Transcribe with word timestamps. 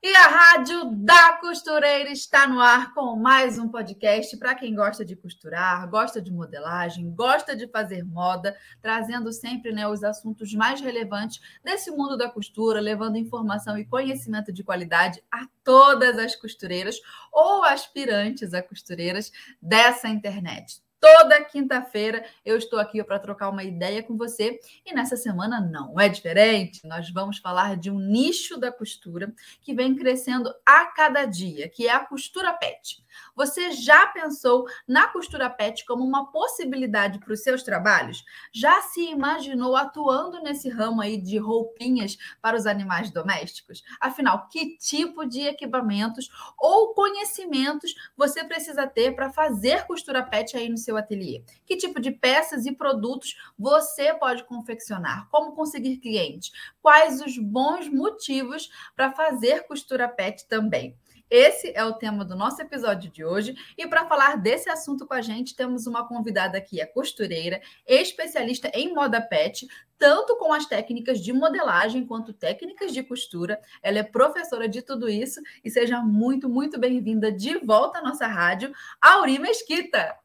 E 0.00 0.14
a 0.14 0.28
Rádio 0.28 0.92
da 0.92 1.38
Costureira 1.38 2.08
está 2.08 2.46
no 2.46 2.60
ar 2.60 2.94
com 2.94 3.16
mais 3.16 3.58
um 3.58 3.68
podcast 3.68 4.36
para 4.36 4.54
quem 4.54 4.72
gosta 4.72 5.04
de 5.04 5.16
costurar, 5.16 5.90
gosta 5.90 6.22
de 6.22 6.32
modelagem, 6.32 7.12
gosta 7.12 7.56
de 7.56 7.66
fazer 7.66 8.04
moda, 8.04 8.56
trazendo 8.80 9.32
sempre 9.32 9.72
né, 9.72 9.88
os 9.88 10.04
assuntos 10.04 10.54
mais 10.54 10.80
relevantes 10.80 11.40
desse 11.64 11.90
mundo 11.90 12.16
da 12.16 12.30
costura, 12.30 12.80
levando 12.80 13.18
informação 13.18 13.76
e 13.76 13.84
conhecimento 13.84 14.52
de 14.52 14.62
qualidade 14.62 15.20
a 15.32 15.48
todas 15.64 16.16
as 16.16 16.36
costureiras 16.36 17.00
ou 17.32 17.64
aspirantes 17.64 18.54
a 18.54 18.62
costureiras 18.62 19.32
dessa 19.60 20.08
internet. 20.08 20.80
Toda 21.16 21.42
quinta-feira 21.42 22.22
eu 22.44 22.58
estou 22.58 22.78
aqui 22.78 23.02
para 23.02 23.18
trocar 23.18 23.48
uma 23.48 23.64
ideia 23.64 24.02
com 24.02 24.14
você 24.14 24.60
e 24.84 24.92
nessa 24.92 25.16
semana 25.16 25.58
não 25.58 25.98
é 25.98 26.06
diferente. 26.06 26.86
Nós 26.86 27.10
vamos 27.10 27.38
falar 27.38 27.78
de 27.78 27.90
um 27.90 27.98
nicho 27.98 28.58
da 28.58 28.70
costura 28.70 29.32
que 29.62 29.72
vem 29.72 29.96
crescendo 29.96 30.52
a 30.66 30.84
cada 30.84 31.24
dia, 31.24 31.66
que 31.66 31.88
é 31.88 31.92
a 31.92 32.00
costura 32.00 32.52
pet. 32.52 33.02
Você 33.34 33.72
já 33.72 34.06
pensou 34.08 34.66
na 34.86 35.08
costura 35.08 35.48
pet 35.48 35.84
como 35.84 36.04
uma 36.04 36.30
possibilidade 36.30 37.18
para 37.18 37.32
os 37.32 37.42
seus 37.42 37.62
trabalhos? 37.62 38.24
Já 38.52 38.82
se 38.82 39.00
imaginou 39.10 39.76
atuando 39.76 40.42
nesse 40.42 40.68
ramo 40.68 41.00
aí 41.00 41.16
de 41.16 41.38
roupinhas 41.38 42.16
para 42.40 42.56
os 42.56 42.66
animais 42.66 43.10
domésticos? 43.10 43.82
Afinal, 44.00 44.48
que 44.48 44.76
tipo 44.78 45.24
de 45.24 45.42
equipamentos 45.42 46.28
ou 46.58 46.94
conhecimentos 46.94 47.94
você 48.16 48.44
precisa 48.44 48.86
ter 48.86 49.14
para 49.14 49.30
fazer 49.30 49.86
costura 49.86 50.22
pet 50.22 50.56
aí 50.56 50.68
no 50.68 50.78
seu 50.78 50.96
ateliê? 50.96 51.42
Que 51.66 51.76
tipo 51.76 52.00
de 52.00 52.10
peças 52.10 52.66
e 52.66 52.72
produtos 52.72 53.36
você 53.58 54.14
pode 54.14 54.44
confeccionar? 54.44 55.28
Como 55.30 55.52
conseguir 55.52 55.98
clientes? 55.98 56.52
Quais 56.82 57.20
os 57.20 57.38
bons 57.38 57.88
motivos 57.88 58.70
para 58.94 59.12
fazer 59.12 59.66
costura 59.66 60.08
pet 60.08 60.46
também? 60.48 60.96
Esse 61.30 61.72
é 61.74 61.84
o 61.84 61.92
tema 61.92 62.24
do 62.24 62.34
nosso 62.34 62.62
episódio 62.62 63.10
de 63.10 63.22
hoje. 63.22 63.54
E 63.76 63.86
para 63.86 64.06
falar 64.06 64.36
desse 64.38 64.70
assunto 64.70 65.06
com 65.06 65.12
a 65.12 65.20
gente, 65.20 65.54
temos 65.54 65.86
uma 65.86 66.06
convidada 66.08 66.58
que 66.58 66.80
é 66.80 66.86
costureira, 66.86 67.60
especialista 67.86 68.70
em 68.72 68.94
moda 68.94 69.20
pet, 69.20 69.68
tanto 69.98 70.36
com 70.36 70.52
as 70.54 70.64
técnicas 70.64 71.20
de 71.20 71.32
modelagem 71.32 72.06
quanto 72.06 72.32
técnicas 72.32 72.94
de 72.94 73.02
costura. 73.02 73.60
Ela 73.82 73.98
é 73.98 74.02
professora 74.02 74.66
de 74.66 74.80
tudo 74.80 75.06
isso 75.06 75.40
e 75.62 75.70
seja 75.70 76.00
muito, 76.00 76.48
muito 76.48 76.80
bem-vinda 76.80 77.30
de 77.30 77.58
volta 77.58 77.98
à 77.98 78.02
nossa 78.02 78.26
rádio, 78.26 78.72
Auri 78.98 79.38
Mesquita. 79.38 80.16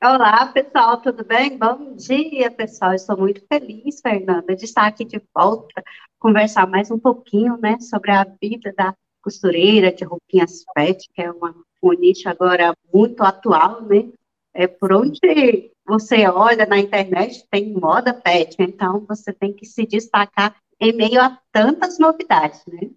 Olá, 0.00 0.46
pessoal, 0.46 1.00
tudo 1.00 1.24
bem? 1.24 1.58
Bom 1.58 1.96
dia, 1.96 2.50
pessoal. 2.52 2.94
Estou 2.94 3.16
muito 3.16 3.44
feliz, 3.48 4.00
Fernanda, 4.00 4.54
de 4.54 4.64
estar 4.66 4.86
aqui 4.86 5.04
de 5.04 5.20
volta, 5.34 5.82
conversar 6.20 6.68
mais 6.68 6.90
um 6.90 6.98
pouquinho, 6.98 7.56
né, 7.56 7.80
sobre 7.80 8.12
a 8.12 8.24
vida 8.40 8.72
da 8.76 8.94
costureira 9.26 9.92
de 9.92 10.04
roupinhas 10.04 10.64
pet, 10.72 11.10
que 11.12 11.20
é 11.20 11.32
uma, 11.32 11.52
um 11.82 11.92
nicho 11.94 12.28
agora 12.28 12.72
muito 12.94 13.24
atual, 13.24 13.82
né? 13.82 14.08
É 14.54 14.68
por 14.68 14.92
onde 14.92 15.72
você 15.84 16.28
olha 16.28 16.64
na 16.64 16.78
internet, 16.78 17.44
tem 17.50 17.72
moda 17.72 18.14
pet, 18.14 18.54
então 18.60 19.04
você 19.04 19.32
tem 19.32 19.52
que 19.52 19.66
se 19.66 19.84
destacar 19.84 20.54
em 20.80 20.92
meio 20.92 21.20
a 21.20 21.36
tantas 21.50 21.98
novidades, 21.98 22.62
né? 22.68 22.88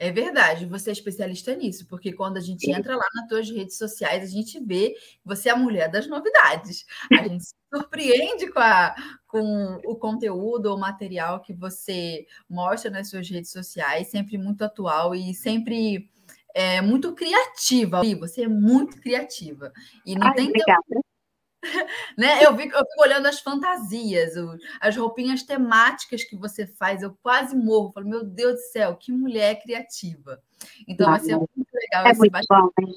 É 0.00 0.12
verdade, 0.12 0.64
você 0.64 0.90
é 0.90 0.92
especialista 0.92 1.54
nisso, 1.56 1.84
porque 1.88 2.12
quando 2.12 2.36
a 2.36 2.40
gente 2.40 2.70
entra 2.70 2.94
lá 2.94 3.06
nas 3.16 3.28
suas 3.28 3.50
redes 3.50 3.76
sociais, 3.76 4.22
a 4.22 4.32
gente 4.32 4.60
vê 4.64 4.90
que 4.90 5.20
você 5.24 5.48
é 5.48 5.52
a 5.52 5.56
mulher 5.56 5.90
das 5.90 6.06
novidades. 6.06 6.86
A 7.12 7.26
gente 7.26 7.44
se 7.44 7.54
surpreende 7.74 8.48
com, 8.52 8.60
a, 8.60 8.94
com 9.26 9.80
o 9.84 9.96
conteúdo 9.96 10.66
ou 10.66 10.78
material 10.78 11.40
que 11.40 11.52
você 11.52 12.26
mostra 12.48 12.92
nas 12.92 13.10
suas 13.10 13.28
redes 13.28 13.50
sociais, 13.50 14.08
sempre 14.08 14.38
muito 14.38 14.62
atual 14.62 15.16
e 15.16 15.34
sempre 15.34 16.08
é, 16.54 16.80
muito 16.80 17.12
criativa. 17.14 18.00
Você 18.20 18.42
é 18.42 18.48
muito 18.48 19.00
criativa. 19.00 19.72
E 20.06 20.14
não 20.14 20.28
Ai, 20.28 20.34
tem 20.34 20.48
obrigada. 20.48 21.00
né? 22.16 22.44
Eu, 22.44 22.54
vi, 22.54 22.64
eu 22.64 22.78
fico 22.78 23.02
olhando 23.02 23.26
as 23.26 23.40
fantasias, 23.40 24.34
as 24.80 24.96
roupinhas 24.96 25.42
temáticas 25.42 26.24
que 26.24 26.36
você 26.36 26.66
faz, 26.66 27.02
eu 27.02 27.16
quase 27.22 27.56
morro. 27.56 27.92
Falo, 27.92 28.08
meu 28.08 28.24
Deus 28.24 28.54
do 28.54 28.72
céu, 28.72 28.96
que 28.96 29.12
mulher 29.12 29.60
criativa. 29.62 30.40
Então, 30.86 31.10
vai 31.10 31.20
ser 31.20 31.36
muito 31.36 31.68
legal 31.72 32.06
é 32.06 32.10
esse 32.10 32.20
muito 32.20 32.46
bom, 32.48 32.70
né? 32.80 32.94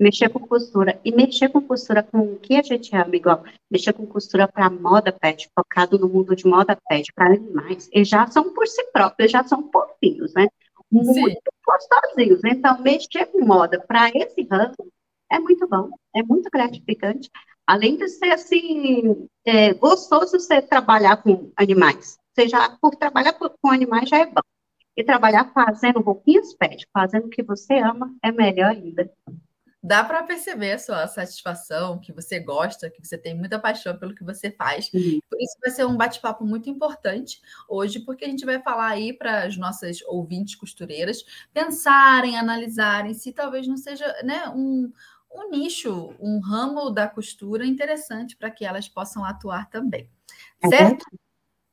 Mexer 0.00 0.28
com 0.30 0.40
costura. 0.40 1.00
E 1.04 1.12
mexer 1.12 1.48
com 1.48 1.60
costura 1.60 2.02
com 2.02 2.18
o 2.18 2.36
que 2.36 2.56
a 2.56 2.62
gente 2.62 2.94
ama, 2.96 3.14
igual 3.14 3.44
mexer 3.70 3.92
com 3.92 4.04
costura 4.06 4.48
para 4.48 4.68
moda 4.68 5.12
pet, 5.12 5.48
focado 5.54 5.98
no 5.98 6.08
mundo 6.08 6.34
de 6.34 6.46
moda 6.46 6.76
pet, 6.88 7.12
para 7.14 7.26
animais, 7.26 7.88
eles 7.92 8.08
já 8.08 8.26
são 8.26 8.52
por 8.52 8.66
si 8.66 8.82
próprios, 8.92 9.30
já 9.30 9.44
são 9.44 9.70
fofinhos, 9.70 10.32
né? 10.34 10.48
Muito 10.90 11.14
Sim. 11.14 11.36
gostosinhos. 11.64 12.40
Então, 12.44 12.82
mexer 12.82 13.26
com 13.26 13.44
moda 13.44 13.78
para 13.80 14.10
esse 14.10 14.42
ramo 14.50 14.74
é 15.32 15.38
muito 15.38 15.66
bom, 15.66 15.88
é 16.14 16.22
muito 16.22 16.50
gratificante. 16.50 17.30
Além 17.66 17.96
de 17.96 18.06
ser 18.08 18.32
assim, 18.32 19.26
é, 19.46 19.72
gostoso 19.72 20.38
você 20.38 20.60
trabalhar 20.60 21.16
com 21.16 21.50
animais. 21.56 22.18
Você 22.34 22.48
já, 22.48 22.76
por 22.80 22.94
trabalhar 22.96 23.32
com, 23.32 23.70
animais 23.70 24.08
já 24.08 24.18
é 24.18 24.26
bom. 24.26 24.42
E 24.94 25.02
trabalhar 25.02 25.50
fazendo 25.54 26.00
roupinhas 26.00 26.54
pet, 26.54 26.86
fazendo 26.92 27.26
o 27.26 27.30
que 27.30 27.42
você 27.42 27.78
ama, 27.78 28.14
é 28.22 28.30
melhor 28.30 28.72
ainda. 28.72 29.10
Dá 29.84 30.04
para 30.04 30.22
perceber 30.22 30.72
a 30.72 30.78
sua 30.78 31.08
satisfação, 31.08 31.98
que 31.98 32.12
você 32.12 32.38
gosta, 32.38 32.88
que 32.88 33.04
você 33.04 33.18
tem 33.18 33.36
muita 33.36 33.58
paixão 33.58 33.98
pelo 33.98 34.14
que 34.14 34.22
você 34.22 34.48
faz. 34.48 34.88
Uhum. 34.94 35.18
Por 35.28 35.40
isso 35.40 35.56
vai 35.60 35.70
ser 35.72 35.84
um 35.84 35.96
bate-papo 35.96 36.44
muito 36.44 36.70
importante 36.70 37.40
hoje, 37.68 37.98
porque 37.98 38.24
a 38.24 38.28
gente 38.28 38.44
vai 38.44 38.62
falar 38.62 38.90
aí 38.90 39.12
para 39.12 39.42
as 39.42 39.56
nossas 39.56 40.00
ouvintes 40.02 40.54
costureiras 40.54 41.24
pensarem, 41.52 42.38
analisarem 42.38 43.12
se 43.12 43.32
talvez 43.32 43.66
não 43.66 43.76
seja 43.76 44.06
né, 44.22 44.48
um, 44.50 44.92
um 45.34 45.50
nicho, 45.50 46.14
um 46.20 46.40
ramo 46.40 46.90
da 46.90 47.08
costura 47.08 47.64
interessante 47.66 48.36
para 48.36 48.50
que 48.50 48.64
elas 48.64 48.88
possam 48.88 49.24
atuar 49.24 49.68
também. 49.70 50.10
É 50.62 50.68
Certo? 50.68 51.04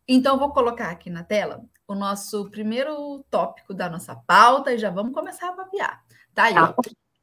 Então, 0.07 0.39
vou 0.39 0.51
colocar 0.51 0.89
aqui 0.89 1.09
na 1.09 1.23
tela 1.23 1.63
o 1.87 1.93
nosso 1.93 2.49
primeiro 2.49 3.23
tópico 3.29 3.73
da 3.73 3.89
nossa 3.89 4.15
pauta 4.15 4.73
e 4.73 4.77
já 4.77 4.89
vamos 4.89 5.13
começar 5.13 5.49
a 5.49 5.53
papear. 5.53 6.03
Tá 6.33 6.43
aí. 6.45 6.53
Tá. 6.53 6.75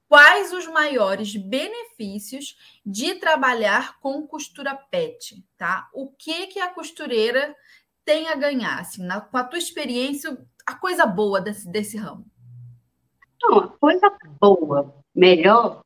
Quais 0.09 0.53
os 0.53 0.69
maiores 0.69 1.35
benefícios 1.35 2.57
de 2.85 3.17
trabalhar 3.17 3.99
com 3.99 4.25
costura 4.25 4.73
pet, 4.75 5.45
tá? 5.59 5.89
O 5.93 6.13
que 6.13 6.47
que 6.47 6.61
a 6.61 6.73
costureira 6.73 7.57
tem 8.05 8.29
a 8.29 8.37
ganhar, 8.37 8.79
assim, 8.79 9.03
na, 9.03 9.21
com 9.21 9.37
a 9.37 9.43
tua 9.43 9.59
experiência, 9.59 10.39
a 10.65 10.77
coisa 10.77 11.05
boa 11.05 11.41
desse, 11.41 11.69
desse 11.69 11.97
ramo? 11.97 12.25
Então, 13.35 13.59
a 13.59 13.69
coisa 13.69 14.17
boa, 14.41 14.95
melhor, 15.13 15.83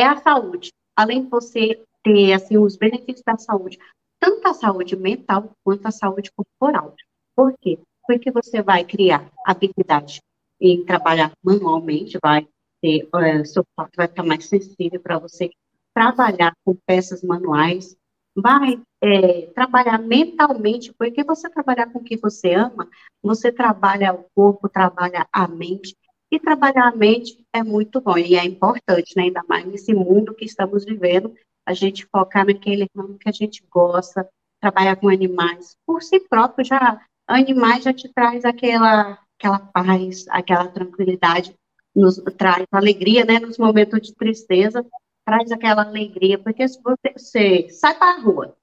é 0.00 0.06
a 0.06 0.16
saúde. 0.16 0.72
Além 0.96 1.24
de 1.24 1.30
você 1.30 1.82
ter, 2.02 2.32
assim, 2.32 2.56
os 2.56 2.76
benefícios 2.76 3.22
da 3.24 3.36
saúde, 3.36 3.78
tanto 4.18 4.48
a 4.48 4.54
saúde 4.54 4.96
mental 4.96 5.50
quanto 5.64 5.86
a 5.86 5.90
saúde 5.90 6.30
corporal. 6.32 6.94
Por 7.36 7.54
quê? 7.60 7.78
Porque 8.06 8.30
você 8.30 8.62
vai 8.62 8.84
criar 8.84 9.30
habilidade 9.46 10.20
em 10.60 10.84
trabalhar 10.84 11.32
manualmente, 11.42 12.18
vai 12.22 12.46
ter, 12.82 13.08
eh, 13.14 13.44
seu 13.44 13.64
corpo 13.76 13.92
vai 13.96 14.08
ficar 14.08 14.22
mais 14.22 14.44
sensível 14.46 15.00
para 15.00 15.18
você 15.18 15.50
trabalhar 15.94 16.52
com 16.64 16.76
peças 16.86 17.22
manuais, 17.22 17.96
vai 18.34 18.80
eh, 19.02 19.50
trabalhar 19.54 19.98
mentalmente, 19.98 20.92
porque 20.92 21.24
você 21.24 21.48
trabalhar 21.48 21.90
com 21.92 21.98
o 21.98 22.04
que 22.04 22.16
você 22.16 22.54
ama, 22.54 22.88
você 23.22 23.50
trabalha 23.50 24.14
o 24.14 24.24
corpo, 24.34 24.68
trabalha 24.68 25.26
a 25.32 25.48
mente, 25.48 25.96
e 26.30 26.38
trabalhar 26.38 26.88
a 26.88 26.96
mente 26.96 27.44
é 27.52 27.62
muito 27.62 28.00
bom, 28.00 28.16
e 28.16 28.36
é 28.36 28.44
importante, 28.44 29.16
né? 29.16 29.24
ainda 29.24 29.42
mais 29.48 29.66
nesse 29.66 29.92
mundo 29.92 30.34
que 30.34 30.44
estamos 30.44 30.84
vivendo, 30.84 31.34
a 31.66 31.74
gente 31.74 32.06
focar 32.06 32.46
naquele 32.46 32.86
ramo 32.96 33.18
que 33.18 33.28
a 33.28 33.32
gente 33.32 33.64
gosta, 33.70 34.28
trabalhar 34.60 34.96
com 34.96 35.08
animais, 35.08 35.76
por 35.86 36.02
si 36.02 36.20
próprio 36.20 36.64
já, 36.64 37.00
animais 37.26 37.84
já 37.84 37.92
te 37.92 38.08
traz 38.12 38.44
aquela, 38.44 39.18
aquela 39.38 39.58
paz, 39.58 40.26
aquela 40.28 40.68
tranquilidade, 40.68 41.54
nos 41.94 42.16
traz 42.36 42.66
alegria, 42.70 43.24
né, 43.24 43.40
nos 43.40 43.58
momentos 43.58 44.00
de 44.00 44.14
tristeza, 44.14 44.86
traz 45.24 45.50
aquela 45.50 45.82
alegria, 45.82 46.38
porque 46.38 46.66
se 46.68 46.80
você, 46.82 47.12
você 47.16 47.68
sai 47.70 47.98
para 47.98 48.16
a 48.16 48.20
rua, 48.20 48.56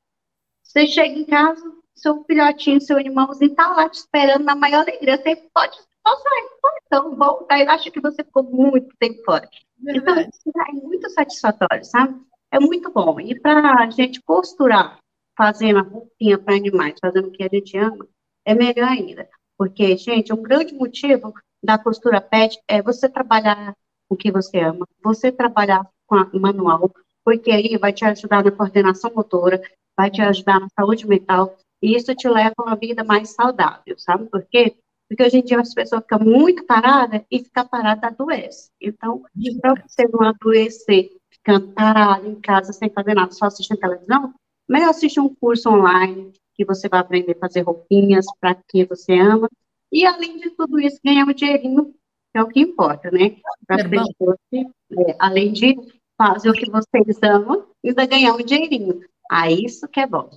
você 0.63 0.87
chega 0.87 1.19
em 1.19 1.25
casa, 1.25 1.63
seu 1.95 2.23
filhotinho, 2.23 2.79
seu 2.79 2.97
animalzinho 2.97 3.51
está 3.51 3.67
lá 3.69 3.89
te 3.89 3.95
esperando 3.95 4.43
na 4.43 4.55
maior 4.55 4.81
alegria, 4.81 5.17
você 5.17 5.35
pode 5.53 5.77
só 6.07 6.15
sair, 6.17 6.49
então 6.85 7.15
volta, 7.15 7.57
eu 7.57 7.69
acho 7.69 7.91
que 7.91 7.99
você 7.99 8.23
ficou 8.23 8.43
muito 8.43 8.95
tempo 8.99 9.23
fora. 9.23 9.47
Então, 9.79 10.15
Verdade. 10.15 10.29
isso 10.29 10.51
é 10.55 10.71
muito 10.73 11.09
satisfatório, 11.09 11.83
sabe? 11.83 12.19
é 12.51 12.59
muito 12.59 12.91
bom. 12.91 13.19
E 13.19 13.39
para 13.39 13.83
a 13.83 13.89
gente 13.89 14.21
costurar, 14.21 14.99
fazendo 15.37 15.79
a 15.79 15.81
roupinha 15.81 16.37
para 16.37 16.55
animais, 16.55 16.95
fazendo 16.99 17.27
o 17.27 17.31
que 17.31 17.43
a 17.43 17.49
gente 17.51 17.77
ama, 17.77 18.07
é 18.45 18.53
melhor 18.53 18.89
ainda. 18.89 19.27
Porque, 19.57 19.97
gente, 19.97 20.33
um 20.33 20.41
grande 20.41 20.73
motivo 20.73 21.33
da 21.63 21.77
costura 21.77 22.21
pet 22.21 22.59
é 22.67 22.81
você 22.81 23.09
trabalhar 23.09 23.75
o 24.09 24.15
que 24.15 24.31
você 24.31 24.59
ama, 24.59 24.87
você 25.03 25.31
trabalhar 25.31 25.87
com 26.05 26.15
a 26.15 26.29
manual, 26.33 26.91
porque 27.23 27.51
aí 27.51 27.77
vai 27.77 27.91
te 27.91 28.05
ajudar 28.05 28.43
na 28.43 28.51
coordenação 28.51 29.11
motora, 29.13 29.61
vai 29.97 30.09
te 30.09 30.21
ajudar 30.21 30.59
na 30.59 30.67
saúde 30.69 31.05
mental, 31.05 31.57
e 31.81 31.95
isso 31.95 32.15
te 32.15 32.29
leva 32.29 32.53
a 32.57 32.63
uma 32.63 32.75
vida 32.75 33.03
mais 33.03 33.29
saudável, 33.29 33.97
sabe 33.97 34.25
por 34.27 34.45
quê? 34.45 34.77
Porque 35.07 35.23
hoje 35.23 35.37
em 35.37 35.43
dia 35.43 35.59
as 35.59 35.73
pessoas 35.73 36.01
ficam 36.01 36.19
muito 36.19 36.65
paradas 36.65 37.21
e 37.31 37.39
ficar 37.39 37.65
parada 37.65 38.07
adoece. 38.07 38.69
Então, 38.81 39.23
para 39.61 39.75
você 39.75 40.07
não 40.11 40.27
adoecer, 40.27 41.11
ficando 41.29 41.69
parado 41.69 42.27
em 42.27 42.35
casa 42.35 42.73
sem 42.73 42.89
fazer 42.89 43.13
nada, 43.13 43.31
só 43.31 43.45
assistindo 43.45 43.79
televisão, 43.79 44.33
melhor 44.67 44.89
assistir 44.89 45.21
um 45.21 45.33
curso 45.33 45.69
online 45.69 46.33
que 46.53 46.65
você 46.65 46.89
vai 46.89 46.99
aprender 46.99 47.33
a 47.33 47.39
fazer 47.39 47.61
roupinhas 47.61 48.25
para 48.41 48.55
quem 48.67 48.85
você 48.85 49.13
ama. 49.17 49.47
E 49.91 50.05
além 50.05 50.37
de 50.37 50.49
tudo 50.51 50.79
isso, 50.79 50.99
ganhar 51.05 51.25
um 51.25 51.33
dinheirinho, 51.33 51.93
que 52.31 52.37
é 52.37 52.43
o 52.43 52.47
que 52.47 52.59
importa, 52.59 53.09
né? 53.11 53.37
Para 53.65 53.81
é 53.81 53.87
pessoas, 53.87 54.37
é, 54.53 55.15
além 55.19 55.53
de 55.53 55.75
fazer 56.17 56.49
o 56.49 56.53
que 56.53 56.69
vocês 56.69 57.17
amam, 57.23 57.67
ainda 57.85 58.05
ganhar 58.05 58.33
um 58.33 58.43
dinheirinho. 58.43 58.99
Ah, 59.31 59.49
isso 59.49 59.87
que 59.87 59.99
é 59.99 60.07
bom. 60.07 60.29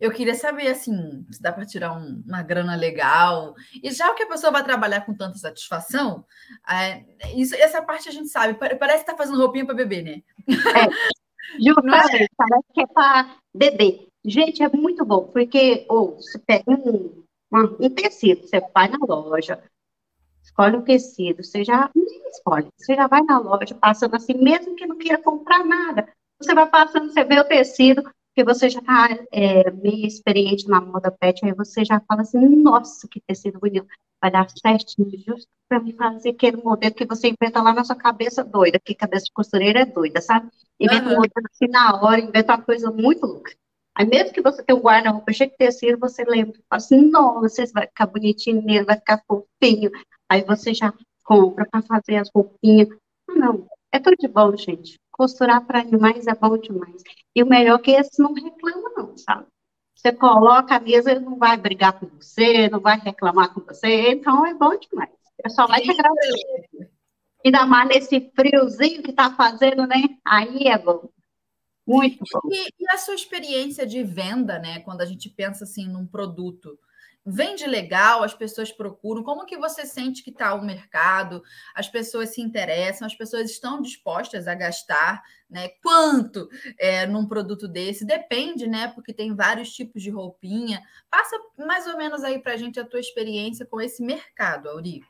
Eu 0.00 0.10
queria 0.10 0.34
saber, 0.34 0.68
assim, 0.68 1.26
se 1.30 1.40
dá 1.40 1.52
para 1.52 1.66
tirar 1.66 1.92
um, 1.92 2.22
uma 2.26 2.42
grana 2.42 2.76
legal. 2.76 3.54
E 3.82 3.90
já 3.90 4.12
que 4.14 4.22
a 4.22 4.28
pessoa 4.28 4.52
vai 4.52 4.64
trabalhar 4.64 5.02
com 5.02 5.14
tanta 5.14 5.38
satisfação, 5.38 6.24
é, 6.68 7.04
isso, 7.34 7.54
essa 7.54 7.82
parte 7.82 8.08
a 8.08 8.12
gente 8.12 8.28
sabe. 8.28 8.54
Parece 8.54 9.04
que 9.04 9.10
está 9.10 9.16
fazendo 9.16 9.38
roupinha 9.38 9.64
para 9.64 9.74
bebê, 9.74 10.02
né? 10.02 10.22
É, 10.48 10.88
justamente, 11.64 12.24
é? 12.24 12.26
parece 12.36 12.66
que 12.74 12.82
é 12.82 12.86
para 12.86 13.36
bebê. 13.54 14.08
Gente, 14.24 14.62
é 14.62 14.68
muito 14.68 15.04
bom, 15.04 15.24
porque 15.28 15.86
ou 15.88 16.16
você 16.16 16.38
pega 16.38 16.70
um, 16.70 17.24
um 17.52 17.90
tecido, 17.90 18.46
você 18.46 18.60
vai 18.74 18.88
na 18.88 18.98
loja, 19.00 19.62
escolhe 20.42 20.76
um 20.76 20.82
tecido, 20.82 21.42
você 21.42 21.64
já 21.64 21.90
nem 21.94 22.28
escolhe, 22.28 22.68
você 22.76 22.94
já 22.94 23.06
vai 23.06 23.22
na 23.22 23.38
loja 23.38 23.74
passando 23.74 24.16
assim, 24.16 24.34
mesmo 24.34 24.74
que 24.74 24.86
não 24.86 24.98
queira 24.98 25.22
comprar 25.22 25.64
nada, 25.64 26.08
você 26.40 26.54
vai 26.54 26.68
passando, 26.68 27.12
você 27.12 27.24
vê 27.24 27.38
o 27.40 27.44
tecido, 27.44 28.02
porque 28.38 28.44
você 28.44 28.70
já 28.70 28.78
está 28.78 29.08
é, 29.32 29.68
meio 29.72 30.06
experiente 30.06 30.68
na 30.68 30.80
moda 30.80 31.10
pet, 31.10 31.44
aí 31.44 31.52
você 31.52 31.84
já 31.84 32.00
fala 32.06 32.22
assim, 32.22 32.38
nossa, 32.38 33.08
que 33.08 33.20
tecido 33.20 33.58
bonito, 33.58 33.88
vai 34.22 34.30
dar 34.30 34.48
certinho, 34.48 35.10
justo 35.26 35.48
para 35.68 35.80
me 35.80 35.92
fazer 35.92 36.30
aquele 36.30 36.58
modelo 36.58 36.94
que 36.94 37.04
você 37.04 37.28
inventa 37.28 37.60
lá 37.60 37.72
na 37.72 37.82
sua 37.82 37.96
cabeça 37.96 38.44
doida, 38.44 38.78
que 38.78 38.94
cabeça 38.94 39.24
de 39.24 39.32
costureira 39.32 39.80
é 39.80 39.84
doida, 39.84 40.20
sabe? 40.20 40.48
Inventa 40.78 41.06
uhum. 41.06 41.14
um 41.14 41.16
modelo 41.16 41.46
assim 41.52 41.66
na 41.66 42.00
hora, 42.00 42.20
inventa 42.20 42.54
uma 42.54 42.62
coisa 42.62 42.92
muito 42.92 43.26
louca. 43.26 43.52
Aí 43.92 44.06
mesmo 44.06 44.32
que 44.32 44.40
você 44.40 44.62
tenha 44.62 44.78
um 44.78 44.82
guarda-roupa 44.82 45.32
cheio 45.32 45.50
de 45.50 45.56
tecido, 45.56 45.98
você 45.98 46.22
lembra, 46.22 46.60
fala 46.70 46.76
assim, 46.76 47.10
nossa, 47.10 47.66
vai 47.74 47.88
ficar 47.88 48.06
bonitinho 48.06 48.62
nele, 48.62 48.84
vai 48.84 48.96
ficar 48.96 49.20
fofinho. 49.26 49.90
Aí 50.28 50.44
você 50.44 50.72
já 50.72 50.94
compra 51.24 51.66
para 51.68 51.82
fazer 51.82 52.18
as 52.18 52.30
roupinhas. 52.32 52.88
Não, 53.28 53.66
é 53.90 53.98
tudo 53.98 54.16
de 54.16 54.28
bom, 54.28 54.56
gente 54.56 54.96
costurar 55.18 55.66
para 55.66 55.80
animais 55.80 56.28
é 56.28 56.34
bom 56.34 56.56
demais. 56.56 57.02
E 57.34 57.42
o 57.42 57.46
melhor 57.46 57.80
é 57.80 57.82
que 57.82 57.90
esse 57.90 58.22
não 58.22 58.32
reclama, 58.32 58.90
não, 58.96 59.18
sabe? 59.18 59.46
Você 59.96 60.12
coloca 60.12 60.76
a 60.76 60.80
mesa, 60.80 61.10
ele 61.10 61.20
não 61.20 61.36
vai 61.36 61.56
brigar 61.56 61.98
com 61.98 62.06
você, 62.06 62.68
não 62.68 62.78
vai 62.78 63.00
reclamar 63.00 63.52
com 63.52 63.60
você, 63.60 64.12
então 64.12 64.46
é 64.46 64.54
bom 64.54 64.78
demais. 64.78 65.10
É 65.44 65.48
só 65.48 65.66
vai 65.66 65.82
te 65.82 65.90
agradecer. 65.90 66.88
Ainda 67.44 67.66
mais 67.66 67.88
nesse 67.88 68.30
friozinho 68.34 69.02
que 69.02 69.10
está 69.10 69.34
fazendo, 69.34 69.86
né? 69.88 70.02
Aí 70.24 70.68
é 70.68 70.78
bom. 70.78 71.08
Muito 71.84 72.22
bom. 72.32 72.40
E, 72.52 72.68
e, 72.78 72.90
a 72.90 72.98
sua 72.98 73.14
experiência 73.14 73.84
de 73.84 74.04
venda, 74.04 74.58
né? 74.58 74.80
Quando 74.80 75.00
a 75.00 75.06
gente 75.06 75.28
pensa 75.28 75.64
assim 75.64 75.88
num 75.88 76.06
produto, 76.06 76.78
vende 77.30 77.66
legal, 77.66 78.22
as 78.22 78.32
pessoas 78.32 78.72
procuram? 78.72 79.22
Como 79.22 79.44
que 79.44 79.56
você 79.56 79.84
sente 79.84 80.22
que 80.22 80.30
está 80.30 80.54
o 80.54 80.64
mercado? 80.64 81.42
As 81.74 81.88
pessoas 81.88 82.30
se 82.30 82.40
interessam, 82.40 83.06
as 83.06 83.14
pessoas 83.14 83.50
estão 83.50 83.82
dispostas 83.82 84.48
a 84.48 84.54
gastar, 84.54 85.22
né? 85.48 85.68
Quanto 85.82 86.48
é, 86.78 87.06
num 87.06 87.26
produto 87.26 87.68
desse? 87.68 88.04
Depende, 88.04 88.66
né? 88.66 88.88
Porque 88.88 89.12
tem 89.12 89.34
vários 89.34 89.72
tipos 89.72 90.02
de 90.02 90.10
roupinha. 90.10 90.82
Passa 91.10 91.36
mais 91.58 91.86
ou 91.86 91.96
menos 91.98 92.24
aí 92.24 92.38
para 92.38 92.54
a 92.54 92.56
gente 92.56 92.80
a 92.80 92.84
tua 92.84 93.00
experiência 93.00 93.66
com 93.66 93.80
esse 93.80 94.02
mercado, 94.02 94.68
Auri. 94.68 95.02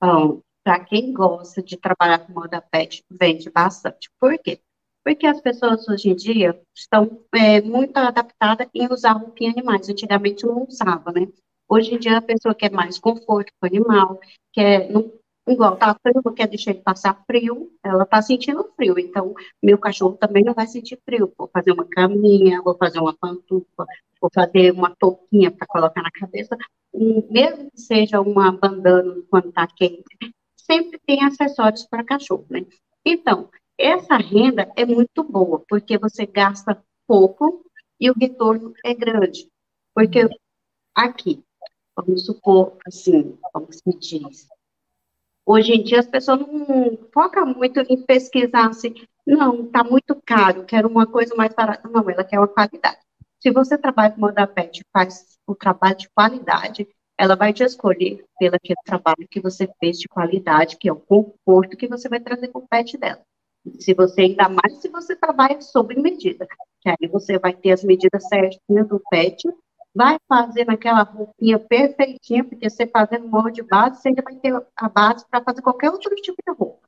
Bom, 0.00 0.42
para 0.64 0.84
quem 0.84 1.12
gosta 1.12 1.62
de 1.62 1.76
trabalhar 1.76 2.18
com 2.18 2.32
moda 2.32 2.60
pet, 2.60 3.04
vende 3.08 3.50
bastante. 3.50 4.10
Por 4.18 4.36
quê? 4.38 4.60
Porque 5.04 5.26
as 5.26 5.40
pessoas 5.40 5.88
hoje 5.88 6.10
em 6.10 6.16
dia 6.16 6.60
estão 6.74 7.24
é, 7.34 7.60
muito 7.60 7.96
adaptadas 7.96 8.68
em 8.74 8.86
usar 8.92 9.12
roupinha 9.12 9.50
animais. 9.50 9.88
Antigamente 9.88 10.46
não 10.46 10.66
usava, 10.68 11.12
né? 11.12 11.26
Hoje 11.68 11.94
em 11.94 11.98
dia 11.98 12.18
a 12.18 12.22
pessoa 12.22 12.54
quer 12.54 12.70
mais 12.70 12.98
conforto 12.98 13.52
com 13.60 13.66
o 13.66 13.68
animal, 13.68 14.18
quer, 14.52 14.90
não, 14.90 15.12
igual 15.46 15.76
tá 15.76 15.94
frio, 16.00 16.22
quer 16.34 16.48
deixar 16.48 16.70
ele 16.70 16.80
passar 16.80 17.22
frio, 17.26 17.70
ela 17.82 18.06
tá 18.06 18.22
sentindo 18.22 18.70
frio. 18.74 18.98
Então, 18.98 19.34
meu 19.62 19.78
cachorro 19.78 20.16
também 20.16 20.44
não 20.44 20.54
vai 20.54 20.66
sentir 20.66 20.98
frio. 21.04 21.32
Vou 21.36 21.48
fazer 21.52 21.72
uma 21.72 21.84
caminha, 21.84 22.62
vou 22.62 22.76
fazer 22.76 23.00
uma 23.00 23.14
pantufa, 23.16 23.86
vou 24.20 24.30
fazer 24.34 24.72
uma 24.72 24.94
touquinha 24.96 25.50
para 25.50 25.66
colocar 25.66 26.02
na 26.02 26.10
cabeça. 26.10 26.56
mesmo 27.30 27.70
que 27.70 27.80
seja 27.80 28.20
uma 28.20 28.52
bandana 28.52 29.22
quando 29.30 29.52
tá 29.52 29.66
quente, 29.66 30.04
sempre 30.56 30.98
tem 31.06 31.24
acessórios 31.24 31.86
para 31.86 32.04
cachorro, 32.04 32.46
né? 32.50 32.64
Então, 33.04 33.48
essa 33.78 34.16
renda 34.16 34.70
é 34.76 34.84
muito 34.84 35.22
boa, 35.22 35.64
porque 35.68 35.96
você 35.96 36.26
gasta 36.26 36.82
pouco 37.06 37.64
e 38.00 38.10
o 38.10 38.14
retorno 38.18 38.72
é 38.84 38.92
grande. 38.92 39.48
Porque 39.94 40.28
aqui, 40.94 41.42
vamos 41.96 42.26
supor, 42.26 42.76
assim, 42.86 43.38
como 43.52 43.72
se 43.72 43.98
diz, 43.98 44.48
hoje 45.46 45.72
em 45.72 45.82
dia 45.82 46.00
as 46.00 46.06
pessoas 46.06 46.40
não 46.40 46.98
focam 47.12 47.46
muito 47.46 47.80
em 47.80 48.02
pesquisar 48.02 48.68
assim, 48.68 48.94
não, 49.26 49.66
está 49.66 49.84
muito 49.84 50.20
caro, 50.24 50.64
quero 50.64 50.88
uma 50.88 51.06
coisa 51.06 51.34
mais 51.34 51.54
barata. 51.54 51.88
Não, 51.88 52.08
ela 52.08 52.24
quer 52.24 52.38
uma 52.38 52.48
qualidade. 52.48 52.98
Se 53.40 53.50
você 53.50 53.78
trabalha 53.78 54.12
com 54.12 54.20
moda 54.20 54.46
pet 54.46 54.82
faz 54.92 55.38
o 55.46 55.54
trabalho 55.54 55.96
de 55.96 56.08
qualidade, 56.10 56.88
ela 57.16 57.36
vai 57.36 57.52
te 57.52 57.62
escolher 57.62 58.24
pelo 58.38 58.56
trabalho 58.84 59.28
que 59.30 59.40
você 59.40 59.68
fez 59.78 59.98
de 59.98 60.08
qualidade, 60.08 60.76
que 60.76 60.88
é 60.88 60.92
o 60.92 60.96
conforto 60.96 61.76
que 61.76 61.86
você 61.86 62.08
vai 62.08 62.20
trazer 62.20 62.48
com 62.48 62.60
o 62.60 62.68
pet 62.68 62.96
dela. 62.96 63.22
Se 63.78 63.94
você, 63.94 64.22
ainda 64.22 64.48
mais 64.48 64.80
se 64.80 64.88
você 64.88 65.16
trabalha 65.16 65.60
sob 65.60 65.94
medida, 66.00 66.46
que 66.80 66.88
aí 66.88 67.08
você 67.10 67.38
vai 67.38 67.54
ter 67.54 67.72
as 67.72 67.84
medidas 67.84 68.26
certinhas 68.28 68.88
do 68.88 69.00
pet, 69.10 69.42
vai 69.94 70.16
fazer 70.28 70.64
naquela 70.64 71.02
roupinha 71.02 71.58
perfeitinha, 71.58 72.44
porque 72.44 72.68
você 72.68 72.86
fazendo 72.86 73.28
molde 73.28 73.62
de 73.62 73.62
base, 73.62 74.00
você 74.00 74.08
ainda 74.08 74.22
vai 74.22 74.36
ter 74.36 74.54
a 74.76 74.88
base 74.88 75.24
para 75.28 75.42
fazer 75.42 75.62
qualquer 75.62 75.90
outro 75.90 76.14
tipo 76.16 76.36
de 76.46 76.52
roupa. 76.52 76.86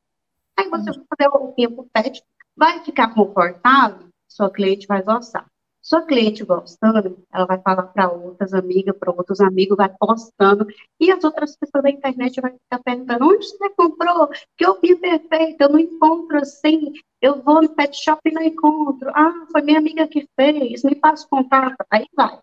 Aí 0.57 0.69
você 0.69 0.91
vai 0.93 1.05
fazer 1.09 1.29
a 1.29 1.39
roupinha 1.39 1.71
para 1.71 1.81
o 1.81 1.89
pet, 1.93 2.23
vai 2.57 2.85
ficar 2.85 3.15
confortável, 3.15 4.09
sua 4.29 4.51
cliente 4.51 4.87
vai 4.87 5.03
gostar. 5.03 5.47
Sua 5.83 6.03
cliente 6.03 6.45
gostando, 6.45 7.25
ela 7.33 7.47
vai 7.47 7.61
falar 7.63 7.85
para 7.85 8.11
outras 8.13 8.53
amigas, 8.53 8.97
para 8.99 9.11
outros 9.13 9.41
amigos, 9.41 9.77
vai 9.77 9.89
postando, 9.89 10.67
e 10.99 11.11
as 11.11 11.25
outras 11.25 11.57
pessoas 11.57 11.83
da 11.83 11.91
internet 11.91 12.41
vão 12.41 12.51
ficar 12.51 12.83
perguntando, 12.85 13.25
onde 13.27 13.47
você 13.47 13.71
comprou? 13.71 14.29
Que 14.57 14.67
eu 14.67 14.79
vi 14.81 14.95
perfeito, 14.97 15.61
eu 15.63 15.71
não 15.71 15.79
encontro 15.79 16.39
assim, 16.39 16.93
eu 17.21 17.43
vou 17.43 17.63
no 17.63 17.69
pet 17.71 17.97
shop 17.97 18.21
e 18.27 18.33
não 18.33 18.43
encontro. 18.43 19.11
Ah, 19.15 19.47
foi 19.51 19.63
minha 19.63 19.79
amiga 19.79 20.07
que 20.07 20.29
fez, 20.37 20.85
me 20.85 20.95
passa 20.95 21.27
contato, 21.29 21.77
aí 21.91 22.07
vai. 22.15 22.39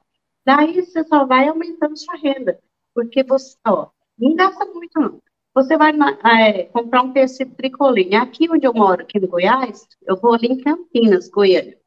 Daí 0.46 0.82
você 0.84 1.04
só 1.04 1.26
vai 1.26 1.48
aumentando 1.48 1.98
sua 1.98 2.16
renda, 2.16 2.60
porque 2.94 3.24
você, 3.24 3.56
ó, 3.68 3.90
não 4.18 4.36
gasta 4.36 4.66
muito 4.66 5.00
não. 5.00 5.22
Você 5.54 5.76
vai 5.78 5.92
é, 6.24 6.64
comprar 6.66 7.02
um 7.02 7.12
tecido 7.14 7.56
tricoline. 7.56 8.16
Aqui 8.16 8.48
onde 8.50 8.66
eu 8.66 8.74
moro, 8.74 9.02
aqui 9.02 9.20
no 9.20 9.28
Goiás, 9.28 9.88
eu 10.06 10.16
vou 10.16 10.34
ali 10.34 10.48
em 10.48 10.60
Campinas, 10.60 11.30
Goiânia. 11.30 11.78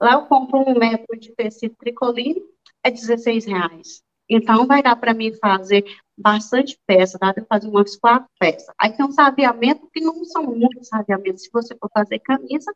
Lá 0.00 0.14
eu 0.14 0.26
compro 0.26 0.58
um 0.58 0.78
metro 0.78 1.18
de 1.18 1.32
tecido 1.34 1.74
tricoline, 1.78 2.42
é 2.82 2.90
16 2.90 3.44
reais. 3.44 4.02
Então, 4.28 4.66
vai 4.66 4.82
dar 4.82 4.96
para 4.96 5.14
mim 5.14 5.32
fazer 5.34 5.84
bastante 6.16 6.78
peça, 6.86 7.18
dá 7.18 7.32
para 7.32 7.44
fazer 7.44 7.68
umas 7.68 7.96
quatro 7.96 8.28
peças. 8.38 8.74
Aí 8.78 8.92
tem 8.96 9.04
um 9.04 9.12
sabiamento 9.12 9.88
que 9.92 10.00
não 10.00 10.24
são 10.24 10.44
muitos 10.44 10.88
sabiamentos. 10.88 11.42
Se 11.42 11.50
você 11.52 11.76
for 11.76 11.90
fazer 11.92 12.18
camisa, 12.20 12.72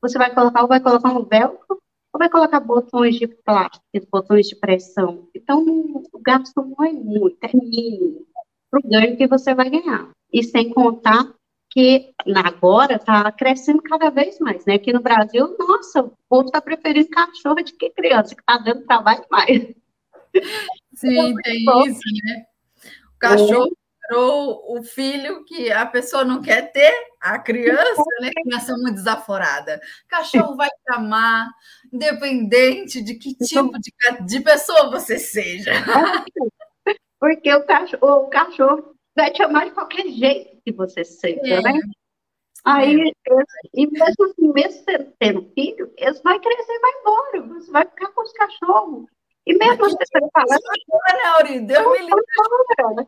você 0.00 0.18
vai 0.18 0.34
colocar, 0.34 0.62
ou 0.62 0.68
vai 0.68 0.80
colocar 0.80 1.12
um 1.12 1.24
velcro, 1.24 1.80
ou 2.12 2.18
vai 2.18 2.28
colocar 2.28 2.60
botões 2.60 3.16
de 3.16 3.26
plástico, 3.26 4.08
botões 4.10 4.46
de 4.46 4.56
pressão. 4.56 5.28
Então, 5.34 5.64
o 6.12 6.18
gasto 6.20 6.62
não 6.62 6.84
é 6.84 6.92
muito, 6.92 7.38
é 7.42 7.50
mínimo 7.54 8.26
para 8.70 8.80
o 8.80 8.88
ganho 8.88 9.16
que 9.16 9.26
você 9.26 9.54
vai 9.54 9.68
ganhar. 9.68 10.10
E 10.32 10.42
sem 10.42 10.70
contar 10.70 11.34
que 11.70 12.12
agora 12.34 12.96
está 12.96 13.30
crescendo 13.30 13.80
cada 13.82 14.10
vez 14.10 14.38
mais, 14.40 14.64
né? 14.66 14.74
Aqui 14.74 14.92
no 14.92 15.00
Brasil, 15.00 15.56
nossa, 15.58 16.02
o 16.02 16.12
povo 16.28 16.46
está 16.46 16.60
preferindo 16.60 17.08
cachorro 17.08 17.62
de 17.62 17.72
que 17.72 17.90
criança, 17.90 18.34
que 18.34 18.40
está 18.40 18.58
dando 18.58 18.84
trabalho 18.84 19.24
mais. 19.30 19.72
Sim, 20.94 21.34
tem 21.42 21.64
isso, 21.86 22.00
né? 22.24 22.44
O 23.14 23.18
cachorro 23.18 23.68
encontrou 23.68 24.78
o 24.78 24.82
filho 24.82 25.44
que 25.44 25.70
a 25.70 25.86
pessoa 25.86 26.24
não 26.24 26.42
quer 26.42 26.72
ter, 26.72 26.92
a 27.20 27.38
criança, 27.38 28.02
né? 28.20 28.30
Criança 28.42 28.72
muito 28.72 28.94
desaforada. 28.94 29.80
Cachorro 30.08 30.56
vai 30.56 30.68
te 30.68 30.94
amar, 30.94 31.48
independente 31.92 33.00
de 33.00 33.14
que 33.14 33.34
tipo 33.36 33.78
de, 33.78 33.92
de 34.26 34.40
pessoa 34.40 34.90
você 34.90 35.18
seja. 35.20 35.72
Porque 37.20 37.54
o 37.54 37.64
cachorro, 37.64 38.24
o 38.24 38.28
cachorro 38.28 38.96
vai 39.14 39.30
te 39.30 39.42
amar 39.42 39.66
de 39.66 39.72
qualquer 39.72 40.08
jeito 40.08 40.59
que 40.70 40.76
você 40.76 41.04
seja, 41.04 41.40
é. 41.44 41.60
né? 41.62 41.80
Aí, 42.64 42.92
eles, 42.92 43.14
e 43.72 43.86
mesmo 43.86 44.24
assim, 44.24 44.52
mesmo 44.52 44.84
tendo 45.18 45.50
filho, 45.54 45.92
eles 45.96 46.20
vão 46.22 46.38
crescer 46.40 46.72
e 46.72 46.80
vai 46.80 46.90
embora. 47.00 47.42
Você 47.54 47.70
vai 47.70 47.86
ficar 47.86 48.08
com 48.12 48.22
os 48.22 48.32
cachorros. 48.32 49.06
E 49.46 49.54
mesmo 49.54 49.86
assim, 49.86 49.96
você 49.96 50.28
fala. 50.32 50.46
Né, 50.50 51.28
Auri? 51.36 51.60
Deus 51.60 51.86
me 51.92 51.98
livre. 51.98 52.22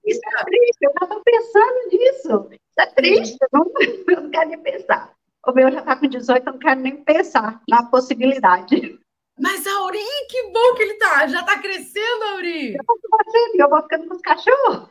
Isso 0.06 0.20
é 0.26 0.44
triste, 0.44 0.78
eu 0.80 0.92
já 0.98 1.04
estou 1.06 1.22
pensando 1.22 1.88
nisso. 1.90 2.48
Isso 2.50 2.80
é 2.80 2.86
triste, 2.86 3.36
eu 3.40 3.48
não, 3.52 3.72
eu 4.16 4.22
não 4.22 4.30
quero 4.30 4.48
nem 4.48 4.58
pensar. 4.58 5.12
O 5.46 5.52
meu 5.52 5.70
já 5.70 5.80
está 5.80 5.96
com 5.96 6.06
18, 6.06 6.46
eu 6.46 6.52
não 6.52 6.58
quero 6.58 6.80
nem 6.80 7.04
pensar 7.04 7.60
na 7.68 7.84
possibilidade. 7.84 8.98
Mas, 9.38 9.66
Auri, 9.66 9.98
que 10.28 10.50
bom 10.50 10.74
que 10.74 10.82
ele 10.82 10.94
tá, 10.94 11.26
já 11.26 11.40
está 11.40 11.58
crescendo, 11.58 12.24
Auri. 12.32 12.74
Eu, 12.74 13.64
eu 13.64 13.68
vou 13.68 13.82
ficando 13.82 14.08
com 14.08 14.14
os 14.14 14.22
cachorros. 14.22 14.88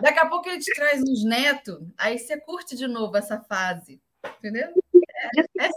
Daqui 0.00 0.18
a 0.18 0.26
pouco 0.26 0.48
ele 0.48 0.58
te 0.58 0.74
traz 0.74 1.00
uns 1.02 1.24
netos, 1.24 1.78
aí 1.96 2.18
você 2.18 2.40
curte 2.40 2.76
de 2.76 2.86
novo 2.88 3.16
essa 3.16 3.40
fase, 3.40 4.00
entendeu? 4.38 4.68
É, 5.36 5.40
é, 5.40 5.66
é 5.66 5.68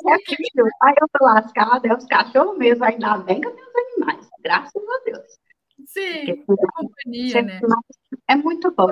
aí 0.82 0.96
eu 1.00 1.08
tô 1.14 1.24
lascada, 1.24 1.88
é 1.88 1.96
os 1.96 2.06
cachorros 2.06 2.58
mesmo, 2.58 2.84
ainda 2.84 3.18
bem 3.20 3.42
que 3.42 3.48
eu 3.48 3.56
tenho 3.56 3.68
os 3.68 3.76
animais, 3.76 4.28
graças 4.44 4.84
a 4.84 5.04
Deus. 5.06 5.48
Sim, 5.86 6.44
Porque, 6.46 6.66
companhia, 6.76 7.42
né? 7.44 7.60
É 8.28 8.36
muito 8.36 8.72
bom. 8.72 8.88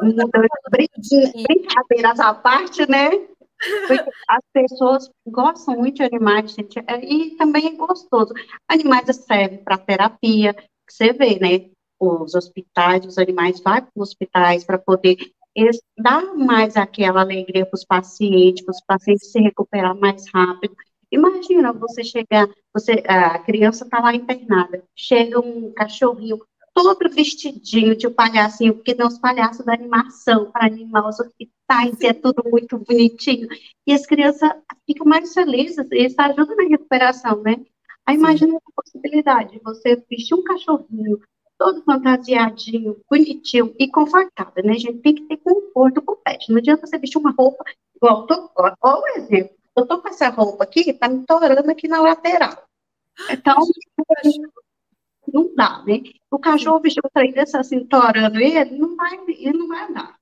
Brincadeiras 1.44 2.20
à 2.20 2.34
parte, 2.34 2.90
né? 2.90 3.10
Porque 3.88 4.10
as 4.30 4.44
pessoas 4.54 5.10
gostam 5.28 5.76
muito 5.76 5.98
de 5.98 6.04
animais, 6.04 6.52
gente, 6.52 6.80
é, 6.88 7.04
e 7.04 7.36
também 7.36 7.68
é 7.68 7.72
gostoso. 7.72 8.34
Animais 8.68 9.14
servem 9.16 9.64
para 9.64 9.78
terapia, 9.78 10.54
que 10.54 10.94
você 10.94 11.12
vê, 11.12 11.40
né? 11.40 11.70
Os 12.08 12.36
hospitais, 12.36 13.06
os 13.06 13.18
animais 13.18 13.60
vão 13.60 13.76
para 13.76 13.90
os 13.96 14.10
hospitais 14.10 14.64
para 14.64 14.78
poder 14.78 15.18
dar 15.98 16.36
mais 16.36 16.76
aquela 16.76 17.22
alegria 17.22 17.66
para 17.66 17.76
os 17.76 17.86
pacientes, 17.86 18.64
para 18.64 18.74
os 18.74 18.82
pacientes 18.86 19.32
se 19.32 19.40
recuperar 19.40 19.96
mais 19.96 20.26
rápido. 20.34 20.76
Imagina 21.12 21.72
você 21.72 22.04
chegar, 22.04 22.48
você, 22.74 23.04
a 23.08 23.40
criança 23.40 23.86
está 23.86 24.00
lá 24.00 24.14
internada, 24.14 24.84
chega 24.96 25.40
um 25.40 25.72
cachorrinho 25.72 26.42
todo 26.74 27.10
vestidinho 27.10 27.96
de 27.96 28.10
palhacinho, 28.10 28.76
porque 28.76 28.94
não 28.94 29.08
os 29.08 29.18
palhaços 29.18 29.66
da 29.66 29.74
animação 29.74 30.52
para 30.52 30.66
animar 30.66 31.08
os 31.08 31.18
hospitais, 31.18 32.02
e 32.02 32.08
é 32.08 32.14
tudo 32.14 32.44
muito 32.52 32.78
bonitinho. 32.78 33.48
E 33.88 33.94
as 33.94 34.06
crianças 34.06 34.52
ficam 34.86 35.06
mais 35.06 35.34
felizes, 35.34 35.88
isso 35.94 36.16
ajuda 36.20 36.54
na 36.54 36.68
recuperação, 36.68 37.42
né? 37.42 37.64
Aí 38.06 38.16
imagina 38.18 38.58
a 38.58 38.72
possibilidade, 38.76 39.60
você 39.64 39.96
vestir 40.10 40.36
um 40.36 40.44
cachorrinho 40.44 41.20
todo 41.58 41.84
fantasiadinho, 41.84 42.98
bonitinho 43.10 43.74
e 43.80 43.90
confortável, 43.90 44.64
né? 44.64 44.74
Gente 44.74 45.00
tem 45.00 45.16
que 45.16 45.24
ter 45.24 45.38
conforto 45.38 46.02
com 46.02 46.14
o 46.14 46.18
pet. 46.18 46.50
Não 46.50 46.58
adianta 46.58 46.86
você 46.86 46.98
vestir 46.98 47.18
uma 47.18 47.32
roupa 47.32 47.64
igual, 47.96 48.26
tô, 48.28 48.50
ó, 48.58 49.02
o 49.02 49.08
exemplo. 49.18 49.56
Eu 49.76 49.86
tô 49.86 50.02
com 50.02 50.08
essa 50.08 50.30
roupa 50.30 50.64
aqui, 50.64 50.94
tá 50.94 51.08
me 51.08 51.26
torando 51.26 51.70
aqui 51.70 51.88
na 51.88 52.02
lateral. 52.02 52.64
Então, 53.30 53.56
não 55.34 55.54
dá, 55.56 55.84
né? 55.86 56.02
O 56.32 56.40
cachorro 56.40 56.80
vestiu 56.80 57.02
um 57.06 57.10
trem 57.14 57.32
desse 57.32 57.58
assim, 57.58 57.86
torando 57.86 58.40
ele, 58.40 58.78
não 58.78 58.96
vai, 58.96 59.18
ele 59.28 59.58
não 59.58 59.68
vai 59.68 59.90
andar. 59.90 60.16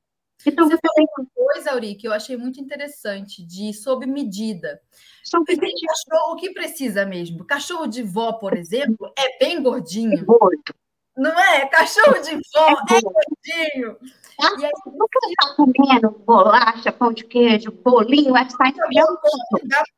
Então, 0.46 0.68
você 0.68 0.78
falou 0.78 1.10
uma 1.18 1.28
coisa, 1.34 1.72
Auri, 1.72 1.96
que 1.96 2.08
eu 2.08 2.12
achei 2.12 2.36
muito 2.36 2.60
interessante, 2.60 3.46
de 3.46 3.74
sob 3.74 4.06
medida. 4.06 4.82
Sob 5.24 5.46
medida. 5.56 5.88
Cachorro, 5.88 6.34
o 6.34 6.36
que 6.36 6.52
precisa 6.52 7.06
mesmo? 7.06 7.46
Cachorro 7.46 7.88
de 7.88 8.04
vó, 8.04 8.34
por 8.34 8.58
exemplo, 8.58 9.12
é 9.18 9.38
bem 9.40 9.62
gordinho. 9.63 10.20
É 10.20 10.24
gordo. 10.24 10.62
Não 11.15 11.32
é? 11.39 11.67
Cachorro 11.67 12.20
de 12.22 12.32
vó, 12.53 12.70
é, 12.89 12.98
é 12.98 13.01
gordinho. 13.01 13.98
Ah, 14.41 14.55
e 14.60 14.65
aí, 14.65 14.72
nunca 14.88 15.20
está 15.29 15.55
comendo 15.55 16.10
bolacha, 16.25 16.91
pão 16.91 17.13
de 17.13 17.24
queijo, 17.24 17.72
bolinho, 17.72 18.36
é 18.36 18.50
sai 18.50 18.74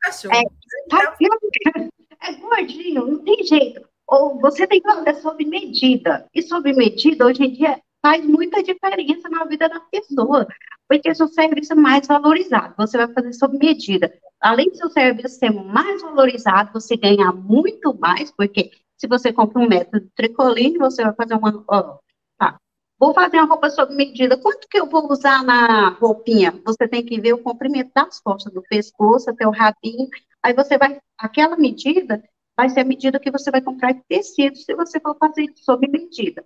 cachorro. 0.01 0.34
É, 0.34 0.41
é 2.29 2.34
gordinho, 2.36 3.07
não 3.07 3.19
tem 3.19 3.43
jeito. 3.45 3.81
Ou 4.07 4.39
você 4.39 4.67
tem 4.67 4.81
que 4.81 4.91
fazer 4.91 5.15
sob 5.15 5.43
medida. 5.45 6.27
E 6.34 6.41
sob 6.41 6.72
medida, 6.74 7.25
hoje 7.25 7.43
em 7.43 7.53
dia, 7.53 7.79
faz 8.01 8.24
muita 8.24 8.62
diferença 8.62 9.29
na 9.29 9.45
vida 9.45 9.67
da 9.67 9.79
pessoa, 9.79 10.45
porque 10.88 11.15
seu 11.15 11.27
serviço 11.27 11.74
é 11.74 11.75
mais 11.75 12.05
valorizado. 12.05 12.75
Você 12.77 12.98
vai 12.98 13.07
fazer 13.07 13.34
sob 13.34 13.57
medida. 13.57 14.13
Além 14.39 14.69
do 14.69 14.75
seu 14.75 14.89
serviço 14.91 15.39
ser 15.39 15.50
mais 15.50 16.01
valorizado, 16.01 16.72
você 16.74 16.95
ganha 16.95 17.31
muito 17.31 17.98
mais, 17.98 18.31
porque 18.31 18.69
se 18.98 19.08
você 19.08 19.32
compra 19.34 19.62
um 19.62 19.68
metro 19.68 20.00
de 20.00 20.10
tricoline, 20.16 20.78
você 20.78 21.04
vai 21.04 21.14
fazer 21.14 21.36
uma. 21.36 21.64
Ó, 21.68 21.98
tá. 22.38 22.60
Vou 22.98 23.14
fazer 23.14 23.38
uma 23.38 23.48
roupa 23.48 23.70
sob 23.70 23.94
medida. 23.94 24.38
Quanto 24.38 24.68
que 24.70 24.80
eu 24.80 24.90
vou 24.90 25.12
usar 25.12 25.44
na 25.44 25.90
roupinha? 25.90 26.54
Você 26.66 26.88
tem 26.88 27.06
que 27.06 27.20
ver 27.20 27.34
o 27.34 27.44
comprimento 27.44 27.92
das 27.94 28.20
costas, 28.22 28.54
do 28.54 28.64
pescoço 28.64 29.30
até 29.30 29.48
o 29.48 29.52
rabinho. 29.52 30.08
Aí 30.42 30.54
você 30.54 30.78
vai. 30.78 31.00
Aquela 31.18 31.58
medida 31.58 32.24
vai 32.56 32.70
ser 32.70 32.82
a 32.82 32.86
medida 32.86 33.20
que 33.20 33.32
você 33.32 33.52
vai 33.52 33.62
comprar 33.62 33.92
de 33.92 34.02
tecido, 34.08 34.56
se 34.56 34.74
você 34.75 35.00
for 35.00 35.16
fazer 35.18 35.52
sob 35.58 35.88
medida. 35.88 36.46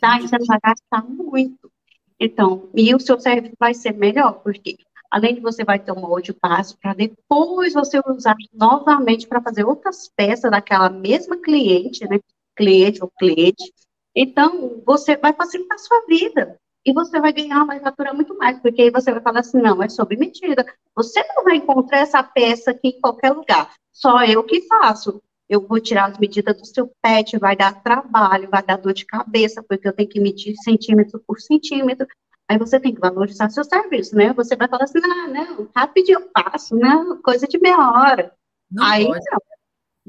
Tá? 0.00 0.18
Não 0.18 0.46
vai 0.46 0.58
gastar 0.62 1.04
muito. 1.04 1.70
Então, 2.18 2.68
e 2.74 2.94
o 2.94 3.00
seu 3.00 3.18
serviço 3.18 3.54
vai 3.58 3.72
ser 3.72 3.92
melhor, 3.92 4.42
porque 4.42 4.76
Além 5.10 5.34
de 5.34 5.40
você 5.40 5.64
vai 5.64 5.78
ter 5.78 5.92
um 5.92 6.00
molde 6.00 6.34
básico 6.40 6.80
para 6.80 6.94
depois 6.94 7.74
você 7.74 8.00
usar 8.06 8.36
novamente 8.52 9.26
para 9.26 9.42
fazer 9.42 9.64
outras 9.64 10.08
peças 10.14 10.50
daquela 10.50 10.88
mesma 10.88 11.36
cliente, 11.36 12.08
né? 12.08 12.20
Cliente 12.56 13.02
ou 13.02 13.10
cliente. 13.18 13.72
Então, 14.14 14.82
você 14.86 15.16
vai 15.16 15.32
facilitar 15.32 15.74
a 15.74 15.78
sua 15.78 16.04
vida. 16.06 16.56
E 16.84 16.92
você 16.92 17.20
vai 17.20 17.32
ganhar, 17.32 17.64
vai 17.64 17.78
faturar 17.78 18.14
muito 18.14 18.36
mais, 18.38 18.58
porque 18.60 18.82
aí 18.82 18.90
você 18.90 19.12
vai 19.12 19.20
falar 19.20 19.40
assim, 19.40 19.60
não, 19.60 19.82
é 19.82 19.88
sob 19.88 20.16
medida. 20.16 20.64
Você 20.94 21.22
não 21.34 21.44
vai 21.44 21.56
encontrar 21.56 21.98
essa 21.98 22.22
peça 22.22 22.70
aqui 22.70 22.88
em 22.88 23.00
qualquer 23.00 23.32
lugar. 23.32 23.70
Só 23.92 24.24
eu 24.24 24.42
que 24.44 24.62
faço. 24.62 25.20
Eu 25.48 25.66
vou 25.66 25.80
tirar 25.80 26.10
as 26.10 26.18
medidas 26.18 26.56
do 26.56 26.64
seu 26.64 26.90
pet, 27.02 27.36
vai 27.36 27.56
dar 27.56 27.82
trabalho, 27.82 28.48
vai 28.48 28.62
dar 28.62 28.76
dor 28.76 28.94
de 28.94 29.04
cabeça, 29.04 29.62
porque 29.62 29.88
eu 29.88 29.92
tenho 29.92 30.08
que 30.08 30.20
medir 30.20 30.54
centímetro 30.62 31.20
por 31.26 31.40
centímetro. 31.40 32.06
Aí 32.50 32.58
você 32.58 32.80
tem 32.80 32.92
que 32.92 33.00
valorizar 33.00 33.48
seu 33.48 33.62
serviço, 33.62 34.16
né? 34.16 34.32
Você 34.32 34.56
vai 34.56 34.66
falar 34.66 34.82
assim, 34.82 34.98
ah, 34.98 35.28
não, 35.28 35.68
rapidinho 35.72 36.18
eu 36.18 36.28
passo, 36.30 36.74
não, 36.74 37.14
né? 37.14 37.20
coisa 37.22 37.46
de 37.46 37.60
meia 37.60 37.78
hora. 37.78 38.34
Não 38.68 38.84
Aí 38.84 39.06
pode. 39.06 39.24
não, 39.30 39.38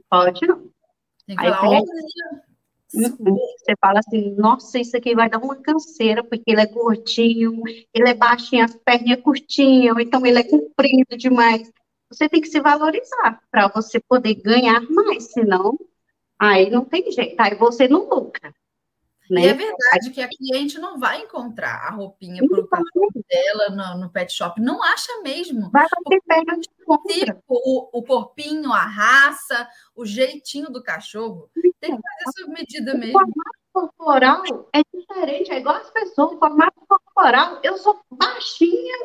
pode 0.10 0.48
não. 0.48 0.58
Tem 1.28 1.36
que 1.36 1.46
Aí 1.46 1.52
falar, 1.52 1.82
uhum. 1.82 3.38
você 3.60 3.76
fala 3.80 4.00
assim, 4.00 4.32
nossa, 4.32 4.80
isso 4.80 4.98
aqui 4.98 5.14
vai 5.14 5.30
dar 5.30 5.38
uma 5.38 5.56
canseira, 5.56 6.24
porque 6.24 6.50
ele 6.50 6.62
é 6.62 6.66
gordinho, 6.66 7.62
ele 7.94 8.10
é 8.10 8.16
baixinho, 8.16 8.66
as 8.66 8.74
perninhas 8.74 9.22
curtinhas, 9.22 9.96
então 10.00 10.26
ele 10.26 10.40
é 10.40 10.44
comprido 10.44 11.16
demais. 11.16 11.72
Você 12.10 12.28
tem 12.28 12.42
que 12.42 12.48
se 12.48 12.60
valorizar 12.60 13.40
para 13.52 13.68
você 13.68 14.00
poder 14.00 14.34
ganhar 14.34 14.82
mais, 14.90 15.32
senão 15.32 15.78
aí 16.40 16.72
não 16.72 16.86
tem 16.86 17.12
jeito, 17.12 17.40
aí 17.40 17.54
você 17.54 17.88
não 17.88 18.10
lucra. 18.10 18.52
Né? 19.30 19.42
E 19.42 19.48
é 19.48 19.54
verdade 19.54 20.10
que 20.12 20.22
a 20.22 20.28
cliente 20.28 20.78
não 20.80 21.00
vai 21.00 21.22
encontrar 21.22 21.88
a 21.88 21.92
roupinha 21.92 22.46
para 22.48 22.60
o 22.60 22.68
cachorro 22.68 23.26
dela 23.30 23.70
no, 23.70 24.02
no, 24.02 24.10
pet 24.10 24.34
shop, 24.34 24.60
não 24.60 24.84
acha 24.84 25.22
mesmo. 25.22 25.70
Vai 25.72 25.88
ter 26.10 26.22
perna 26.28 26.60
de 26.60 26.70
o, 27.48 28.00
o 28.00 28.04
corpinho, 28.04 28.74
a 28.74 28.84
raça, 28.84 29.70
o 29.96 30.06
jeitinho 30.06 30.70
do 30.70 30.84
cachorro, 30.84 31.50
tem 31.80 31.96
que 31.96 32.02
fazer 32.02 32.40
sob 32.40 32.54
medida 32.54 32.94
mesmo. 32.94 33.18
O 33.18 33.20
formato 33.20 33.62
corporal 33.74 34.70
é 34.74 34.82
diferente, 34.94 35.52
é 35.52 35.60
igual 35.60 35.78
as 35.78 35.90
pessoas, 35.90 36.34
o 36.34 36.40
formato 36.40 36.82
corporal, 36.88 37.60
eu 37.64 37.78
sou 37.78 38.00
baixinha 38.12 38.98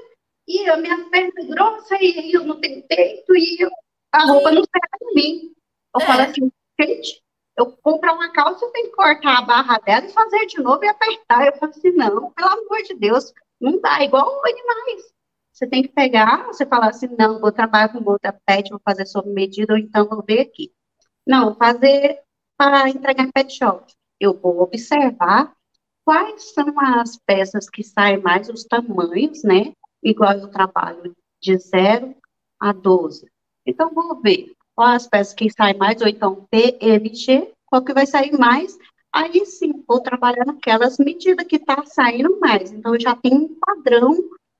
e 0.47 0.69
a 0.69 0.77
minha 0.77 1.09
perna 1.09 1.33
é 1.39 1.45
grossa 1.45 1.97
e 2.01 2.33
eu 2.33 2.45
não 2.45 2.61
tenho 2.61 2.83
peito 2.87 3.37
e 3.37 3.59
eu, 3.61 3.71
a 4.13 4.25
roupa 4.27 4.51
não 4.51 4.63
serve 4.63 5.11
em 5.11 5.15
mim. 5.15 5.55
Eu 5.95 6.01
é. 6.01 6.07
falo 6.07 6.23
assim, 6.23 6.53
gente, 6.81 7.23
eu 7.57 7.73
comprar 7.83 8.15
uma 8.15 8.31
calça, 8.33 8.65
eu 8.65 8.71
tenho 8.71 8.91
que 8.91 8.97
cortar 8.97 9.39
a 9.39 9.43
barra 9.43 9.79
dela 9.79 10.07
e 10.07 10.13
fazer 10.13 10.47
de 10.47 10.63
novo 10.63 10.85
e 10.85 10.89
apertar. 10.89 11.47
Eu 11.47 11.57
falo 11.57 11.73
assim, 11.73 11.93
não, 11.93 12.31
pelo 12.33 12.49
amor 12.49 12.83
de 12.83 12.95
Deus, 12.95 13.33
não 13.61 13.81
dá, 13.81 14.03
igual 14.03 14.41
animais. 14.45 15.15
Você 15.53 15.67
tem 15.67 15.83
que 15.83 15.89
pegar, 15.89 16.47
você 16.47 16.67
falar 16.67 16.91
assim, 16.91 17.09
não, 17.19 17.41
vou 17.41 17.51
trabalhar 17.51 17.89
com 17.89 18.05
outra 18.11 18.39
pet, 18.45 18.69
vou 18.69 18.81
fazer 18.85 19.07
sob 19.07 19.31
medida, 19.31 19.73
ou 19.73 19.79
então 19.79 20.07
vou 20.07 20.23
ver 20.23 20.41
aqui. 20.41 20.71
Não, 21.27 21.55
fazer 21.55 22.21
para 22.59 22.89
entregar 22.91 23.33
pet 23.33 23.55
shop. 23.55 23.93
Eu 24.21 24.35
vou 24.39 24.61
observar 24.61 25.55
quais 26.05 26.53
são 26.53 26.79
as 26.79 27.17
peças 27.17 27.71
que 27.71 27.83
saem 27.83 28.19
mais, 28.19 28.49
os 28.49 28.65
tamanhos, 28.65 29.43
né? 29.43 29.73
Igual 30.03 30.35
eu 30.35 30.49
trabalho 30.49 31.17
de 31.41 31.57
0 31.59 32.15
a 32.61 32.73
12. 32.73 33.27
Então, 33.67 33.93
vou 33.93 34.21
ver 34.21 34.56
qual 34.77 34.91
as 34.91 35.09
peças 35.09 35.35
que 35.35 35.51
saem 35.51 35.77
mais, 35.77 36.01
ou 36.01 36.07
então 36.07 36.47
PMG, 36.51 37.53
qual 37.67 37.83
que 37.83 37.95
vai 37.95 38.07
sair 38.07 38.39
mais 38.39 38.79
aí 39.17 39.47
sim, 39.47 39.83
vou 39.89 40.01
trabalhar 40.01 40.45
naquelas 40.45 40.99
medidas 40.99 41.47
que 41.47 41.57
está 41.57 41.83
saindo 41.87 42.39
mais. 42.39 42.71
Então, 42.71 42.95
eu 42.95 43.01
já 43.01 43.17
tenho 43.17 43.37
um 43.37 43.59
padrão 43.59 44.15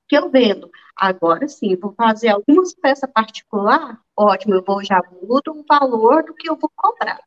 que 0.07 0.17
eu 0.17 0.29
vendo. 0.29 0.69
Agora 0.95 1.47
sim, 1.47 1.75
vou 1.75 1.93
fazer 1.93 2.29
algumas 2.29 2.73
peças 2.73 3.09
particular, 3.11 4.01
ótimo, 4.15 4.55
eu 4.55 4.63
vou 4.63 4.83
já 4.83 4.99
mudo 5.21 5.51
o 5.51 5.63
valor 5.67 6.23
do 6.23 6.33
que 6.33 6.49
eu 6.49 6.55
vou 6.55 6.71
cobrar. 6.75 7.19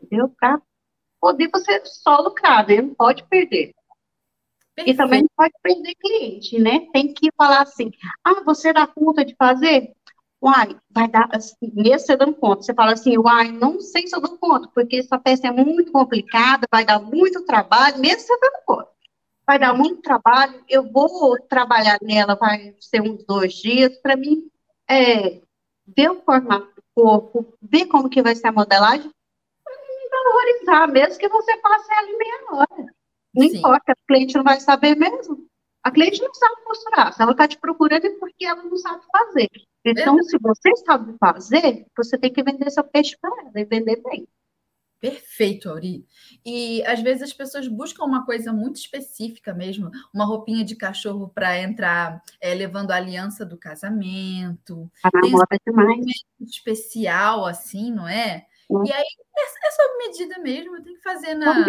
Entendeu? 0.00 0.28
Para 0.38 0.60
poder 1.20 1.48
você 1.52 1.84
só 1.84 2.18
lucrar, 2.18 2.66
né? 2.66 2.80
Não 2.80 2.94
pode 2.94 3.24
perder. 3.24 3.72
Perfeito. 4.74 4.94
E 4.94 4.96
também 4.96 5.22
não 5.22 5.28
pode 5.36 5.52
perder 5.62 5.94
cliente, 5.96 6.58
né? 6.60 6.86
Tem 6.92 7.12
que 7.12 7.30
falar 7.36 7.62
assim, 7.62 7.90
ah, 8.24 8.42
você 8.44 8.72
dá 8.72 8.86
conta 8.86 9.24
de 9.24 9.34
fazer? 9.34 9.92
Uai, 10.42 10.76
vai 10.90 11.06
dar, 11.06 11.28
assim, 11.32 11.54
mesmo 11.72 12.00
você 12.00 12.16
dando 12.16 12.34
conta, 12.34 12.62
você 12.62 12.74
fala 12.74 12.94
assim, 12.94 13.16
uai, 13.16 13.52
não 13.52 13.80
sei 13.80 14.08
se 14.08 14.16
eu 14.16 14.20
dou 14.20 14.36
conta, 14.36 14.68
porque 14.74 14.96
essa 14.96 15.16
peça 15.16 15.46
é 15.46 15.52
muito 15.52 15.92
complicada, 15.92 16.66
vai 16.68 16.84
dar 16.84 16.98
muito 16.98 17.44
trabalho, 17.44 18.00
mesmo 18.00 18.22
você 18.22 18.40
dando 18.40 18.64
conta. 18.66 18.90
Vai 19.46 19.56
dar 19.56 19.72
muito 19.72 20.02
trabalho, 20.02 20.64
eu 20.68 20.90
vou 20.90 21.38
trabalhar 21.48 21.96
nela, 22.02 22.34
vai 22.34 22.74
ser 22.80 23.00
uns 23.00 23.24
dois 23.24 23.54
dias, 23.54 23.96
para 23.98 24.16
mim, 24.16 24.50
é, 24.90 25.40
ver 25.86 26.10
o 26.10 26.20
formato 26.22 26.74
do 26.74 26.82
corpo, 26.92 27.54
ver 27.62 27.86
como 27.86 28.10
que 28.10 28.20
vai 28.20 28.34
ser 28.34 28.48
a 28.48 28.52
modelagem, 28.52 29.06
me 29.06 30.10
valorizar, 30.10 30.88
mesmo 30.88 31.20
que 31.20 31.28
você 31.28 31.56
passe 31.58 31.92
ali 31.94 32.16
meia 32.16 32.44
hora. 32.50 32.94
Não 33.32 33.48
Sim. 33.48 33.58
importa, 33.58 33.92
a 33.92 34.06
cliente 34.08 34.34
não 34.34 34.42
vai 34.42 34.58
saber 34.58 34.96
mesmo. 34.96 35.46
A 35.84 35.90
cliente 35.90 36.20
não 36.20 36.34
sabe 36.34 36.62
costurar. 36.64 37.12
Se 37.12 37.22
ela 37.22 37.32
está 37.32 37.46
te 37.46 37.58
procurando 37.58 38.06
é 38.06 38.10
porque 38.18 38.44
ela 38.44 38.62
não 38.62 38.76
sabe 38.76 39.02
fazer. 39.10 39.48
Então, 39.84 40.18
é. 40.18 40.22
se 40.22 40.38
você 40.38 40.76
sabe 40.76 41.16
fazer, 41.18 41.86
você 41.96 42.16
tem 42.16 42.32
que 42.32 42.42
vender 42.42 42.70
seu 42.70 42.84
peixe 42.84 43.16
para 43.20 43.30
ela 43.40 43.60
e 43.60 43.64
vender 43.64 44.00
bem. 44.02 44.26
Perfeito, 45.02 45.68
Auri. 45.68 46.06
E 46.46 46.80
às 46.86 47.00
vezes 47.00 47.24
as 47.24 47.32
pessoas 47.32 47.66
buscam 47.66 48.04
uma 48.04 48.24
coisa 48.24 48.52
muito 48.52 48.76
específica 48.76 49.52
mesmo, 49.52 49.90
uma 50.14 50.24
roupinha 50.24 50.64
de 50.64 50.76
cachorro 50.76 51.28
para 51.28 51.58
entrar 51.58 52.22
é, 52.40 52.54
levando 52.54 52.92
a 52.92 52.96
aliança 52.96 53.44
do 53.44 53.58
casamento. 53.58 54.88
A 55.02 55.10
namora 55.12 55.58
demais. 55.66 56.06
especial, 56.40 57.44
assim, 57.44 57.90
não 57.90 58.06
é? 58.06 58.46
Hum. 58.70 58.84
E 58.86 58.92
aí 58.92 59.02
é, 59.36 59.42
é 59.42 59.70
sob 59.72 59.98
medida 60.06 60.38
mesmo, 60.38 60.80
tem 60.84 60.94
que 60.94 61.02
fazer 61.02 61.34
na. 61.34 61.64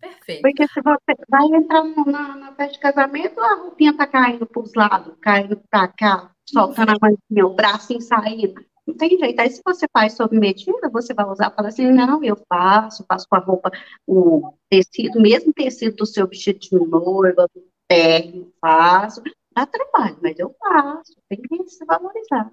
Perfeito. 0.00 0.42
Porque 0.42 0.66
se 0.66 0.80
você 0.80 1.14
vai 1.28 1.46
entrar 1.54 1.84
na, 1.84 2.34
na 2.34 2.54
festa 2.54 2.72
de 2.72 2.78
casamento, 2.80 3.38
a 3.38 3.54
roupinha 3.54 3.96
tá 3.96 4.06
caindo 4.06 4.46
para 4.46 4.62
os 4.62 4.74
lados, 4.74 5.14
caindo 5.20 5.62
para 5.70 5.86
cá, 5.88 6.34
soltando 6.52 6.90
a 6.90 6.96
mantinha, 7.00 7.46
o 7.46 7.54
bracinho 7.54 8.00
saindo. 8.00 8.64
Não 8.86 8.96
tem 8.96 9.18
jeito. 9.18 9.38
Aí, 9.40 9.50
se 9.50 9.62
você 9.64 9.86
faz 9.92 10.14
sob 10.14 10.38
medida, 10.38 10.88
você 10.90 11.14
vai 11.14 11.26
usar 11.26 11.50
e 11.50 11.54
falar 11.54 11.68
assim: 11.68 11.90
não, 11.90 12.22
eu 12.24 12.36
faço, 12.48 13.04
faço 13.06 13.26
com 13.28 13.36
a 13.36 13.40
roupa, 13.40 13.70
o 14.06 14.52
tecido, 14.68 15.20
mesmo 15.20 15.52
tecido 15.52 15.96
do 15.96 16.06
seu 16.06 16.26
vestido 16.26 16.58
de 16.58 16.74
noiva, 16.74 17.46
do 17.54 17.62
terno, 17.86 18.52
faço. 18.60 19.22
Dá 19.54 19.66
trabalho, 19.66 20.18
mas 20.22 20.38
eu 20.38 20.54
faço. 20.58 21.16
Tem 21.28 21.40
que 21.40 21.68
se 21.68 21.84
valorizar. 21.84 22.52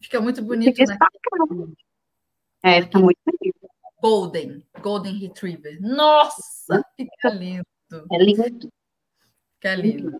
Fica 0.00 0.20
muito 0.20 0.42
bonito, 0.42 0.78
né? 0.78 0.96
É, 2.62 2.82
fica 2.82 2.98
muito 2.98 3.18
bonito. 3.24 3.68
Golden, 4.00 4.66
Golden 4.80 5.18
Retriever. 5.18 5.80
Nossa, 5.80 6.82
fica 6.96 7.28
lindo. 7.30 7.64
É 8.10 8.18
lindo. 8.18 8.68
Fica 9.54 9.74
lindo. 9.76 10.18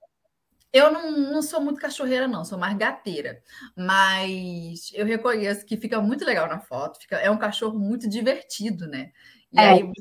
Eu 0.72 0.90
não, 0.90 1.10
não 1.10 1.42
sou 1.42 1.60
muito 1.60 1.80
cachorreira, 1.80 2.26
não, 2.26 2.44
sou 2.44 2.58
mais 2.58 2.76
gateira. 2.76 3.42
Mas 3.76 4.90
eu 4.94 5.04
reconheço 5.04 5.66
que 5.66 5.76
fica 5.76 6.00
muito 6.00 6.24
legal 6.24 6.48
na 6.48 6.60
foto. 6.60 6.98
Fica, 6.98 7.16
é 7.16 7.30
um 7.30 7.38
cachorro 7.38 7.78
muito 7.78 8.08
divertido, 8.08 8.86
né? 8.86 9.12
E 9.52 9.60
é. 9.60 9.68
aí 9.68 9.92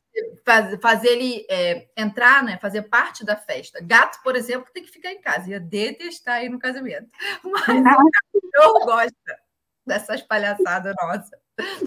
faz, 0.46 0.80
fazer 0.82 1.10
ele 1.10 1.46
é, 1.50 1.88
entrar, 1.98 2.42
né? 2.42 2.58
Fazer 2.58 2.84
parte 2.84 3.26
da 3.26 3.36
festa. 3.36 3.80
Gato, 3.82 4.22
por 4.24 4.36
exemplo, 4.36 4.72
tem 4.74 4.84
que 4.84 4.92
ficar 4.92 5.12
em 5.12 5.20
casa. 5.20 5.50
Ia 5.50 5.60
detestar 5.60 6.44
ir 6.44 6.50
no 6.50 6.60
casamento. 6.60 7.10
Mas 7.44 7.68
o 7.68 8.12
cachorro 8.54 8.86
gosta 8.86 9.38
dessas 9.86 10.22
palhaçadas 10.22 10.96
nossas. 11.02 11.40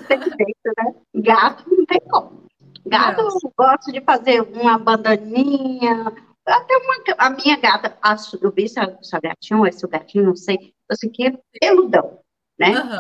Perfeito, 0.07 0.73
né? 0.77 0.95
Gato 1.15 1.65
não 1.71 1.87
tem 1.87 2.01
como. 2.01 2.45
Gato 2.87 3.23
Nossa. 3.23 3.51
gosta 3.57 3.93
de 3.93 4.01
fazer 4.03 4.43
uma 4.43 4.79
bandaninha, 4.79 6.13
até 6.47 6.77
uma, 6.77 6.95
a 7.19 7.31
minha 7.31 7.57
gata, 7.57 7.97
a, 8.03 8.17
eu 8.41 8.53
vi 8.53 8.69
se 8.69 8.79
a, 8.79 8.99
se 9.03 9.17
a 9.17 9.21
gatinha 9.21 9.59
ou 9.59 9.67
esse 9.67 9.87
gatinho, 9.87 10.27
não 10.27 10.37
sei, 10.37 10.75
assim, 10.89 11.09
que 11.09 11.27
é 11.27 11.39
peludão, 11.59 12.21
né? 12.59 12.71
Uhum. 12.71 12.99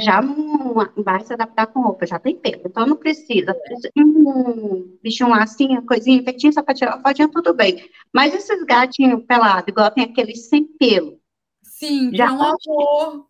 Já 0.00 0.20
não 0.20 0.74
vai 0.96 1.20
se 1.24 1.32
adaptar 1.32 1.66
com 1.68 1.80
roupa, 1.80 2.04
já 2.04 2.18
tem 2.18 2.36
pelo, 2.36 2.62
então 2.66 2.86
não 2.86 2.96
precisa. 2.96 3.56
Um 3.96 4.98
bichinho 5.02 5.32
assim, 5.32 5.80
coisinha, 5.86 6.22
feitinho, 6.22 6.52
sapatinho, 6.52 7.00
fodinha, 7.00 7.28
tudo 7.30 7.54
bem. 7.54 7.88
Mas 8.12 8.34
esses 8.34 8.62
gatinhos 8.64 9.24
pelados, 9.24 9.68
igual 9.68 9.90
tem 9.90 10.04
aqueles 10.04 10.48
sem 10.48 10.64
pelo. 10.64 11.18
Sim, 11.62 12.14
já 12.14 12.26
é 12.26 12.30
um 12.30 12.42
amor. 12.42 13.28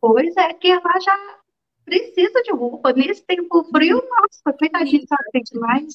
Pois 0.00 0.36
é, 0.36 0.52
que 0.54 0.68
ela 0.68 1.00
já 1.00 1.38
precisa 1.84 2.42
de 2.42 2.52
roupa. 2.52 2.92
Nesse 2.92 3.24
tempo 3.24 3.64
frio, 3.64 3.96
nossa, 3.96 4.58
coitadinho, 4.58 5.06
sabe 5.06 5.42
demais. 5.44 5.94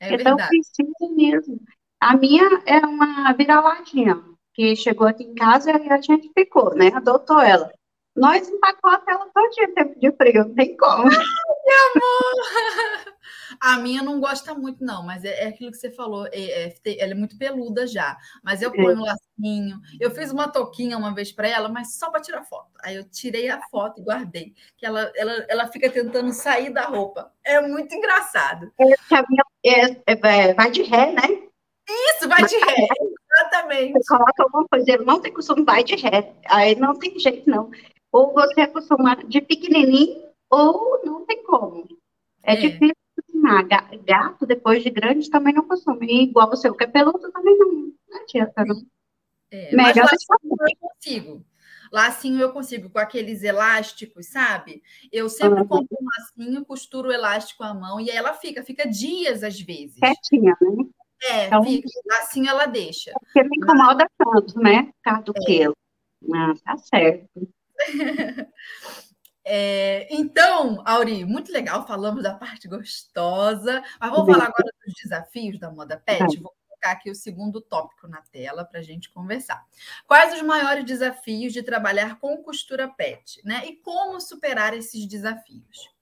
É 0.00 0.14
então 0.14 0.36
verdade. 0.36 0.48
precisa 0.48 1.14
mesmo. 1.14 1.60
A 2.00 2.16
minha 2.16 2.62
é 2.66 2.78
uma 2.78 3.32
vira-latinha, 3.32 4.22
que 4.54 4.76
chegou 4.76 5.06
aqui 5.06 5.24
em 5.24 5.34
casa 5.34 5.70
e 5.70 5.90
a 5.90 6.00
gente 6.00 6.30
ficou, 6.34 6.74
né? 6.74 6.88
Adotou 6.94 7.40
ela. 7.40 7.70
Nós 8.14 8.48
empacotamos 8.48 9.04
ela 9.08 9.30
todo 9.34 9.50
dia, 9.50 9.74
tempo 9.74 9.98
de 10.00 10.12
frio, 10.12 10.44
não 10.46 10.54
tem 10.54 10.76
como. 10.76 11.04
Meu 11.04 11.12
amor! 11.94 13.04
A 13.60 13.78
minha 13.78 14.02
não 14.02 14.20
gosta 14.20 14.54
muito, 14.54 14.84
não, 14.84 15.02
mas 15.04 15.24
é, 15.24 15.44
é 15.44 15.48
aquilo 15.48 15.70
que 15.70 15.76
você 15.76 15.90
falou, 15.90 16.26
é, 16.26 16.68
é, 16.68 16.74
ela 16.98 17.12
é 17.12 17.14
muito 17.14 17.38
peluda 17.38 17.86
já. 17.86 18.16
Mas 18.42 18.62
eu 18.62 18.70
ponho 18.70 18.96
um 18.96 19.04
lacinho. 19.04 19.80
Eu 20.00 20.10
fiz 20.10 20.30
uma 20.30 20.48
touquinha 20.48 20.96
uma 20.96 21.14
vez 21.14 21.32
para 21.32 21.48
ela, 21.48 21.68
mas 21.68 21.96
só 21.96 22.10
para 22.10 22.20
tirar 22.20 22.44
foto. 22.44 22.70
Aí 22.82 22.96
eu 22.96 23.04
tirei 23.04 23.48
a 23.48 23.60
foto 23.70 24.00
e 24.00 24.04
guardei. 24.04 24.54
Que 24.76 24.86
ela, 24.86 25.12
ela, 25.16 25.46
ela 25.48 25.66
fica 25.68 25.90
tentando 25.90 26.32
sair 26.32 26.70
da 26.70 26.86
roupa. 26.86 27.32
É 27.44 27.60
muito 27.60 27.94
engraçado. 27.94 28.72
É, 29.64 29.96
é, 30.06 30.54
vai 30.54 30.70
de 30.70 30.82
ré, 30.82 31.12
né? 31.12 31.46
Isso, 31.88 32.28
vai 32.28 32.44
de 32.44 32.56
ré. 32.56 32.88
Exatamente. 33.32 33.92
Você 33.92 34.08
coloca 34.08 34.42
alguma 34.42 34.66
coisa, 34.68 34.90
ele 34.90 35.04
não 35.04 35.20
tem 35.20 35.32
costume, 35.32 35.64
vai 35.64 35.84
de 35.84 35.96
ré. 35.96 36.32
Aí 36.48 36.74
não 36.74 36.98
tem 36.98 37.18
jeito, 37.18 37.48
não. 37.48 37.70
Ou 38.10 38.32
você 38.32 38.60
é 38.60 38.64
acostumado 38.64 39.26
de 39.28 39.40
pequenininho, 39.40 40.22
ou 40.50 41.02
não 41.04 41.24
tem 41.26 41.42
como. 41.44 41.86
É, 42.42 42.54
é. 42.54 42.56
difícil 42.56 42.94
acostumar. 43.46 43.98
Gato, 44.04 44.46
depois 44.46 44.82
de 44.82 44.90
grande, 44.90 45.30
também 45.30 45.54
não 45.54 45.66
costuma. 45.66 45.98
E 46.02 46.24
igual 46.24 46.48
você, 46.48 46.68
o 46.68 46.74
que 46.74 46.84
é 46.84 46.86
peludo, 46.86 47.30
também 47.32 47.56
não, 47.58 47.92
não 48.08 48.22
adianta, 48.22 48.64
não. 48.64 48.82
É, 49.50 49.74
Melhor 49.74 49.94
mas 49.94 50.26
lacinho 50.28 50.56
eu 50.60 50.78
consigo. 50.80 51.46
Lacinho 51.92 52.40
eu 52.40 52.52
consigo, 52.52 52.90
com 52.90 52.98
aqueles 52.98 53.42
elásticos, 53.44 54.26
sabe? 54.26 54.82
Eu 55.12 55.28
sempre 55.28 55.60
uhum. 55.60 55.68
compro 55.68 55.96
um 56.00 56.06
lacinho, 56.18 56.64
costuro 56.64 57.08
o 57.08 57.12
elástico 57.12 57.62
à 57.62 57.72
mão 57.72 58.00
e 58.00 58.10
aí 58.10 58.16
ela 58.16 58.32
fica, 58.34 58.64
fica 58.64 58.88
dias 58.88 59.44
às 59.44 59.60
vezes. 59.60 59.98
Quietinha, 60.00 60.56
né? 60.60 60.84
É, 61.30 61.46
então, 61.46 61.62
fica, 61.62 61.88
assim 62.20 62.48
ela 62.48 62.66
deixa. 62.66 63.12
Porque 63.20 63.42
me 63.44 63.56
incomoda 63.56 64.06
tanto, 64.18 64.58
né? 64.58 64.84
Por 64.84 65.02
causa 65.02 65.22
do 65.22 65.32
é. 65.36 65.44
pelo. 65.44 65.76
Ah, 66.34 66.54
tá 66.64 66.76
certo. 66.76 67.28
É, 69.48 70.08
então, 70.10 70.82
Auri, 70.84 71.24
muito 71.24 71.52
legal, 71.52 71.86
falamos 71.86 72.20
da 72.20 72.34
parte 72.34 72.66
gostosa, 72.66 73.80
mas 74.00 74.10
vamos 74.10 74.32
falar 74.32 74.46
agora 74.46 74.72
dos 74.84 74.94
desafios 75.00 75.56
da 75.60 75.70
moda 75.70 76.02
pet. 76.04 76.40
Vou 76.40 76.52
colocar 76.66 76.90
aqui 76.90 77.08
o 77.08 77.14
segundo 77.14 77.60
tópico 77.60 78.08
na 78.08 78.20
tela 78.32 78.64
para 78.64 78.80
a 78.80 78.82
gente 78.82 79.08
conversar. 79.08 79.64
Quais 80.04 80.34
os 80.34 80.42
maiores 80.42 80.84
desafios 80.84 81.52
de 81.52 81.62
trabalhar 81.62 82.18
com 82.18 82.42
costura 82.42 82.88
pet, 82.88 83.40
né? 83.44 83.64
E 83.66 83.76
como 83.76 84.20
superar 84.20 84.74
esses 84.74 85.06
desafios? 85.06 85.94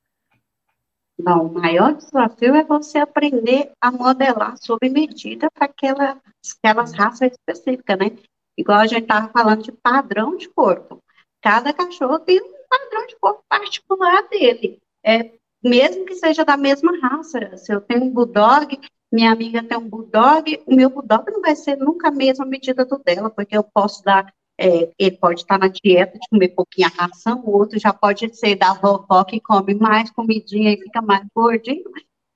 Bom, 1.21 1.47
o 1.47 1.53
maior 1.53 1.95
desafio 1.95 2.55
é 2.55 2.65
você 2.65 2.97
aprender 2.97 3.73
a 3.79 3.93
modelar 3.93 4.57
sob 4.57 4.89
medida 4.89 5.51
para 5.51 5.67
aquela, 5.67 6.19
aquelas 6.65 6.95
raças 6.95 7.31
específicas, 7.31 7.99
né? 7.99 8.17
Igual 8.57 8.79
a 8.79 8.87
gente 8.87 9.03
estava 9.03 9.29
falando 9.29 9.63
de 9.63 9.71
padrão 9.71 10.35
de 10.35 10.49
corpo. 10.49 11.05
Cada 11.43 11.75
cachorro 11.75 12.19
tem 12.19 12.41
um 12.41 12.54
padrão 12.79 13.07
de 13.07 13.17
corpo 13.17 13.45
particular 13.49 14.29
dele. 14.29 14.81
É, 15.05 15.33
mesmo 15.63 16.05
que 16.05 16.15
seja 16.15 16.45
da 16.45 16.57
mesma 16.57 16.93
raça. 17.01 17.57
Se 17.57 17.73
eu 17.73 17.81
tenho 17.81 18.05
um 18.05 18.11
bulldog, 18.11 18.79
minha 19.13 19.33
amiga 19.33 19.63
tem 19.63 19.79
um 19.79 19.89
bulldog, 19.89 20.63
o 20.67 20.75
meu 20.75 20.91
bulldog 20.91 21.31
não 21.31 21.41
vai 21.41 21.55
ser 21.55 21.77
nunca 21.77 22.09
a 22.09 22.13
mesma 22.13 22.45
medida 22.45 22.85
do 22.85 22.99
dela, 22.99 23.31
porque 23.31 23.57
eu 23.57 23.65
posso 23.65 24.03
dar, 24.03 24.33
é, 24.59 24.91
ele 24.99 25.17
pode 25.17 25.41
estar 25.41 25.59
na 25.59 25.69
dieta 25.69 26.19
de 26.19 26.29
comer 26.29 26.49
pouquinha 26.49 26.89
ração, 26.89 27.43
o 27.45 27.57
outro 27.57 27.79
já 27.79 27.93
pode 27.93 28.35
ser 28.37 28.57
da 28.57 28.75
vovó 28.75 29.25
que 29.25 29.41
come 29.41 29.75
mais 29.75 30.11
comidinha 30.11 30.73
e 30.73 30.81
fica 30.81 31.01
mais 31.01 31.27
gordinho. 31.35 31.85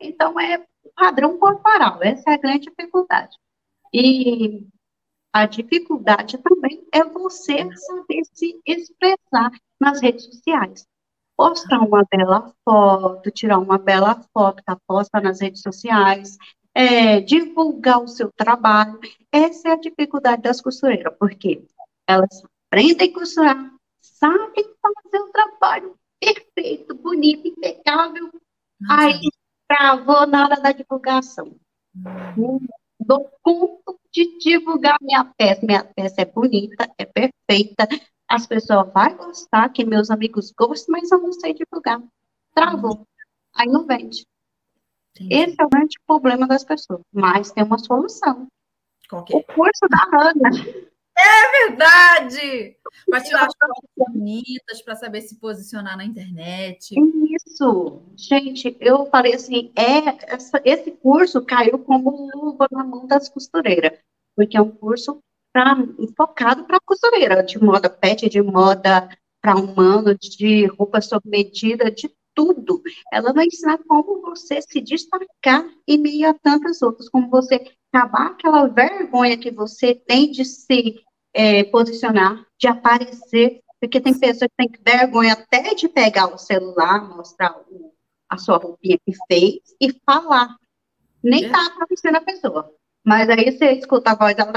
Então, 0.01 0.38
é 0.38 0.64
padrão 0.94 1.38
corporal, 1.38 1.98
essa 2.03 2.31
é 2.31 2.35
a 2.35 2.38
grande 2.38 2.70
dificuldade. 2.70 3.37
E 3.92 4.66
a 5.38 5.46
dificuldade 5.46 6.37
também 6.38 6.85
é 6.92 7.05
você 7.05 7.68
saber 7.77 8.22
se 8.33 8.61
expressar 8.66 9.53
nas 9.81 10.01
redes 10.01 10.24
sociais. 10.24 10.85
postar 11.37 11.79
uma 11.79 12.05
bela 12.11 12.53
foto, 12.64 13.31
tirar 13.31 13.59
uma 13.59 13.79
bela 13.79 14.20
foto, 14.35 14.61
tá 14.64 14.77
posta 14.85 15.20
nas 15.20 15.40
redes 15.40 15.62
sociais, 15.62 16.37
é, 16.74 17.20
divulgar 17.20 18.03
o 18.03 18.09
seu 18.09 18.33
trabalho. 18.33 18.98
Essa 19.31 19.68
é 19.68 19.72
a 19.72 19.81
dificuldade 19.81 20.42
das 20.42 20.61
costureiras, 20.61 21.14
porque 21.16 21.64
elas 22.09 22.42
aprendem 22.66 23.11
a 23.11 23.14
costurar, 23.14 23.72
sabem 24.01 24.64
fazer 24.83 25.22
o 25.22 25.31
trabalho 25.31 25.94
perfeito, 26.20 26.96
bonito, 26.96 27.46
impecável. 27.46 28.33
Nossa. 28.81 29.03
Aí 29.05 29.20
travou 29.68 30.27
na 30.27 30.46
hora 30.46 30.61
da 30.61 30.72
divulgação. 30.72 31.55
Hum. 32.37 32.59
Dou 33.00 33.30
conta 33.42 33.94
de 34.12 34.38
divulgar 34.38 34.98
minha 35.00 35.24
peça. 35.37 35.64
Minha 35.64 35.84
peça 35.84 36.22
é 36.22 36.24
bonita, 36.24 36.90
é 36.98 37.04
perfeita, 37.04 37.88
as 38.28 38.46
pessoas 38.46 38.92
vão 38.92 39.16
gostar, 39.16 39.68
que 39.70 39.84
meus 39.84 40.11
amigos 40.11 40.52
gostam, 40.52 40.92
mas 40.92 41.11
eu 41.11 41.18
não 41.18 41.32
sei 41.32 41.54
divulgar. 41.54 42.02
Travou. 42.54 43.06
Aí 43.54 43.66
não 43.66 43.87
vende. 43.87 44.26
Esse 45.18 45.56
é 45.58 45.64
o 45.64 45.68
grande 45.68 45.98
problema 46.06 46.46
das 46.46 46.62
pessoas. 46.62 47.00
Mas 47.12 47.50
tem 47.50 47.64
uma 47.64 47.78
solução. 47.78 48.46
É? 49.11 49.37
O 49.37 49.42
curso 49.42 49.88
da 49.88 50.04
Ana. 50.12 50.50
É 51.18 51.66
verdade! 51.66 52.76
Para 53.11 53.20
tirar 53.22 53.46
as 53.46 53.54
fotos 53.58 53.90
bonitas, 53.96 54.82
para 54.82 54.94
saber 54.94 55.22
se 55.22 55.40
posicionar 55.40 55.96
na 55.96 56.04
internet. 56.04 56.94
Isso! 57.46 58.03
Gente, 58.16 58.77
eu 58.81 59.07
falei 59.07 59.35
assim, 59.35 59.72
é, 59.77 60.35
essa, 60.35 60.61
esse 60.64 60.90
curso 60.90 61.44
caiu 61.44 61.79
como 61.79 62.31
luva 62.35 62.66
na 62.70 62.85
mão 62.85 63.07
das 63.07 63.29
costureiras, 63.29 63.98
porque 64.35 64.57
é 64.57 64.61
um 64.61 64.70
curso 64.70 65.20
pra, 65.53 65.77
focado 66.16 66.64
para 66.64 66.81
costureira, 66.81 67.42
de 67.42 67.62
moda 67.62 67.88
pet, 67.88 68.29
de 68.29 68.42
moda 68.42 69.09
para 69.40 69.57
humano, 69.57 70.16
de 70.16 70.66
roupa 70.66 71.01
sob 71.01 71.29
medida, 71.29 71.90
de 71.90 72.11
tudo. 72.35 72.83
Ela 73.12 73.33
vai 73.33 73.46
ensinar 73.46 73.79
como 73.87 74.20
você 74.20 74.61
se 74.62 74.81
destacar 74.81 75.68
em 75.87 75.98
meio 75.98 76.31
a 76.31 76.35
tantas 76.35 76.83
outras, 76.83 77.09
como 77.09 77.29
você 77.29 77.72
acabar 77.92 78.29
aquela 78.29 78.66
vergonha 78.66 79.38
que 79.38 79.51
você 79.51 79.94
tem 79.94 80.31
de 80.31 80.44
se 80.44 81.01
é, 81.33 81.64
posicionar, 81.64 82.44
de 82.59 82.68
aparecer, 82.68 83.61
porque 83.80 84.00
tem 84.00 84.18
pessoas 84.18 84.50
que 84.50 84.68
têm 84.68 84.82
vergonha 84.84 85.34
até 85.34 85.74
de 85.74 85.88
pegar 85.88 86.26
o 86.26 86.38
celular, 86.38 87.08
mostrar 87.08 87.56
o, 87.70 87.92
a 88.28 88.36
sua 88.36 88.58
roupinha 88.58 88.98
que 89.04 89.12
fez 89.26 89.60
e 89.80 89.92
falar. 90.04 90.56
Nem 91.22 91.44
é. 91.44 91.50
tá 91.50 91.66
aparecendo 91.66 92.16
a 92.16 92.20
pessoa. 92.20 92.72
Mas 93.04 93.28
aí 93.28 93.50
você 93.50 93.72
escuta 93.72 94.10
a 94.10 94.14
voz 94.14 94.34
dela 94.34 94.52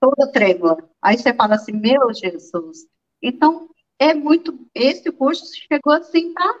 toda 0.00 0.32
trêmula. 0.32 0.76
Aí 1.02 1.18
você 1.18 1.34
fala 1.34 1.56
assim, 1.56 1.72
meu 1.72 2.12
Jesus. 2.14 2.86
Então, 3.20 3.68
é 3.98 4.14
muito. 4.14 4.58
Esse 4.74 5.10
curso 5.10 5.44
chegou 5.70 5.92
assim 5.92 6.32
para 6.32 6.54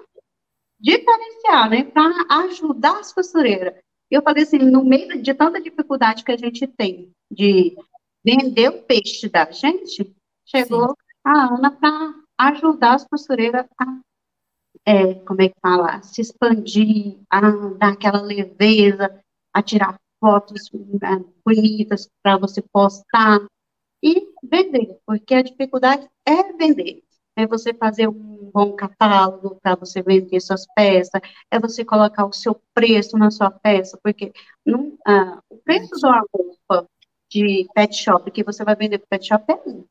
diferenciar, 0.78 1.70
né? 1.70 1.84
Para 1.84 2.44
ajudar 2.44 2.98
as 2.98 3.12
costureiras. 3.12 3.74
E 4.10 4.14
eu 4.14 4.22
falei 4.22 4.42
assim, 4.42 4.58
no 4.58 4.84
meio 4.84 5.22
de 5.22 5.34
tanta 5.34 5.60
dificuldade 5.60 6.24
que 6.24 6.32
a 6.32 6.36
gente 6.36 6.66
tem 6.66 7.12
de 7.30 7.76
vender 8.24 8.70
o 8.70 8.82
peixe 8.82 9.28
da 9.28 9.50
gente, 9.50 10.14
chegou 10.44 10.88
Sim. 10.88 10.94
A 11.24 11.54
Ana 11.54 11.70
para 11.70 12.14
ajudar 12.38 12.94
as 12.94 13.06
costureiras 13.06 13.66
a, 13.78 14.00
é, 14.84 15.14
como 15.14 15.42
é 15.42 15.48
que 15.48 15.60
fala, 15.60 16.02
se 16.02 16.20
expandir, 16.20 17.18
a 17.30 17.40
dar 17.78 17.92
aquela 17.92 18.20
leveza, 18.20 19.22
a 19.52 19.62
tirar 19.62 19.98
fotos 20.20 20.70
né, 20.72 21.24
bonitas 21.44 22.08
para 22.22 22.36
você 22.36 22.62
postar 22.72 23.40
e 24.02 24.28
vender, 24.42 24.98
porque 25.06 25.34
a 25.34 25.42
dificuldade 25.42 26.08
é 26.26 26.52
vender. 26.52 27.02
É 27.36 27.46
você 27.46 27.72
fazer 27.72 28.08
um 28.08 28.50
bom 28.52 28.74
catálogo 28.74 29.60
para 29.62 29.76
você 29.76 30.02
vender 30.02 30.40
suas 30.40 30.66
peças, 30.74 31.20
é 31.50 31.58
você 31.60 31.84
colocar 31.84 32.26
o 32.26 32.32
seu 32.32 32.60
preço 32.74 33.16
na 33.16 33.30
sua 33.30 33.50
peça, 33.50 33.98
porque 34.02 34.32
não, 34.66 34.96
ah, 35.06 35.40
o 35.48 35.56
preço 35.58 35.94
de 35.94 36.06
uma 36.06 36.24
roupa 36.34 36.88
de 37.30 37.68
pet 37.74 37.94
shop 37.94 38.28
que 38.32 38.42
você 38.42 38.64
vai 38.64 38.74
vender 38.74 38.98
para 38.98 39.18
pet 39.18 39.28
shop 39.28 39.44
é 39.52 39.54
um. 39.68 39.84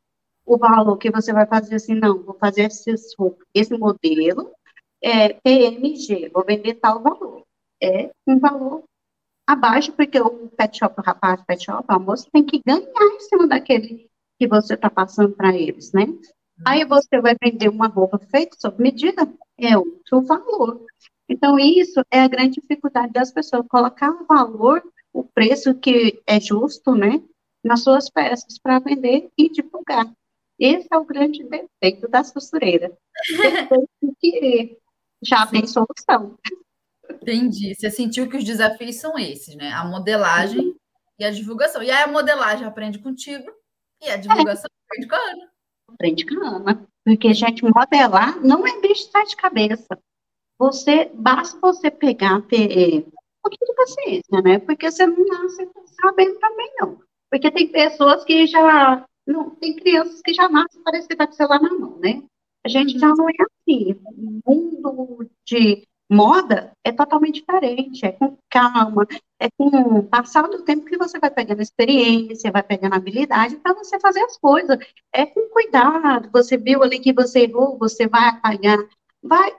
O 0.48 0.58
valor 0.58 0.98
que 0.98 1.12
você 1.12 1.34
vai 1.34 1.46
fazer 1.46 1.76
assim, 1.76 1.94
não, 1.94 2.24
vou 2.24 2.34
fazer 2.34 2.64
esse, 2.64 2.90
esse 3.54 3.78
modelo, 3.78 4.50
é 5.04 5.34
PMG, 5.34 6.30
vou 6.34 6.46
vender 6.46 6.76
tal 6.76 7.04
valor. 7.04 7.44
É 7.84 8.10
um 8.26 8.40
valor 8.40 8.84
abaixo, 9.46 9.92
porque 9.92 10.20
o 10.20 10.48
pet 10.48 10.80
shop, 10.80 10.96
o 10.98 11.04
rapaz 11.04 11.44
pet 11.46 11.66
shop, 11.66 11.84
a 11.88 12.00
moça 12.00 12.30
tem 12.32 12.46
que 12.46 12.62
ganhar 12.66 12.86
em 12.88 13.20
cima 13.20 13.46
daquele 13.46 14.10
que 14.40 14.48
você 14.48 14.76
está 14.76 14.90
passando 14.90 15.36
para 15.36 15.54
eles, 15.54 15.92
né? 15.92 16.08
Aí 16.66 16.86
você 16.86 17.20
vai 17.22 17.36
vender 17.42 17.70
uma 17.70 17.88
roupa 17.88 18.18
feita 18.18 18.56
sob 18.60 18.82
medida, 18.82 19.32
é 19.58 19.78
outro 19.78 20.22
valor. 20.22 20.86
Então, 21.30 21.60
isso 21.60 22.02
é 22.10 22.22
a 22.22 22.28
grande 22.28 22.62
dificuldade 22.62 23.12
das 23.12 23.32
pessoas, 23.32 23.66
colocar 23.68 24.12
o 24.12 24.26
valor, 24.26 24.82
o 25.14 25.26
preço 25.26 25.76
que 25.76 26.22
é 26.26 26.40
justo, 26.40 26.96
né, 26.96 27.22
nas 27.64 27.84
suas 27.84 28.10
peças 28.10 28.58
para 28.58 28.80
vender 28.80 29.30
e 29.38 29.50
divulgar. 29.50 30.10
Esse 30.60 30.88
é 30.92 30.98
o 30.98 31.06
grande 31.06 31.44
defeito 31.44 32.08
das 32.08 32.32
costureiras. 32.32 32.92
que 34.20 34.78
já 35.24 35.46
tem 35.48 35.66
solução. 35.68 36.38
Entendi. 37.10 37.76
Você 37.76 37.90
sentiu 37.90 38.30
que 38.30 38.38
os 38.38 38.44
desafios 38.44 38.96
são 38.96 39.18
esses, 39.18 39.56
né? 39.56 39.72
A 39.72 39.86
modelagem 39.86 40.76
e 41.20 41.26
a 41.26 41.32
divulgação. 41.32 41.82
E 41.82 41.90
aí 41.90 42.04
a 42.04 42.08
modelagem 42.08 42.66
aprende 42.66 43.00
contigo 43.00 43.50
e 44.02 44.10
a 44.10 44.18
divulgação 44.18 44.70
é. 44.70 44.86
aprende 44.86 45.08
com 45.08 45.16
a 45.16 45.20
Ana. 45.20 45.52
Aprende 45.90 46.26
com 46.26 46.44
a 46.44 46.48
Ana. 46.50 46.88
Porque, 47.06 47.34
gente, 47.34 47.64
modelar 47.64 48.40
não 48.44 48.68
é 48.68 48.82
bicho 48.82 49.10
de 49.28 49.36
cabeça. 49.36 49.98
Você, 50.60 51.10
basta 51.14 51.58
você 51.62 51.90
pegar, 51.90 52.42
ter 52.48 53.00
um 53.00 53.12
pouquinho 53.42 53.68
de 53.68 53.76
paciência, 53.76 54.42
né? 54.44 54.60
Porque 54.60 54.90
você 54.90 55.06
não 55.06 55.26
nasce 55.26 55.70
sabendo 56.02 56.40
também, 56.40 56.74
não. 56.80 57.00
Porque 57.32 57.52
tem 57.52 57.72
pessoas 57.72 58.26
que 58.26 58.48
já. 58.48 59.06
Não, 59.28 59.50
tem 59.50 59.76
crianças 59.76 60.22
que 60.22 60.34
já 60.34 60.48
nascem 60.48 60.82
parecendo 60.82 61.10
que 61.10 61.16
tá 61.18 61.28
com 61.28 61.34
o 61.34 61.36
celular 61.36 61.62
na 61.62 61.78
mão, 61.78 62.00
né? 62.00 62.24
A 62.66 62.70
gente 62.70 62.94
uhum. 62.94 63.00
já 63.00 63.08
não 63.10 63.30
é 63.30 63.34
assim. 63.42 64.00
O 64.06 64.42
mundo 64.46 65.30
de 65.46 65.86
Moda 66.10 66.72
é 66.86 66.92
totalmente 66.94 67.42
diferente, 67.42 68.06
é 68.06 68.14
com 68.14 68.38
calma, 68.50 69.06
é 69.38 69.50
com 69.58 69.68
o 69.68 70.04
passar 70.04 70.48
do 70.48 70.64
tempo 70.64 70.86
que 70.86 70.98
você 70.98 71.20
vai 71.20 71.30
pegando 71.30 71.62
experiência, 71.62 72.52
vai 72.52 72.64
pegando 72.64 72.96
habilidade 72.96 73.58
para 73.58 73.74
você 73.74 74.00
fazer 74.00 74.22
as 74.22 74.38
coisas. 74.38 74.78
É 75.14 75.26
com 75.26 75.50
cuidado, 75.50 76.30
você 76.32 76.58
viu 76.58 76.82
ali 76.82 77.00
que 77.00 77.12
você 77.12 77.42
errou, 77.42 77.78
você 77.78 78.08
vai 78.08 78.30
apagar, 78.30 78.78
vai, 79.22 79.54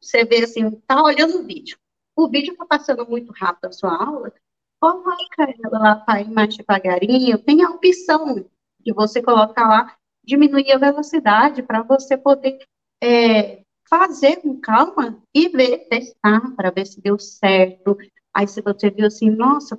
você 0.00 0.24
vê 0.24 0.44
assim, 0.44 0.70
tá 0.86 1.02
olhando 1.02 1.40
o 1.40 1.44
vídeo. 1.44 1.76
O 2.14 2.28
vídeo 2.28 2.52
está 2.52 2.64
passando 2.64 3.04
muito 3.08 3.32
rápido 3.32 3.66
a 3.66 3.72
sua 3.72 3.96
aula, 3.96 4.32
coloca 4.80 5.42
ela 5.64 5.78
lá 5.78 5.96
para 5.96 6.20
ir 6.20 6.30
mais 6.30 6.56
devagarinho, 6.56 7.38
tem 7.38 7.64
a 7.64 7.70
opção 7.70 8.48
de 8.80 8.92
você 8.92 9.22
colocar 9.22 9.68
lá, 9.68 9.96
diminuir 10.24 10.72
a 10.72 10.78
velocidade 10.78 11.62
para 11.62 11.82
você 11.82 12.16
poder 12.16 12.58
é, 13.02 13.62
fazer 13.88 14.36
com 14.36 14.60
calma 14.60 15.18
e 15.34 15.48
ver, 15.48 15.88
testar 15.88 16.54
para 16.54 16.70
ver 16.70 16.86
se 16.86 17.00
deu 17.00 17.18
certo. 17.18 17.96
Aí 18.34 18.46
se 18.46 18.60
você 18.60 18.90
viu 18.90 19.06
assim, 19.06 19.30
nossa, 19.30 19.78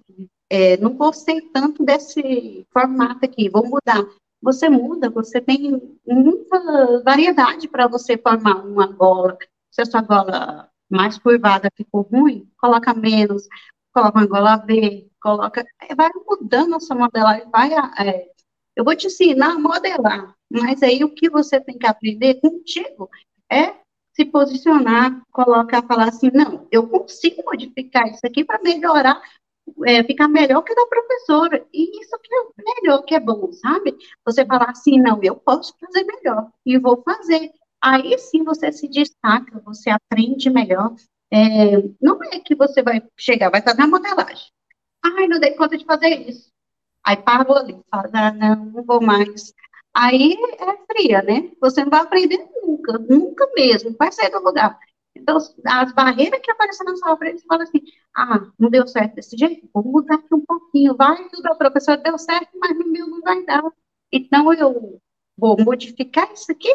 é, 0.49 0.77
não 0.77 0.95
gostei 0.95 1.41
tanto 1.41 1.83
desse 1.83 2.65
formato 2.73 3.25
aqui, 3.25 3.49
vou 3.49 3.63
mudar. 3.65 4.05
Você 4.41 4.69
muda, 4.69 5.09
você 5.09 5.39
tem 5.39 5.97
muita 6.07 7.01
variedade 7.03 7.67
para 7.67 7.87
você 7.87 8.17
formar 8.17 8.65
uma 8.65 8.87
gola. 8.87 9.37
Se 9.69 9.81
a 9.81 9.85
sua 9.85 10.01
gola 10.01 10.69
mais 10.89 11.17
curvada 11.17 11.69
ficou 11.75 12.01
ruim, 12.01 12.49
coloca 12.57 12.93
menos, 12.93 13.47
coloca 13.93 14.17
uma 14.17 14.25
gola 14.25 14.57
V, 14.57 15.09
coloca, 15.21 15.63
é, 15.81 15.93
vai 15.93 16.09
mudando 16.27 16.75
a 16.75 16.79
sua 16.79 16.95
modelagem, 16.95 17.49
vai, 17.51 17.73
é, 17.73 18.31
eu 18.79 18.85
vou 18.85 18.95
te 18.95 19.07
ensinar 19.07 19.55
a 19.55 19.59
modelar, 19.59 20.33
mas 20.49 20.81
aí 20.81 21.03
o 21.03 21.13
que 21.13 21.29
você 21.29 21.59
tem 21.59 21.77
que 21.77 21.85
aprender 21.85 22.35
contigo 22.35 23.09
é 23.51 23.75
se 24.13 24.23
posicionar, 24.23 25.21
colocar, 25.33 25.85
falar 25.85 26.07
assim, 26.07 26.31
não, 26.33 26.65
eu 26.71 26.87
consigo 26.87 27.43
modificar 27.43 28.07
isso 28.07 28.25
aqui 28.25 28.45
para 28.45 28.63
melhorar, 28.63 29.21
é, 29.85 30.01
ficar 30.05 30.29
melhor 30.29 30.61
que 30.61 30.73
da 30.73 30.85
professora. 30.87 31.65
E 31.73 32.01
isso 32.01 32.17
que 32.23 32.33
é 32.33 32.63
melhor, 32.81 33.03
que 33.03 33.15
é 33.15 33.19
bom, 33.19 33.51
sabe? 33.51 33.97
Você 34.25 34.45
falar 34.45 34.69
assim, 34.69 34.97
não, 34.97 35.21
eu 35.21 35.35
posso 35.35 35.73
fazer 35.77 36.05
melhor 36.05 36.49
e 36.65 36.79
vou 36.79 37.03
fazer. 37.03 37.51
Aí 37.81 38.17
sim 38.17 38.45
você 38.45 38.71
se 38.71 38.87
destaca, 38.87 39.61
você 39.65 39.89
aprende 39.89 40.49
melhor. 40.49 40.95
É, 41.31 41.81
não 42.01 42.23
é 42.23 42.39
que 42.39 42.55
você 42.55 42.81
vai 42.81 43.03
chegar, 43.17 43.49
vai 43.49 43.61
fazer 43.61 43.81
a 43.81 43.87
modelagem. 43.87 44.47
Ai, 45.03 45.27
não 45.27 45.37
dei 45.37 45.51
conta 45.55 45.77
de 45.77 45.83
fazer 45.83 46.29
isso. 46.29 46.49
Aí 47.09 47.17
parou 47.17 47.57
ali, 47.57 47.75
fala, 47.89 48.07
ah, 48.13 48.31
não, 48.31 48.65
não 48.65 48.83
vou 48.83 49.01
mais 49.01 49.51
aí 49.91 50.37
é 50.59 50.77
fria, 50.85 51.23
né? 51.23 51.51
Você 51.59 51.83
não 51.83 51.89
vai 51.89 52.01
aprender 52.01 52.37
nunca, 52.61 52.99
nunca 52.99 53.49
mesmo, 53.55 53.95
vai 53.97 54.11
sair 54.11 54.29
do 54.29 54.37
lugar. 54.37 54.79
Então, 55.15 55.37
as 55.65 55.91
barreiras 55.91 56.39
que 56.39 56.51
aparecem 56.51 56.85
na 56.85 56.95
sua 56.97 57.17
frente, 57.17 57.41
você 57.41 57.47
fala 57.47 57.63
assim, 57.63 57.81
ah, 58.15 58.51
não 58.59 58.69
deu 58.69 58.87
certo 58.87 59.15
desse 59.15 59.35
jeito, 59.35 59.67
vou 59.73 59.83
mudar 59.83 60.17
aqui 60.17 60.35
um 60.35 60.45
pouquinho, 60.45 60.95
vai, 60.95 61.27
tudo, 61.29 61.47
a 61.47 61.55
professora 61.55 61.97
deu 61.97 62.15
certo, 62.19 62.51
mas 62.59 62.77
no 62.77 62.87
meu 62.87 63.07
não 63.07 63.21
vai 63.21 63.43
dar. 63.43 63.63
Então, 64.11 64.53
eu 64.53 65.01
vou 65.35 65.57
modificar 65.59 66.31
isso 66.31 66.51
aqui 66.51 66.71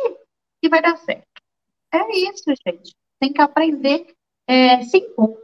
e 0.60 0.68
vai 0.68 0.82
dar 0.82 0.96
certo. 0.96 1.28
É 1.92 2.18
isso, 2.18 2.42
gente. 2.66 2.92
Tem 3.20 3.32
que 3.32 3.40
aprender 3.40 4.12
é, 4.48 4.82
se 4.82 4.98
impor. 4.98 5.38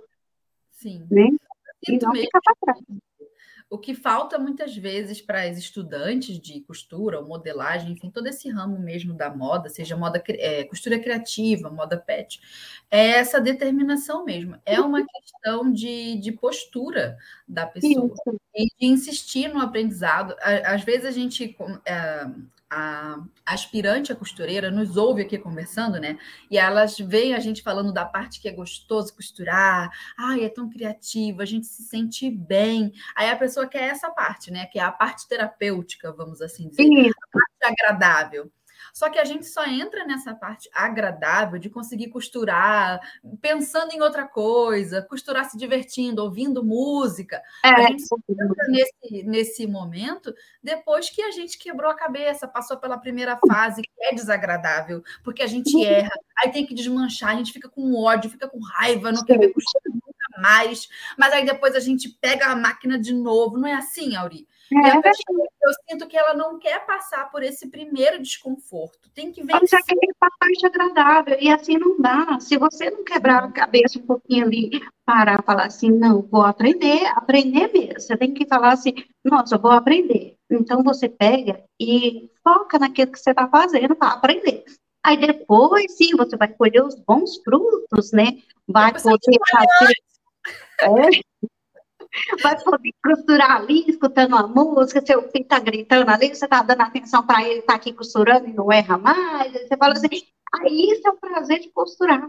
Sim. 0.72 1.06
Né? 1.08 1.28
E 1.86 1.96
não 1.96 2.10
mesmo. 2.10 2.26
ficar 2.26 2.40
para 2.40 2.74
trás. 2.74 3.09
O 3.70 3.78
que 3.78 3.94
falta 3.94 4.36
muitas 4.36 4.76
vezes 4.76 5.20
para 5.20 5.44
as 5.44 5.56
estudantes 5.56 6.40
de 6.40 6.60
costura 6.62 7.20
ou 7.20 7.26
modelagem, 7.28 7.92
enfim, 7.92 8.10
todo 8.10 8.26
esse 8.26 8.50
ramo 8.50 8.76
mesmo 8.80 9.14
da 9.14 9.32
moda, 9.32 9.68
seja 9.68 9.96
moda 9.96 10.20
é, 10.26 10.64
costura 10.64 10.98
criativa, 10.98 11.70
moda 11.70 11.96
pet, 11.96 12.40
é 12.90 13.10
essa 13.10 13.40
determinação 13.40 14.24
mesmo. 14.24 14.58
É 14.66 14.80
uma 14.80 15.06
questão 15.06 15.72
de, 15.72 16.16
de 16.18 16.32
postura 16.32 17.16
da 17.46 17.64
pessoa 17.64 18.06
Isso. 18.06 18.40
e 18.56 18.66
de 18.66 18.86
insistir 18.86 19.46
no 19.54 19.60
aprendizado. 19.60 20.34
Às 20.40 20.82
vezes 20.82 21.06
a 21.06 21.12
gente 21.12 21.56
é, 21.86 22.26
a 22.70 23.18
aspirante 23.44 24.12
a 24.12 24.16
costureira 24.16 24.70
nos 24.70 24.96
ouve 24.96 25.22
aqui 25.22 25.36
conversando, 25.36 25.98
né? 25.98 26.18
E 26.50 26.56
elas 26.56 26.96
veem 26.98 27.34
a 27.34 27.40
gente 27.40 27.62
falando 27.62 27.92
da 27.92 28.04
parte 28.04 28.40
que 28.40 28.48
é 28.48 28.52
gostoso 28.52 29.14
costurar, 29.14 29.90
ai, 30.16 30.44
é 30.44 30.48
tão 30.48 30.70
criativa, 30.70 31.42
a 31.42 31.46
gente 31.46 31.66
se 31.66 31.82
sente 31.82 32.30
bem. 32.30 32.92
Aí 33.16 33.28
a 33.28 33.36
pessoa 33.36 33.66
quer 33.66 33.88
essa 33.88 34.10
parte, 34.10 34.52
né? 34.52 34.66
Que 34.66 34.78
é 34.78 34.82
a 34.82 34.92
parte 34.92 35.28
terapêutica, 35.28 36.12
vamos 36.12 36.40
assim 36.40 36.68
dizer, 36.68 36.84
Isso. 36.84 37.14
a 37.22 37.38
parte 37.38 37.80
agradável. 37.80 38.50
Só 38.92 39.08
que 39.08 39.18
a 39.18 39.24
gente 39.24 39.46
só 39.46 39.64
entra 39.66 40.04
nessa 40.04 40.34
parte 40.34 40.68
agradável 40.74 41.58
de 41.58 41.70
conseguir 41.70 42.08
costurar, 42.08 43.00
pensando 43.40 43.92
em 43.92 44.00
outra 44.00 44.26
coisa, 44.26 45.02
costurar 45.02 45.48
se 45.48 45.56
divertindo, 45.56 46.22
ouvindo 46.22 46.64
música. 46.64 47.42
É, 47.64 47.68
a 47.68 47.82
gente 47.88 48.06
só 48.06 48.16
entra 48.28 48.66
nesse, 48.68 49.22
nesse 49.24 49.66
momento 49.66 50.34
depois 50.62 51.10
que 51.10 51.22
a 51.22 51.30
gente 51.30 51.58
quebrou 51.58 51.90
a 51.90 51.96
cabeça, 51.96 52.46
passou 52.46 52.76
pela 52.76 52.98
primeira 52.98 53.38
fase, 53.48 53.82
que 53.82 53.90
é 54.00 54.14
desagradável, 54.14 55.02
porque 55.22 55.42
a 55.42 55.46
gente 55.46 55.74
Uhum. 55.74 55.84
erra, 55.84 56.10
aí 56.38 56.50
tem 56.50 56.66
que 56.66 56.74
desmanchar, 56.74 57.30
a 57.30 57.36
gente 57.36 57.52
fica 57.52 57.68
com 57.68 57.94
ódio, 57.94 58.30
fica 58.30 58.48
com 58.48 58.58
raiva, 58.60 59.12
não 59.12 59.24
quer 59.24 59.38
ver 59.38 59.52
costura 59.52 59.84
nunca 59.86 60.10
mais, 60.40 60.88
mas 61.18 61.32
aí 61.32 61.44
depois 61.44 61.74
a 61.74 61.80
gente 61.80 62.08
pega 62.08 62.46
a 62.46 62.56
máquina 62.56 62.98
de 62.98 63.12
novo. 63.12 63.58
Não 63.58 63.68
é 63.68 63.74
assim, 63.74 64.16
Auri? 64.16 64.46
E 64.70 64.78
é, 64.78 64.90
a 64.90 65.02
pessoa, 65.02 65.48
eu 65.62 65.72
sinto 65.88 66.06
que 66.06 66.16
ela 66.16 66.32
não 66.34 66.58
quer 66.58 66.86
passar 66.86 67.28
por 67.30 67.42
esse 67.42 67.68
primeiro 67.68 68.22
desconforto. 68.22 69.10
Tem 69.12 69.32
que 69.32 69.42
Mas 69.42 69.60
vencer. 69.60 69.78
já 69.78 69.84
quer 69.84 69.96
ir 69.96 70.14
para 70.18 70.28
a 70.28 70.38
parte 70.38 70.66
agradável, 70.66 71.36
e 71.40 71.50
assim 71.50 71.76
não 71.76 72.00
dá. 72.00 72.38
Se 72.38 72.56
você 72.56 72.88
não 72.88 73.02
quebrar 73.02 73.42
a 73.42 73.50
cabeça 73.50 73.98
um 73.98 74.06
pouquinho 74.06 74.46
ali, 74.46 74.70
parar, 75.04 75.42
falar 75.42 75.66
assim, 75.66 75.90
não, 75.90 76.22
vou 76.22 76.42
aprender, 76.42 77.04
aprender 77.16 77.72
mesmo. 77.72 78.00
Você 78.00 78.16
tem 78.16 78.32
que 78.32 78.46
falar 78.46 78.72
assim, 78.72 78.94
nossa, 79.24 79.56
eu 79.56 79.60
vou 79.60 79.72
aprender. 79.72 80.36
Então 80.48 80.84
você 80.84 81.08
pega 81.08 81.64
e 81.80 82.30
foca 82.44 82.78
naquilo 82.78 83.10
que 83.10 83.18
você 83.18 83.30
está 83.30 83.48
fazendo 83.48 83.96
para 83.96 84.12
aprender. 84.12 84.64
Aí 85.02 85.16
depois, 85.16 85.96
sim, 85.96 86.14
você 86.16 86.36
vai 86.36 86.48
colher 86.48 86.84
os 86.84 86.94
bons 86.94 87.38
frutos, 87.42 88.12
né? 88.12 88.38
Vai 88.68 88.92
poder 88.92 89.38
fazer. 89.50 89.94
É. 90.82 91.50
Vai 92.42 92.60
poder 92.62 92.92
costurar 93.04 93.56
ali, 93.56 93.84
escutando 93.88 94.34
uma 94.34 94.46
música, 94.46 95.04
seu 95.04 95.22
filho 95.30 95.42
está 95.42 95.58
gritando 95.60 96.10
ali, 96.10 96.28
você 96.28 96.44
está 96.44 96.62
dando 96.62 96.80
atenção 96.80 97.24
para 97.24 97.42
ele, 97.46 97.60
está 97.60 97.74
aqui 97.74 97.92
costurando 97.92 98.48
e 98.48 98.52
não 98.52 98.70
erra 98.72 98.98
mais. 98.98 99.54
Aí 99.54 99.66
você 99.66 99.76
fala 99.76 99.92
assim, 99.92 100.08
aí 100.52 100.90
isso 100.90 101.06
é 101.06 101.10
o 101.10 101.16
prazer 101.16 101.60
de 101.60 101.70
costurar. 101.70 102.28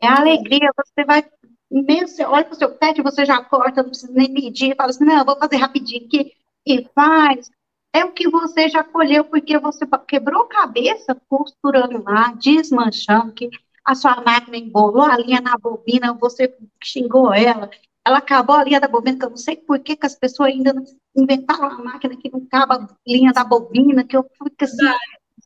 É 0.00 0.08
a 0.08 0.18
alegria, 0.18 0.70
você 0.76 1.04
vai, 1.04 1.24
mesmo, 1.70 2.08
você 2.08 2.24
olha 2.24 2.48
o 2.50 2.54
seu 2.54 2.74
pet, 2.74 3.00
você 3.02 3.24
já 3.24 3.42
corta, 3.44 3.82
não 3.82 3.90
precisa 3.90 4.12
nem 4.12 4.32
medir, 4.32 4.74
fala 4.74 4.90
assim, 4.90 5.04
não, 5.04 5.24
vou 5.24 5.38
fazer 5.38 5.56
rapidinho 5.56 6.06
aqui, 6.06 6.32
e 6.66 6.88
faz. 6.94 7.50
É 7.92 8.04
o 8.04 8.12
que 8.12 8.28
você 8.28 8.68
já 8.68 8.82
colheu, 8.82 9.24
porque 9.24 9.58
você 9.58 9.84
quebrou 10.08 10.46
cabeça 10.46 11.14
costurando 11.28 12.02
lá, 12.02 12.32
desmanchando, 12.32 13.32
que 13.32 13.50
a 13.84 13.94
sua 13.94 14.20
máquina 14.22 14.56
embolou 14.56 15.02
a 15.02 15.16
linha 15.16 15.40
na 15.40 15.56
bobina, 15.56 16.12
você 16.14 16.54
xingou 16.82 17.32
ela, 17.32 17.70
ela 18.06 18.18
acabou 18.18 18.56
a 18.56 18.64
linha 18.64 18.80
da 18.80 18.88
bobina, 18.88 19.18
que 19.18 19.24
eu 19.24 19.30
não 19.30 19.36
sei 19.36 19.56
por 19.56 19.78
que, 19.80 19.96
que 19.96 20.06
as 20.06 20.14
pessoas 20.14 20.50
ainda 20.50 20.72
não 20.72 20.84
inventaram 21.14 21.68
uma 21.68 21.84
máquina 21.84 22.16
que 22.16 22.30
não 22.30 22.42
acaba 22.42 22.74
a 22.76 22.88
linha 23.06 23.32
da 23.32 23.44
bobina, 23.44 24.04
que 24.04 24.16
eu 24.16 24.22
fico 24.22 24.50
assim, 24.60 24.76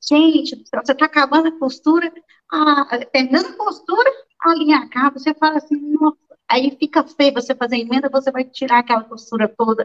gente, 0.09 0.65
você 0.65 0.93
está 0.93 1.07
acabando 1.07 1.49
a 1.49 1.59
costura, 1.59 2.13
a, 2.51 2.99
terminando 3.07 3.47
a 3.47 3.57
costura, 3.57 4.11
a 4.43 4.55
linha 4.55 4.79
acaba, 4.79 5.19
você 5.19 5.35
fala 5.35 5.59
assim, 5.59 5.77
nossa, 6.01 6.17
aí 6.49 6.77
fica 6.79 7.03
feio 7.05 7.35
você 7.35 7.55
fazer 7.55 7.79
emenda, 7.79 8.09
você 8.09 8.31
vai 8.31 8.45
tirar 8.45 8.79
aquela 8.79 9.03
costura 9.05 9.49
toda. 9.49 9.85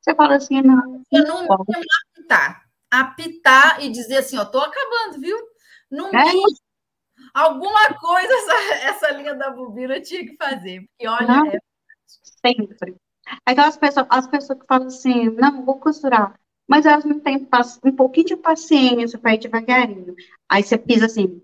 Você 0.00 0.14
fala 0.14 0.36
assim, 0.36 0.62
não. 0.62 1.02
Eu 1.12 1.24
não 1.24 1.42
me 1.42 1.84
apitar. 2.16 2.62
Apitar 2.90 3.84
e 3.84 3.90
dizer 3.90 4.18
assim, 4.18 4.38
ó, 4.38 4.44
tô 4.44 4.58
acabando, 4.58 5.20
viu? 5.20 5.36
No 5.90 6.06
É. 6.06 6.32
alguma 7.34 7.94
coisa 7.94 8.32
essa, 8.32 8.74
essa 8.86 9.10
linha 9.10 9.34
da 9.34 9.50
bobina 9.50 10.00
tinha 10.00 10.24
que 10.24 10.36
fazer. 10.36 10.80
Porque, 10.80 11.06
olha, 11.06 11.26
Não. 11.26 11.46
é 11.46 11.58
Sempre. 12.46 12.96
Então, 13.48 13.64
as 13.64 13.76
pessoas, 13.76 14.06
as 14.10 14.26
pessoas 14.26 14.58
que 14.58 14.66
falam 14.66 14.86
assim, 14.86 15.30
não, 15.30 15.64
vou 15.64 15.78
costurar, 15.78 16.38
mas 16.68 16.86
elas 16.86 17.04
não 17.04 17.20
têm 17.20 17.46
um 17.84 17.92
pouquinho 17.94 18.26
de 18.26 18.36
paciência 18.36 19.18
para 19.18 19.34
ir 19.34 19.38
devagarinho. 19.38 20.14
Aí 20.48 20.62
você 20.62 20.78
pisa 20.78 21.06
assim, 21.06 21.42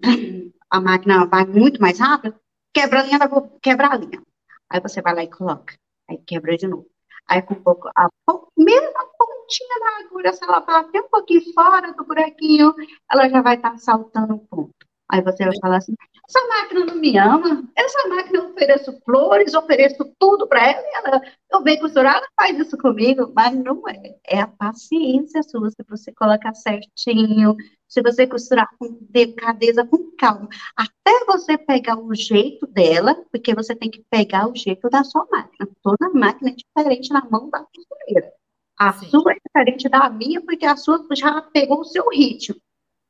a 0.71 0.81
máquina 0.81 1.27
vai 1.27 1.45
muito 1.47 1.81
mais 1.81 1.99
rápido, 1.99 2.35
quebra 2.73 3.01
a 3.01 3.03
linha, 3.03 3.19
da, 3.19 3.29
bo- 3.29 3.59
quebra 3.63 3.89
a 3.89 3.97
linha. 3.97 4.23
Aí 4.71 4.81
você 4.81 5.03
vai 5.03 5.15
lá 5.15 5.23
e 5.25 5.31
coloca, 5.31 5.75
aí 6.09 6.19
quebra 6.27 6.57
de 6.57 6.67
novo. 6.67 6.87
Aí 7.29 7.43
com 7.43 7.55
um 7.55 7.63
pouco, 7.63 7.89
a 7.97 8.09
mesma 8.57 9.07
pontinha 9.19 9.81
da 9.81 10.07
agulha, 10.07 10.33
se 10.33 10.45
ela 10.45 10.61
bater 10.61 11.01
um 11.03 11.09
pouquinho 11.09 11.53
fora 11.55 11.93
do 11.93 12.05
buraquinho, 12.05 12.75
ela 13.11 13.29
já 13.29 13.43
vai 13.43 13.57
estar 13.57 13.77
saltando 13.79 14.35
um 14.35 14.39
ponto. 14.39 14.75
Aí 15.11 15.21
você 15.23 15.45
vai 15.45 15.53
falar 15.61 15.77
assim, 15.77 15.95
essa 16.27 16.47
máquina 16.49 16.87
não 16.87 16.97
me 16.97 17.17
ama, 17.19 17.65
essa 17.77 18.09
máquina 18.09 18.39
eu 18.39 18.51
ofereço 18.51 18.99
flores, 19.05 19.55
ofereço 19.55 20.11
tudo 20.19 20.49
para 20.49 20.71
ela, 20.71 20.83
e 20.83 20.97
ela, 20.97 21.23
eu 21.53 21.63
venho 21.63 21.81
costurar, 21.81 22.17
ela 22.17 22.27
faz 22.35 22.59
isso 22.59 22.77
comigo, 22.79 23.31
mas 23.35 23.55
não 23.55 23.87
é. 23.89 24.17
É 24.27 24.41
a 24.41 24.47
paciência 24.47 25.43
sua, 25.43 25.71
se 25.71 25.85
você 25.87 26.11
colocar 26.13 26.55
certinho, 26.55 27.55
se 27.87 28.01
você 28.03 28.27
costurar 28.27 28.69
com 28.79 28.99
delicadeza, 29.11 29.87
com 29.87 30.11
calma, 30.19 30.49
até 30.75 31.25
você 31.27 31.59
pegar 31.59 31.99
o 31.99 32.15
jeito 32.15 32.67
dela, 32.67 33.15
porque 33.31 33.55
você 33.55 33.77
tem 33.77 33.91
que 33.91 34.03
pegar 34.11 34.49
o 34.49 34.57
jeito 34.57 34.89
da 34.89 35.05
sua 35.05 35.27
máquina. 35.31 35.69
Toda 35.83 36.11
máquina 36.15 36.51
é 36.51 36.55
diferente 36.55 37.13
na 37.13 37.25
mão 37.31 37.51
da 37.51 37.61
costureira. 37.61 38.33
A 38.79 38.93
Sim. 38.95 39.11
sua 39.11 39.33
é 39.33 39.37
diferente 39.47 39.89
da 39.89 40.09
minha, 40.09 40.41
porque 40.41 40.67
a 40.67 40.77
sua 40.77 41.07
já 41.13 41.43
pegou 41.43 41.81
o 41.81 41.85
seu 41.85 42.09
ritmo. 42.09 42.57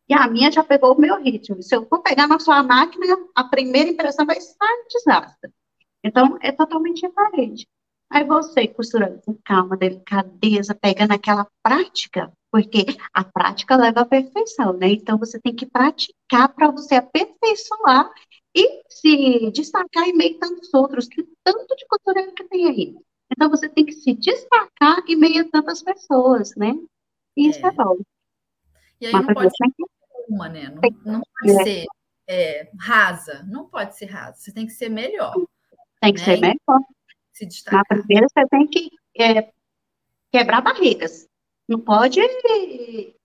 E 0.09 0.14
a 0.14 0.29
minha 0.29 0.53
já 0.53 0.62
pegou 0.62 0.95
o 0.95 1.01
meu 1.01 1.23
ritmo. 1.23 1.62
Se 1.62 1.75
eu 1.75 1.87
for 1.87 2.03
pegar 2.03 2.27
na 2.27 2.38
sua 2.38 2.62
máquina, 2.62 3.07
a 3.35 3.45
primeira 3.45 3.90
impressão 3.90 4.27
vai 4.27 4.37
estar 4.37 4.67
um 4.67 4.87
desastre. 4.88 5.51
Então, 6.05 6.38
é 6.43 6.53
totalmente 6.53 7.07
diferente. 7.07 7.67
Aí 8.11 8.23
você, 8.25 8.69
costurando 8.69 9.21
com 9.25 9.37
calma, 9.45 9.77
delicadeza, 9.77 10.75
pegando 10.75 11.12
aquela 11.12 11.47
prática, 11.62 12.31
porque 12.53 12.85
a 13.12 13.25
prática 13.25 13.77
leva 13.77 14.03
à 14.03 14.07
perfeição, 14.07 14.75
né? 14.75 14.88
Então, 14.93 15.19
você 15.19 15.40
tem 15.40 15.55
que 15.55 15.67
praticar 15.67 16.55
para 16.55 16.71
você 16.71 16.97
aperfeiçoar 16.97 18.11
e 18.55 18.83
se 18.88 19.51
destacar 19.53 20.07
em 20.07 20.14
meio 20.14 20.37
a 20.37 20.40
tantos 20.40 20.73
outros, 20.75 21.09
que 21.09 21.27
tanto 21.43 21.75
de 21.75 21.87
costureiro 21.88 22.33
que 22.35 22.45
tem 22.45 22.69
aí. 22.69 22.95
Então, 23.33 23.49
você 23.49 23.69
tem 23.69 23.85
que 23.85 23.93
se 23.93 24.12
destacar 24.12 25.03
em 25.09 25.17
meio 25.17 25.47
a 25.47 25.51
tantas 25.51 25.83
pessoas, 25.83 26.55
né? 26.57 26.75
E 27.37 27.49
isso 27.49 27.64
É. 27.67 27.69
é 27.69 27.73
bom. 27.73 27.97
E 29.01 29.07
aí 29.07 29.12
Mas 29.12 29.27
não 29.27 29.35
pode 29.35 29.51
você 29.51 29.64
uma, 30.28 30.48
né? 30.48 30.70
Não, 31.04 31.12
não 31.12 31.22
pode 31.40 31.60
É. 31.60 31.64
ser 31.64 31.87
é, 32.28 32.70
rasa, 32.80 33.42
não 33.48 33.66
pode 33.68 33.96
ser 33.96 34.06
rasa. 34.06 34.38
Você 34.38 34.52
tem 34.52 34.66
que 34.66 34.72
ser 34.72 34.88
melhor, 34.88 35.34
tem 36.00 36.12
que 36.14 36.20
né? 36.20 36.24
ser 36.24 36.40
melhor. 36.40 36.80
se 37.32 37.44
Na 37.44 37.48
destacar. 37.48 37.84
primeira, 37.87 38.26
você 38.28 38.46
tem 38.48 38.66
que 38.66 38.90
é, 39.18 39.50
quebrar 40.32 40.60
barreiras. 40.62 41.28
Não 41.68 41.80
pode 41.80 42.20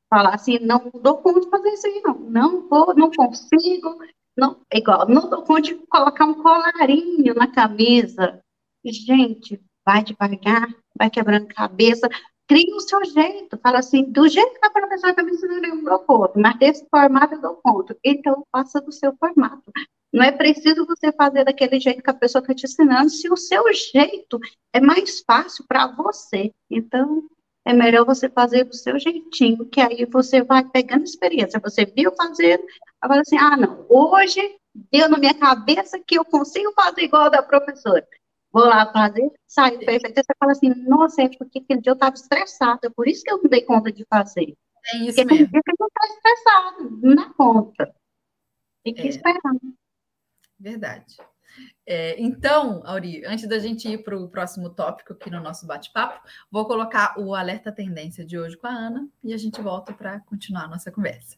falar 0.09 0.33
assim, 0.35 0.59
não 0.59 0.89
dou 1.01 1.17
conta 1.17 1.41
de 1.41 1.49
fazer 1.49 1.69
isso 1.69 1.88
aí, 1.88 2.01
não. 2.03 2.19
Não 2.19 2.67
vou, 2.69 2.95
não 2.95 3.12
consigo. 3.12 3.99
Não, 4.38 4.62
igual, 4.73 5.07
não 5.07 5.29
dou 5.29 5.43
conta 5.43 5.62
de 5.62 5.75
colocar 5.88 6.25
um 6.25 6.41
colarinho 6.41 7.33
na 7.35 7.47
camisa. 7.51 8.41
Gente, 8.85 9.62
vai 9.85 10.03
devagar, 10.03 10.67
vai 10.97 11.09
quebrando 11.09 11.47
cabeça. 11.47 12.07
Cria 12.49 12.75
o 12.75 12.79
seu 12.79 13.05
jeito. 13.05 13.59
Fala 13.62 13.77
assim, 13.77 14.03
do 14.05 14.27
jeito 14.27 14.59
que 14.59 14.65
a 14.65 14.71
professora 14.71 15.12
está 15.12 15.21
me 15.21 15.31
ensinando, 15.33 15.67
eu 15.67 15.83
dou 15.83 15.99
conta. 15.99 16.33
Mas 16.35 16.57
desse 16.57 16.83
formato 16.89 17.35
eu 17.35 17.41
dou 17.41 17.55
conta. 17.63 17.95
Então, 18.03 18.43
faça 18.51 18.81
do 18.81 18.91
seu 18.91 19.15
formato. 19.17 19.71
Não 20.12 20.23
é 20.23 20.31
preciso 20.31 20.83
você 20.88 21.12
fazer 21.12 21.45
daquele 21.45 21.79
jeito 21.79 22.01
que 22.01 22.09
a 22.09 22.13
pessoa 22.13 22.41
está 22.41 22.55
te 22.55 22.65
ensinando, 22.65 23.12
se 23.12 23.31
o 23.31 23.38
seu 23.38 23.63
jeito 23.71 24.39
é 24.73 24.81
mais 24.81 25.21
fácil 25.21 25.63
para 25.67 25.85
você. 25.95 26.51
Então, 26.71 27.21
é 27.63 27.71
melhor 27.71 28.03
você 28.03 28.27
fazer 28.27 28.63
do 28.63 28.75
seu 28.75 28.97
jeitinho, 28.97 29.67
que 29.67 29.79
aí 29.79 30.05
você 30.05 30.41
vai 30.41 30.67
pegando 30.67 31.03
experiência. 31.03 31.59
Você 31.63 31.85
viu 31.85 32.12
fazendo, 32.15 32.63
agora 32.99 33.21
assim, 33.21 33.38
ah, 33.38 33.55
não, 33.55 33.85
hoje 33.88 34.41
deu 34.91 35.07
na 35.07 35.19
minha 35.19 35.35
cabeça 35.35 35.99
que 35.99 36.17
eu 36.17 36.25
consigo 36.25 36.73
fazer 36.73 37.03
igual 37.03 37.29
da 37.29 37.43
professora. 37.43 38.07
Vou 38.51 38.65
lá 38.65 38.91
fazer, 38.91 39.31
sai 39.47 39.77
perfeito. 39.77 40.15
Você 40.15 40.33
fala 40.39 40.51
assim, 40.51 40.69
nossa, 40.88 41.21
é 41.21 41.29
porque 41.38 41.59
aquele 41.59 41.81
dia 41.81 41.91
eu 41.91 41.93
estava 41.93 42.15
estressada, 42.15 42.89
por 42.91 43.07
isso 43.07 43.23
que 43.23 43.31
eu 43.31 43.38
não 43.38 43.49
dei 43.49 43.62
conta 43.62 43.91
de 43.91 44.03
fazer. 44.09 44.55
É 44.93 44.97
isso 44.97 45.15
Porque 45.17 45.25
mesmo. 45.25 45.47
dia 45.51 45.62
que 45.63 45.71
a 45.71 45.75
gente 45.77 45.91
está 45.91 46.07
estressado, 46.07 46.99
não 47.01 47.15
dá 47.15 47.33
conta. 47.33 47.95
Tem 48.83 48.93
que 48.93 49.01
É. 49.01 49.07
esperar. 49.07 49.41
Verdade. 50.59 51.17
É, 51.85 52.21
então, 52.21 52.81
Auri, 52.85 53.25
antes 53.25 53.47
da 53.47 53.59
gente 53.59 53.88
ir 53.88 54.03
para 54.03 54.17
o 54.17 54.29
próximo 54.29 54.69
tópico 54.69 55.13
aqui 55.13 55.29
no 55.29 55.41
nosso 55.41 55.65
bate-papo, 55.67 56.21
vou 56.51 56.65
colocar 56.65 57.15
o 57.19 57.33
alerta 57.35 57.71
tendência 57.71 58.23
de 58.25 58.38
hoje 58.38 58.55
com 58.57 58.67
a 58.67 58.71
Ana 58.71 59.07
e 59.23 59.33
a 59.33 59.38
gente 59.38 59.62
volta 59.62 59.93
para 59.93 60.19
continuar 60.21 60.65
a 60.65 60.67
nossa 60.67 60.91
conversa. 60.91 61.38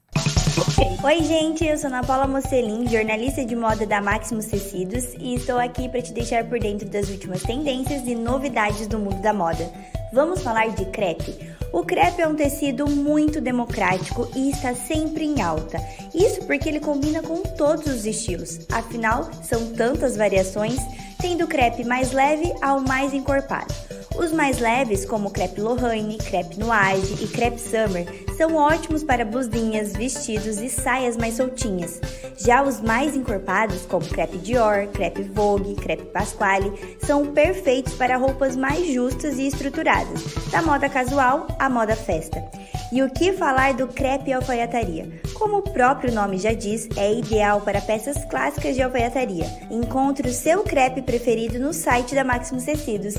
Oi, 1.03 1.23
gente, 1.23 1.65
eu 1.65 1.77
sou 1.77 1.87
Ana 1.87 2.03
Paula 2.03 2.27
Mocelin, 2.27 2.87
jornalista 2.87 3.45
de 3.45 3.55
moda 3.55 3.85
da 3.85 4.01
Maximus 4.01 4.45
Tecidos, 4.45 5.05
e 5.19 5.35
estou 5.35 5.57
aqui 5.57 5.87
para 5.87 6.01
te 6.01 6.13
deixar 6.13 6.43
por 6.45 6.59
dentro 6.59 6.87
das 6.89 7.09
últimas 7.09 7.41
tendências 7.43 8.05
e 8.05 8.15
novidades 8.15 8.87
do 8.87 8.99
mundo 8.99 9.21
da 9.21 9.33
moda. 9.33 9.71
Vamos 10.11 10.41
falar 10.41 10.69
de 10.69 10.85
crepe. 10.85 11.51
O 11.71 11.83
crepe 11.83 12.21
é 12.21 12.27
um 12.27 12.35
tecido 12.35 12.85
muito 12.89 13.39
democrático 13.39 14.29
e 14.35 14.49
está 14.49 14.75
sempre 14.75 15.23
em 15.23 15.41
alta. 15.41 15.77
Isso 16.13 16.45
porque 16.45 16.67
ele 16.67 16.81
combina 16.81 17.21
com 17.21 17.41
todos 17.43 17.87
os 17.87 18.05
estilos. 18.05 18.59
Afinal, 18.69 19.29
são 19.41 19.67
tantas 19.71 20.17
variações, 20.17 20.79
tendo 21.21 21.45
o 21.45 21.47
crepe 21.47 21.83
mais 21.83 22.11
leve 22.11 22.51
ao 22.61 22.81
mais 22.81 23.13
encorpado. 23.13 23.71
Os 24.17 24.31
mais 24.31 24.59
leves, 24.59 25.05
como 25.05 25.31
crepe 25.31 25.61
Lohane, 25.61 26.17
crepe 26.17 26.59
Nuage 26.59 27.23
e 27.23 27.27
crepe 27.27 27.61
Summer, 27.61 28.05
são 28.37 28.55
ótimos 28.55 29.03
para 29.03 29.23
blusinhas, 29.23 29.93
vestidos 29.93 30.59
e 30.59 30.67
saias 30.67 31.15
mais 31.15 31.35
soltinhas. 31.35 32.01
Já 32.37 32.61
os 32.63 32.81
mais 32.81 33.15
encorpados, 33.15 33.85
como 33.85 34.05
crepe 34.05 34.37
Dior, 34.39 34.87
crepe 34.87 35.23
Vogue, 35.23 35.75
crepe 35.75 36.05
Pasquale, 36.05 36.97
são 37.05 37.27
perfeitos 37.27 37.93
para 37.93 38.17
roupas 38.17 38.55
mais 38.55 38.91
justas 38.91 39.37
e 39.37 39.47
estruturadas, 39.47 40.23
da 40.51 40.61
moda 40.61 40.89
casual 40.89 41.47
à 41.57 41.69
moda 41.69 41.95
festa. 41.95 42.43
E 42.91 43.01
o 43.01 43.09
que 43.09 43.31
falar 43.31 43.73
do 43.73 43.87
crepe 43.87 44.33
alfaiataria? 44.33 45.07
Como 45.35 45.59
o 45.59 45.61
próprio 45.61 46.13
nome 46.13 46.37
já 46.37 46.51
diz, 46.51 46.89
é 46.97 47.13
ideal 47.13 47.61
para 47.61 47.79
peças 47.79 48.25
clássicas 48.25 48.75
de 48.75 48.81
alfaiataria. 48.81 49.45
Encontre 49.71 50.27
o 50.27 50.33
seu 50.33 50.61
crepe 50.63 51.01
preferido 51.11 51.59
no 51.59 51.73
site 51.73 52.15
da 52.15 52.23
Maximus 52.23 52.63
Tecidos. 52.63 53.15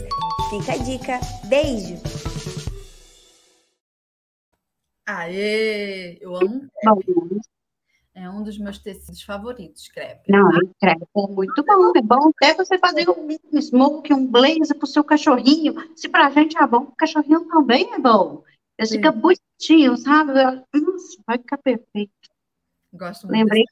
Fica 0.48 0.72
a 0.72 0.78
dica. 0.78 1.20
Beijo! 1.44 1.96
Aê! 5.04 6.16
Eu 6.18 6.34
amo 6.34 6.70
crepe. 6.80 7.40
É 8.14 8.30
um 8.30 8.42
dos 8.42 8.56
meus 8.56 8.78
tecidos 8.78 9.20
favoritos, 9.22 9.88
crepe. 9.88 10.32
Não, 10.32 10.48
crepe 10.80 11.02
é 11.02 11.26
muito 11.28 11.62
bom. 11.62 11.92
É 11.94 12.00
bom 12.00 12.30
até 12.30 12.54
você 12.54 12.78
fazer 12.78 13.10
um 13.10 13.60
smoke, 13.60 14.14
um 14.14 14.26
blazer 14.26 14.74
para 14.74 14.84
o 14.84 14.88
seu 14.88 15.04
cachorrinho. 15.04 15.74
Se 15.94 16.08
para 16.08 16.28
a 16.28 16.30
gente 16.30 16.56
é 16.56 16.66
bom, 16.66 16.84
o 16.84 16.96
cachorrinho 16.96 17.44
também 17.44 17.92
é 17.92 17.98
bom. 17.98 18.42
Ele 18.78 18.88
fica 18.88 19.12
bonitinho, 19.12 19.98
sabe? 19.98 20.32
Nossa, 20.32 21.22
vai 21.26 21.36
ficar 21.36 21.58
perfeito. 21.58 22.10
Gosto 22.94 23.26
muito. 23.26 23.38
Lembrei, 23.38 23.64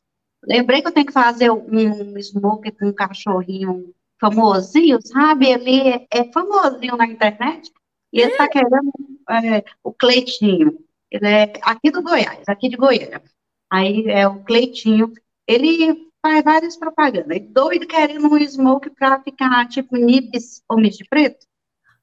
lembrei 0.45 0.83
que 0.83 0.89
eu 0.89 0.93
tenho 0.93 1.07
que 1.07 1.13
fazer 1.13 1.51
um 1.51 2.21
smoke 2.21 2.71
com 2.73 2.85
um 2.85 2.93
cachorrinho 2.93 3.95
famosinho, 4.21 4.99
sabe? 5.03 5.49
Ele 5.49 5.89
é, 5.89 6.07
é 6.11 6.33
famosinho 6.33 6.97
na 6.97 7.07
internet. 7.07 7.73
E 8.13 8.21
ele 8.21 8.33
está 8.33 8.49
querendo 8.49 8.93
é, 9.31 9.65
o 9.83 9.93
Cleitinho. 9.93 10.79
Ele 11.11 11.27
é 11.27 11.53
aqui 11.63 11.91
do 11.91 12.03
Goiás, 12.03 12.49
aqui 12.49 12.69
de 12.69 12.77
Goiânia. 12.77 13.23
Aí 13.71 14.05
é 14.09 14.27
o 14.29 14.43
Cleitinho. 14.45 15.13
Ele 15.47 16.11
faz 16.23 16.45
várias 16.45 16.77
propagandas. 16.77 17.37
E 17.37 17.41
doido 17.41 17.87
querendo 17.87 18.27
um 18.27 18.39
smoke 18.39 18.91
para 18.91 19.23
ficar 19.23 19.67
tipo 19.69 19.97
nibs 19.97 20.63
homens 20.69 20.97
de 20.97 21.05
preto. 21.05 21.47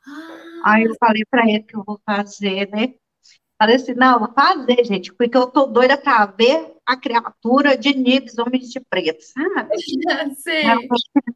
Ah. 0.06 0.72
Aí 0.72 0.84
eu 0.84 0.96
falei 1.00 1.24
para 1.30 1.48
ele 1.48 1.64
que 1.64 1.76
eu 1.76 1.84
vou 1.84 2.00
fazer, 2.06 2.70
né? 2.70 2.96
Falei 3.60 3.76
assim, 3.76 3.94
não, 3.94 4.20
vou 4.20 4.34
fazer, 4.34 4.84
gente, 4.86 5.14
porque 5.14 5.36
eu 5.36 5.48
tô 5.48 5.66
doida 5.66 5.98
para 5.98 6.26
ver 6.28 6.77
a 6.88 6.96
criatura 6.96 7.78
de 7.78 7.94
nibs 7.94 8.38
homens 8.38 8.70
de 8.70 8.80
preto, 8.80 9.22
sabe? 9.22 9.78
Sim. 9.82 10.64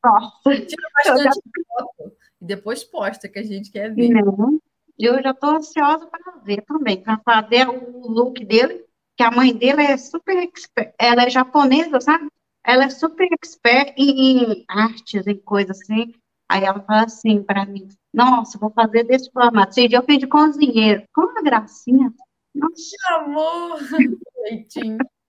Nossa. 0.01 0.61
Tira 0.61 0.89
bastante 0.95 1.23
já... 1.23 1.31
foto 1.67 2.13
e 2.41 2.45
depois 2.45 2.85
posta 2.85 3.27
que 3.27 3.37
a 3.37 3.43
gente 3.43 3.69
quer 3.69 3.93
ver. 3.93 4.09
Não. 4.09 4.59
Eu 4.97 5.21
já 5.21 5.31
estou 5.31 5.57
ansiosa 5.57 6.07
para 6.07 6.37
ver 6.43 6.61
também, 6.61 7.01
para 7.01 7.19
fazer 7.25 7.67
o 7.67 8.07
look 8.07 8.43
dele, 8.45 8.85
que 9.17 9.23
a 9.23 9.31
mãe 9.31 9.53
dele 9.53 9.81
é 9.81 9.97
super 9.97 10.37
expert, 10.37 10.93
ela 10.97 11.23
é 11.23 11.29
japonesa, 11.29 11.99
sabe? 11.99 12.27
Ela 12.63 12.85
é 12.85 12.89
super 12.89 13.27
expert 13.33 13.93
em 13.97 14.63
artes, 14.69 15.27
em 15.27 15.37
coisas 15.37 15.81
assim. 15.81 16.13
Aí 16.47 16.63
ela 16.63 16.81
fala 16.81 17.05
assim 17.05 17.41
para 17.41 17.65
mim, 17.65 17.87
nossa, 18.13 18.57
vou 18.57 18.69
fazer 18.69 19.03
desse 19.03 19.31
formato. 19.31 19.71
Esse 19.71 19.87
dia 19.87 19.97
eu 19.97 20.03
pedi 20.03 20.27
cozinheiro. 20.27 21.03
Com 21.13 21.21
uma 21.21 21.41
gracinha. 21.41 22.13
Nossa. 22.53 22.75
Que 22.75 23.13
amor! 23.13 23.79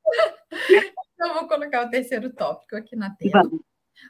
Eu 1.18 1.35
vou 1.35 1.46
colocar 1.46 1.87
o 1.87 1.90
terceiro 1.90 2.33
tópico 2.33 2.77
aqui 2.77 2.96
na 2.96 3.11
tela 3.14 3.48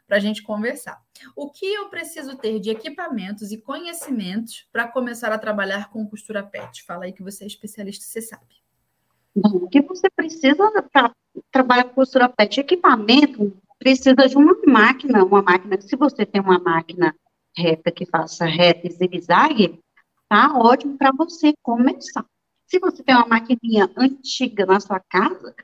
para 0.06 0.16
a 0.16 0.20
gente 0.20 0.42
conversar. 0.42 1.00
O 1.36 1.50
que 1.50 1.66
eu 1.66 1.88
preciso 1.88 2.36
ter 2.36 2.58
de 2.58 2.70
equipamentos 2.70 3.52
e 3.52 3.60
conhecimentos 3.60 4.66
para 4.72 4.88
começar 4.88 5.32
a 5.32 5.38
trabalhar 5.38 5.90
com 5.90 6.08
costura 6.08 6.42
PET? 6.42 6.84
Fala 6.84 7.04
aí 7.04 7.12
que 7.12 7.22
você 7.22 7.44
é 7.44 7.46
especialista, 7.46 8.04
você 8.04 8.22
sabe. 8.22 8.62
Bom, 9.34 9.64
o 9.64 9.68
que 9.68 9.80
você 9.82 10.08
precisa 10.10 10.70
para 10.92 11.12
trabalhar 11.50 11.84
com 11.84 11.94
costura 11.94 12.28
PET? 12.28 12.60
Equipamento 12.60 13.56
precisa 13.78 14.28
de 14.28 14.36
uma 14.36 14.56
máquina, 14.66 15.24
uma 15.24 15.42
máquina, 15.42 15.80
se 15.80 15.96
você 15.96 16.24
tem 16.24 16.40
uma 16.40 16.58
máquina 16.58 17.14
reta 17.56 17.90
que 17.90 18.06
faça 18.06 18.46
reta 18.46 18.86
e 18.86 18.90
zigue-zague, 18.90 19.80
tá 20.28 20.56
ótimo 20.56 20.96
para 20.96 21.10
você 21.12 21.52
começar. 21.62 22.24
Se 22.66 22.78
você 22.78 23.02
tem 23.02 23.14
uma 23.14 23.26
maquininha 23.26 23.90
antiga 23.96 24.64
na 24.64 24.80
sua 24.80 25.00
casa, 25.00 25.54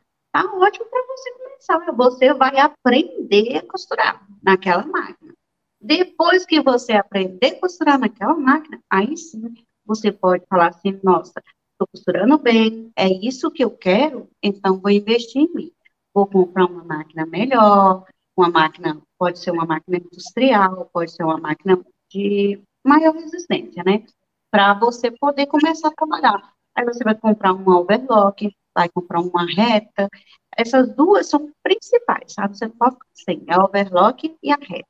tá 0.42 0.54
ótimo 0.54 0.86
para 0.86 1.06
você 1.06 1.32
começar. 1.32 1.92
Você 1.92 2.34
vai 2.34 2.58
aprender 2.58 3.58
a 3.58 3.66
costurar 3.66 4.26
naquela 4.42 4.86
máquina. 4.86 5.34
Depois 5.80 6.44
que 6.44 6.60
você 6.60 6.92
aprender 6.92 7.56
a 7.56 7.60
costurar 7.60 7.98
naquela 7.98 8.34
máquina, 8.34 8.80
aí 8.90 9.16
sim 9.16 9.54
você 9.84 10.12
pode 10.12 10.44
falar 10.46 10.68
assim, 10.68 11.00
nossa, 11.02 11.42
estou 11.72 11.88
costurando 11.92 12.36
bem, 12.38 12.92
é 12.96 13.08
isso 13.08 13.50
que 13.50 13.64
eu 13.64 13.70
quero, 13.70 14.28
então 14.42 14.78
vou 14.78 14.90
investir 14.90 15.42
em 15.42 15.54
mim. 15.54 15.72
Vou 16.12 16.26
comprar 16.26 16.66
uma 16.66 16.84
máquina 16.84 17.24
melhor, 17.24 18.04
uma 18.36 18.50
máquina, 18.50 19.00
pode 19.18 19.38
ser 19.38 19.50
uma 19.50 19.64
máquina 19.64 19.98
industrial, 19.98 20.90
pode 20.92 21.12
ser 21.12 21.22
uma 21.22 21.38
máquina 21.38 21.80
de 22.10 22.60
maior 22.84 23.14
resistência, 23.14 23.82
né? 23.84 24.04
Para 24.50 24.74
você 24.74 25.10
poder 25.10 25.46
começar 25.46 25.88
a 25.88 25.92
trabalhar. 25.92 26.52
Aí 26.74 26.84
você 26.84 27.02
vai 27.04 27.14
comprar 27.14 27.52
um 27.52 27.68
overlock, 27.68 28.52
vai 28.78 28.88
comprar 28.88 29.20
uma 29.20 29.44
reta. 29.44 30.08
Essas 30.56 30.94
duas 30.94 31.28
são 31.28 31.50
principais, 31.64 32.32
sabe? 32.32 32.56
Você 32.56 32.68
foca 32.70 33.04
assim, 33.12 33.44
é 33.48 33.58
overlock 33.58 34.36
e 34.40 34.52
a 34.52 34.56
reta. 34.56 34.88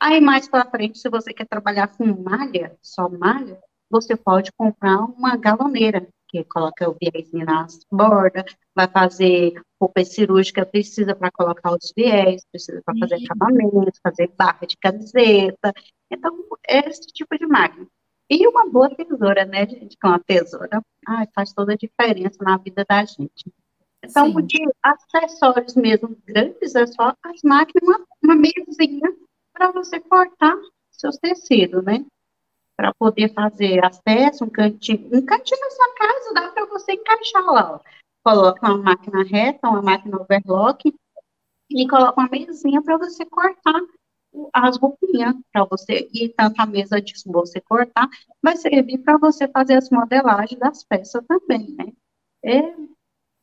Aí 0.00 0.20
mais 0.20 0.48
para 0.48 0.70
frente, 0.70 0.98
se 0.98 1.08
você 1.08 1.32
quer 1.32 1.46
trabalhar 1.48 1.88
com 1.88 2.04
malha, 2.22 2.76
só 2.80 3.08
malha, 3.08 3.58
você 3.90 4.14
pode 4.14 4.52
comprar 4.52 4.98
uma 4.98 5.36
galoneira, 5.36 6.06
que 6.28 6.44
coloca 6.44 6.88
o 6.88 6.96
viés 7.00 7.32
nas 7.32 7.80
bordas, 7.90 8.44
vai 8.74 8.88
fazer 8.88 9.54
roupa 9.80 10.04
cirúrgica, 10.04 10.66
precisa 10.66 11.14
para 11.14 11.30
colocar 11.30 11.72
os 11.72 11.92
viés, 11.96 12.44
precisa 12.50 12.80
para 12.84 12.94
fazer 12.98 13.24
acabamento, 13.24 13.98
fazer 14.02 14.30
barra 14.36 14.66
de 14.66 14.76
camiseta. 14.76 15.72
Então, 16.10 16.44
esse 16.68 17.06
tipo 17.08 17.36
de 17.38 17.46
máquina. 17.46 17.86
E 18.28 18.46
uma 18.48 18.68
boa 18.68 18.90
tesoura, 18.94 19.44
né, 19.44 19.66
gente? 19.66 19.96
Com 19.98 20.08
a 20.08 20.18
tesoura, 20.18 20.82
ai, 21.06 21.26
faz 21.34 21.52
toda 21.52 21.74
a 21.74 21.76
diferença 21.76 22.42
na 22.42 22.56
vida 22.56 22.84
da 22.88 23.04
gente. 23.04 23.52
Então, 24.04 24.32
Sim. 24.32 24.46
de 24.46 24.64
acessórios 24.82 25.74
mesmo 25.74 26.16
grandes, 26.24 26.74
é 26.74 26.86
só 26.86 27.14
as 27.22 27.42
máquinas, 27.42 27.82
uma, 27.82 28.04
uma 28.22 28.34
mesinha 28.34 29.16
para 29.52 29.70
você 29.70 30.00
cortar 30.00 30.56
seus 30.90 31.16
tecidos, 31.18 31.84
né? 31.84 32.04
Para 32.76 32.92
poder 32.98 33.32
fazer 33.32 33.80
peças, 34.04 34.42
um 34.42 34.50
cantinho, 34.50 35.08
um 35.12 35.24
cantinho 35.24 35.60
na 35.60 35.70
sua 35.70 35.94
casa, 35.94 36.34
dá 36.34 36.50
para 36.50 36.66
você 36.66 36.92
encaixar 36.92 37.44
lá, 37.44 37.74
ó. 37.74 37.80
Coloca 38.24 38.66
uma 38.66 38.78
máquina 38.78 39.22
reta, 39.22 39.68
uma 39.68 39.82
máquina 39.82 40.20
overlock, 40.20 40.92
e 41.70 41.88
coloca 41.88 42.20
uma 42.20 42.28
mesinha 42.28 42.82
para 42.82 42.98
você 42.98 43.24
cortar 43.24 43.80
as 44.52 44.76
roupinhas 44.78 45.34
para 45.52 45.64
você, 45.64 46.08
e 46.12 46.28
tanto 46.28 46.60
a 46.60 46.66
mesa 46.66 47.00
de 47.00 47.14
você 47.26 47.60
cortar, 47.60 48.08
vai 48.42 48.56
servir 48.56 48.98
para 48.98 49.18
você 49.18 49.48
fazer 49.48 49.74
as 49.74 49.90
modelagens 49.90 50.58
das 50.58 50.84
peças 50.84 51.24
também, 51.26 51.74
né? 51.74 51.92
É 52.44 52.74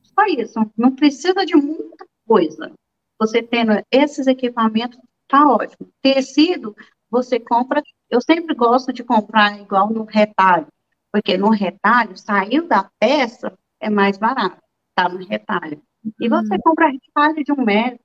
só 0.02 0.26
isso, 0.28 0.60
não 0.78 0.96
precisa 0.96 1.46
de 1.46 1.56
muita 1.56 2.06
coisa. 2.28 2.72
Você 3.20 3.42
tendo 3.42 3.72
esses 3.92 4.28
equipamentos, 4.28 5.00
tá 5.28 5.48
ótimo. 5.48 5.90
Tecido, 6.02 6.76
você 7.10 7.40
compra, 7.40 7.82
eu 8.10 8.22
sempre 8.22 8.56
gosto 8.56 8.92
de 8.92 9.04
comprar 9.04 9.60
igual 9.60 9.92
no 9.92 10.04
retalho, 10.04 10.68
porque 11.12 11.38
no 11.38 11.50
retalho, 11.50 12.18
saiu 12.18 12.68
da 12.68 12.90
peça, 13.00 13.58
é 13.80 13.90
mais 13.90 14.18
barato, 14.18 14.62
tá 14.96 15.10
no 15.10 15.26
retalho. 15.26 15.82
E 16.20 16.28
você 16.28 16.56
hum. 16.56 16.60
compra 16.64 16.90
retalho 16.90 17.44
de 17.44 17.52
um 17.52 17.64
metro, 17.64 18.00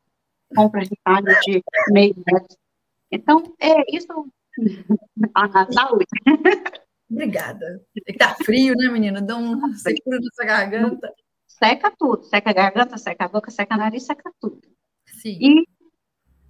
compra 0.55 0.81
retalho 0.81 1.41
de 1.43 1.63
meio 1.91 2.15
metro, 2.27 2.57
então, 3.11 3.55
é 3.61 3.97
isso. 3.97 4.07
A 5.35 5.73
saúde. 5.73 6.07
Obrigada. 7.11 7.83
Está 8.07 8.35
frio, 8.35 8.75
né, 8.77 8.89
menina? 8.89 9.23
Dá 9.23 9.37
um 9.37 9.73
secura 9.75 10.19
nessa 10.19 10.45
garganta. 10.45 11.13
Seca 11.47 11.93
tudo. 11.99 12.23
Seca 12.25 12.51
a 12.51 12.53
garganta, 12.53 12.99
seca 12.99 13.25
a 13.25 13.29
boca, 13.29 13.51
seca 13.51 13.75
o 13.75 13.79
nariz, 13.79 14.05
seca 14.05 14.31
tudo. 14.41 14.61
Sim. 15.07 15.39
E 15.41 15.65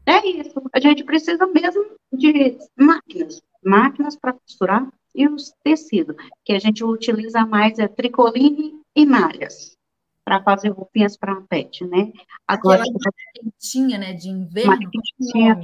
É 0.05 0.27
isso. 0.27 0.61
A 0.73 0.81
gente 0.81 1.05
precisa 1.05 1.47
mesmo 1.47 1.85
de 2.13 2.59
máquinas, 2.77 3.41
máquinas 3.63 4.17
para 4.17 4.33
costurar 4.33 4.91
e 5.15 5.29
os 5.29 5.53
tecidos, 5.63 6.17
que 6.45 6.53
a 6.53 6.59
gente 6.59 6.85
utiliza 6.85 7.45
mais 7.45 7.79
é 7.79 7.89
tricoline 7.89 8.81
e 8.95 9.07
malhas 9.07 9.77
para 10.25 10.43
fazer 10.43 10.69
roupinhas 10.71 11.17
para 11.17 11.41
pet, 11.43 11.85
né? 11.87 12.13
Agora 12.47 12.83
Aquela 12.83 13.13
quentinha, 13.35 13.99
né, 13.99 14.13
de 14.13 14.29
inverno. 14.29 14.91
Quentinha, 14.91 15.59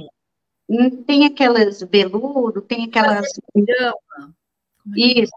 tem 1.05 1.25
aquelas 1.25 1.81
veludo, 1.81 2.61
tem 2.61 2.85
aquelas 2.85 3.27
é 3.55 3.61
isso. 4.95 5.31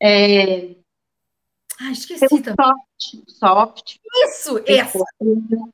É... 0.00 0.76
Ah, 1.78 1.90
esqueci 1.92 2.42
também. 2.42 2.56
Soft, 2.56 3.28
soft. 3.28 3.96
Isso, 4.24 4.62
essa. 4.66 5.04
Hum, 5.20 5.72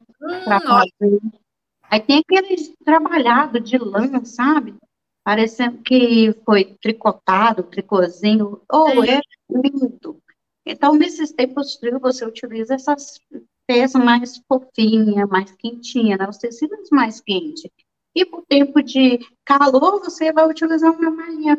Aí 1.91 2.01
tem 2.01 2.21
aqueles 2.21 2.73
trabalhado 2.85 3.61
de 3.61 3.77
lã, 3.77 4.25
sabe? 4.25 4.75
Parecendo 5.25 5.83
que 5.83 6.33
foi 6.45 6.77
tricotado, 6.81 7.63
tricôzinho. 7.63 8.61
Oh, 8.73 8.89
é, 9.05 9.19
é 9.19 9.21
lindo. 9.51 10.21
Então, 10.65 10.95
nesses 10.95 11.33
tempos 11.33 11.75
frios, 11.77 12.01
você 12.01 12.25
utiliza 12.25 12.75
essas 12.75 13.21
peças 13.67 14.03
mais 14.03 14.41
fofinhas, 14.49 15.29
mais 15.29 15.53
quentinhas, 15.53 16.19
né? 16.19 16.29
os 16.29 16.39
tecidos 16.39 16.89
mais 16.91 17.21
quentes. 17.21 17.71
E 18.15 18.27
por 18.27 18.45
tempo 18.47 18.83
de 18.83 19.19
calor, 19.45 20.01
você 20.01 20.33
vai 20.33 20.47
utilizar 20.49 20.93
uma 20.93 21.11
malha 21.11 21.57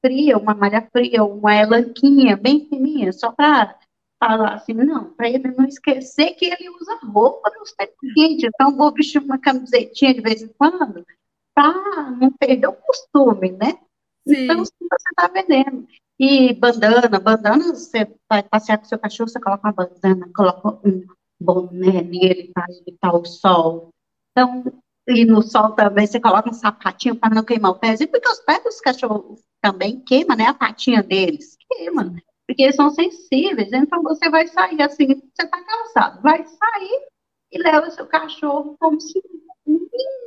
fria, 0.00 0.36
uma 0.36 0.54
malha 0.54 0.88
fria, 0.90 1.24
uma 1.24 1.54
elanquinha 1.54 2.36
bem 2.36 2.66
fininha, 2.68 3.12
só 3.12 3.30
para 3.30 3.78
falar 4.18 4.54
assim, 4.54 4.72
não, 4.72 5.12
para 5.12 5.28
ele 5.28 5.48
não 5.52 5.64
esquecer 5.64 6.34
que 6.34 6.46
ele 6.46 6.68
usa 6.70 6.98
roupa 7.04 7.50
nos 7.58 7.72
tempos 7.72 8.12
quentes. 8.14 8.50
Então, 8.52 8.76
vou 8.76 8.92
vestir 8.92 9.22
uma 9.22 9.38
camisetinha 9.38 10.14
de 10.14 10.20
vez 10.20 10.42
em 10.42 10.48
quando, 10.48 11.06
para 11.54 12.10
não 12.10 12.32
perder 12.32 12.66
o 12.66 12.72
costume, 12.72 13.52
né? 13.52 13.78
Sim. 14.26 14.44
Então, 14.44 14.58
você 14.58 14.72
está 15.10 15.28
vendendo. 15.28 15.86
E 16.18 16.54
bandana, 16.54 17.20
bandana, 17.20 17.74
você 17.74 18.10
vai 18.28 18.42
passear 18.42 18.78
com 18.78 18.86
seu 18.86 18.98
cachorro, 18.98 19.28
você 19.28 19.38
coloca 19.38 19.68
uma 19.68 19.72
bandana, 19.72 20.28
coloca 20.34 20.80
um 20.84 21.06
boné 21.38 22.02
nele 22.02 22.50
para 22.52 22.66
evitar 22.70 23.14
o 23.14 23.24
sol. 23.24 23.90
Então, 24.32 24.64
e 25.06 25.24
no 25.24 25.42
sol 25.42 25.72
também 25.72 26.06
você 26.06 26.18
coloca 26.18 26.50
um 26.50 26.54
sapatinho 26.54 27.16
para 27.16 27.34
não 27.34 27.44
queimar 27.44 27.72
o 27.72 27.78
pezinho, 27.78 28.10
porque 28.10 28.28
os 28.28 28.40
pés 28.40 28.62
dos 28.64 28.80
cachorros 28.80 29.40
também 29.60 30.00
queima, 30.00 30.34
né? 30.34 30.46
A 30.46 30.54
patinha 30.54 31.02
deles 31.02 31.56
queima, 31.68 32.14
porque 32.46 32.62
eles 32.62 32.76
são 32.76 32.90
sensíveis. 32.90 33.72
Então 33.72 34.02
você 34.02 34.28
vai 34.28 34.46
sair 34.48 34.82
assim, 34.82 35.06
você 35.06 35.44
está 35.44 35.62
cansado, 35.62 36.22
vai 36.22 36.44
sair 36.44 37.06
e 37.52 37.58
leva 37.58 37.90
seu 37.90 38.06
cachorro 38.06 38.76
como 38.80 39.00
se 39.00 39.22
não 39.64 39.80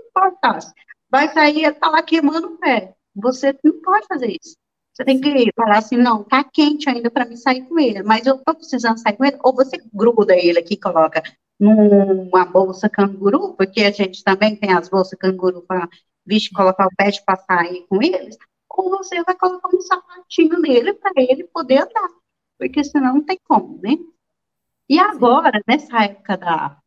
importasse. 0.07 0.73
Vai 1.09 1.27
sair 1.33 1.59
e 1.59 1.65
está 1.65 1.89
lá 1.89 2.01
queimando 2.01 2.47
o 2.47 2.57
pé. 2.57 2.95
Você 3.15 3.57
não 3.63 3.81
pode 3.81 4.07
fazer 4.07 4.37
isso. 4.41 4.55
Você 4.93 5.05
tem 5.05 5.19
que 5.19 5.51
falar 5.55 5.77
assim, 5.77 5.97
não, 5.97 6.23
tá 6.23 6.43
quente 6.43 6.89
ainda 6.89 7.09
para 7.09 7.25
mim 7.25 7.37
sair 7.37 7.65
com 7.67 7.79
ele, 7.79 8.03
mas 8.03 8.25
eu 8.25 8.37
tô 8.37 8.53
precisando 8.53 8.99
sair 8.99 9.15
com 9.15 9.25
ele. 9.25 9.39
Ou 9.43 9.53
você 9.53 9.77
gruda 9.93 10.35
ele 10.35 10.59
aqui, 10.59 10.77
coloca 10.77 11.23
numa 11.59 12.45
bolsa 12.45 12.89
canguru, 12.89 13.53
porque 13.55 13.81
a 13.81 13.91
gente 13.91 14.23
também 14.23 14.55
tem 14.55 14.71
as 14.73 14.87
bolsas 14.89 15.19
canguru 15.19 15.61
para 15.61 15.89
bicho 16.25 16.51
colocar 16.53 16.87
o 16.87 16.95
pet 16.95 17.23
para 17.25 17.37
sair 17.37 17.85
com 17.87 18.01
eles, 18.01 18.37
ou 18.69 18.89
você 18.89 19.21
vai 19.23 19.35
colocar 19.35 19.75
um 19.75 19.81
sapatinho 19.81 20.59
nele 20.59 20.93
para 20.93 21.11
ele 21.17 21.43
poder 21.45 21.79
andar, 21.81 22.09
porque 22.57 22.83
senão 22.83 23.15
não 23.15 23.25
tem 23.25 23.39
como, 23.43 23.79
né? 23.81 23.97
E 24.87 24.97
agora, 24.99 25.61
nessa 25.67 26.03
época 26.03 26.37
da, 26.37 26.77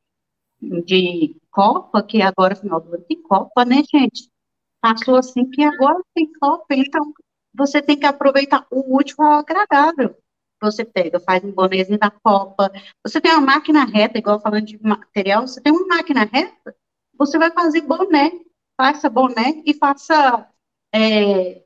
de 0.61 1.37
Copa, 1.51 2.03
que 2.03 2.23
agora 2.23 2.57
final 2.57 2.81
do 2.81 2.95
ano 2.95 3.05
tem 3.05 3.21
Copa, 3.23 3.65
né, 3.65 3.83
gente? 3.91 4.31
Passou 4.81 5.17
assim 5.17 5.49
que 5.51 5.63
agora 5.63 6.01
tem 6.15 6.33
Copa, 6.41 6.75
então 6.75 7.13
você 7.55 7.83
tem 7.83 7.99
que 7.99 8.07
aproveitar 8.07 8.67
o 8.71 8.81
último 8.97 9.25
ao 9.25 9.41
agradável 9.41 10.17
você 10.63 10.85
pega, 10.85 11.21
faz 11.21 11.43
um 11.45 11.53
bonezinho 11.53 11.99
da 11.99 12.11
Copa. 12.11 12.73
Você 13.05 13.21
tem 13.21 13.33
uma 13.33 13.41
máquina 13.41 13.85
reta, 13.85 14.19
igual 14.19 14.41
falando 14.41 14.67
de 14.67 14.81
material, 14.83 15.47
você 15.47 15.61
tem 15.61 15.73
uma 15.73 15.87
máquina 15.87 16.25
reta, 16.25 16.75
você 17.19 17.39
vai 17.39 17.51
fazer 17.51 17.83
boné, 17.83 18.33
faça 18.77 19.11
boné 19.11 19.63
e 19.67 19.75
faça 19.75 20.49
é, 20.95 21.63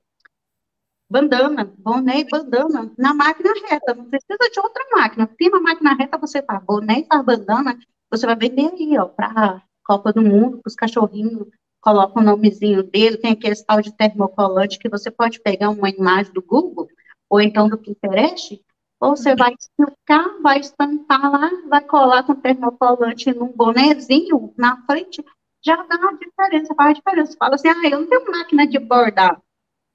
bandana, 1.11 1.73
boné 1.79 2.21
e 2.21 2.29
bandana 2.29 2.93
na 2.99 3.15
máquina 3.15 3.53
reta. 3.69 3.95
Não 3.95 4.07
precisa 4.07 4.51
de 4.51 4.61
outra 4.61 4.85
máquina. 4.93 5.27
Tem 5.39 5.49
uma 5.49 5.61
máquina 5.61 5.95
reta, 5.95 6.19
você 6.19 6.43
faz 6.43 6.63
boné 6.65 7.01
e 7.01 7.07
faz 7.07 7.25
bandana, 7.25 7.79
você 8.11 8.27
vai 8.27 8.37
vender 8.37 8.73
aí, 8.73 8.99
ó, 8.99 9.07
para 9.07 9.63
Copa 9.85 10.13
do 10.13 10.23
Mundo, 10.23 10.59
para 10.59 10.69
os 10.69 10.75
cachorrinhos, 10.75 11.49
coloca 11.81 12.19
o 12.19 12.23
nomezinho 12.23 12.83
dele, 12.83 13.17
tem 13.17 13.33
aquele 13.33 13.55
tal 13.65 13.81
de 13.81 13.93
termocolante 13.93 14.79
que 14.79 14.89
você 14.89 15.09
pode 15.09 15.41
pegar 15.41 15.71
uma 15.71 15.89
imagem 15.89 16.33
do 16.33 16.43
Google 16.43 16.89
ou 17.31 17.41
então 17.41 17.69
do 17.69 17.79
Pinterest 17.79 18.61
ou 19.01 19.17
você 19.17 19.35
vai 19.37 19.55
explicar, 19.59 20.41
vai 20.41 20.61
estampar 20.61 21.31
lá, 21.31 21.51
vai 21.69 21.85
colar 21.85 22.23
com 22.23 22.35
termocolante 22.35 23.33
num 23.33 23.53
bonezinho 23.53 24.55
na 24.57 24.83
frente, 24.87 25.23
já 25.65 25.77
dá 25.77 25.97
a 25.97 26.13
diferença, 26.13 26.75
faz 26.75 26.91
a 26.91 26.93
diferença. 26.93 27.37
Fala 27.39 27.57
assim, 27.57 27.69
ah, 27.69 27.89
eu 27.89 28.01
não 28.01 28.07
tenho 28.07 28.31
máquina 28.31 28.67
de 28.67 28.79
bordar. 28.79 29.41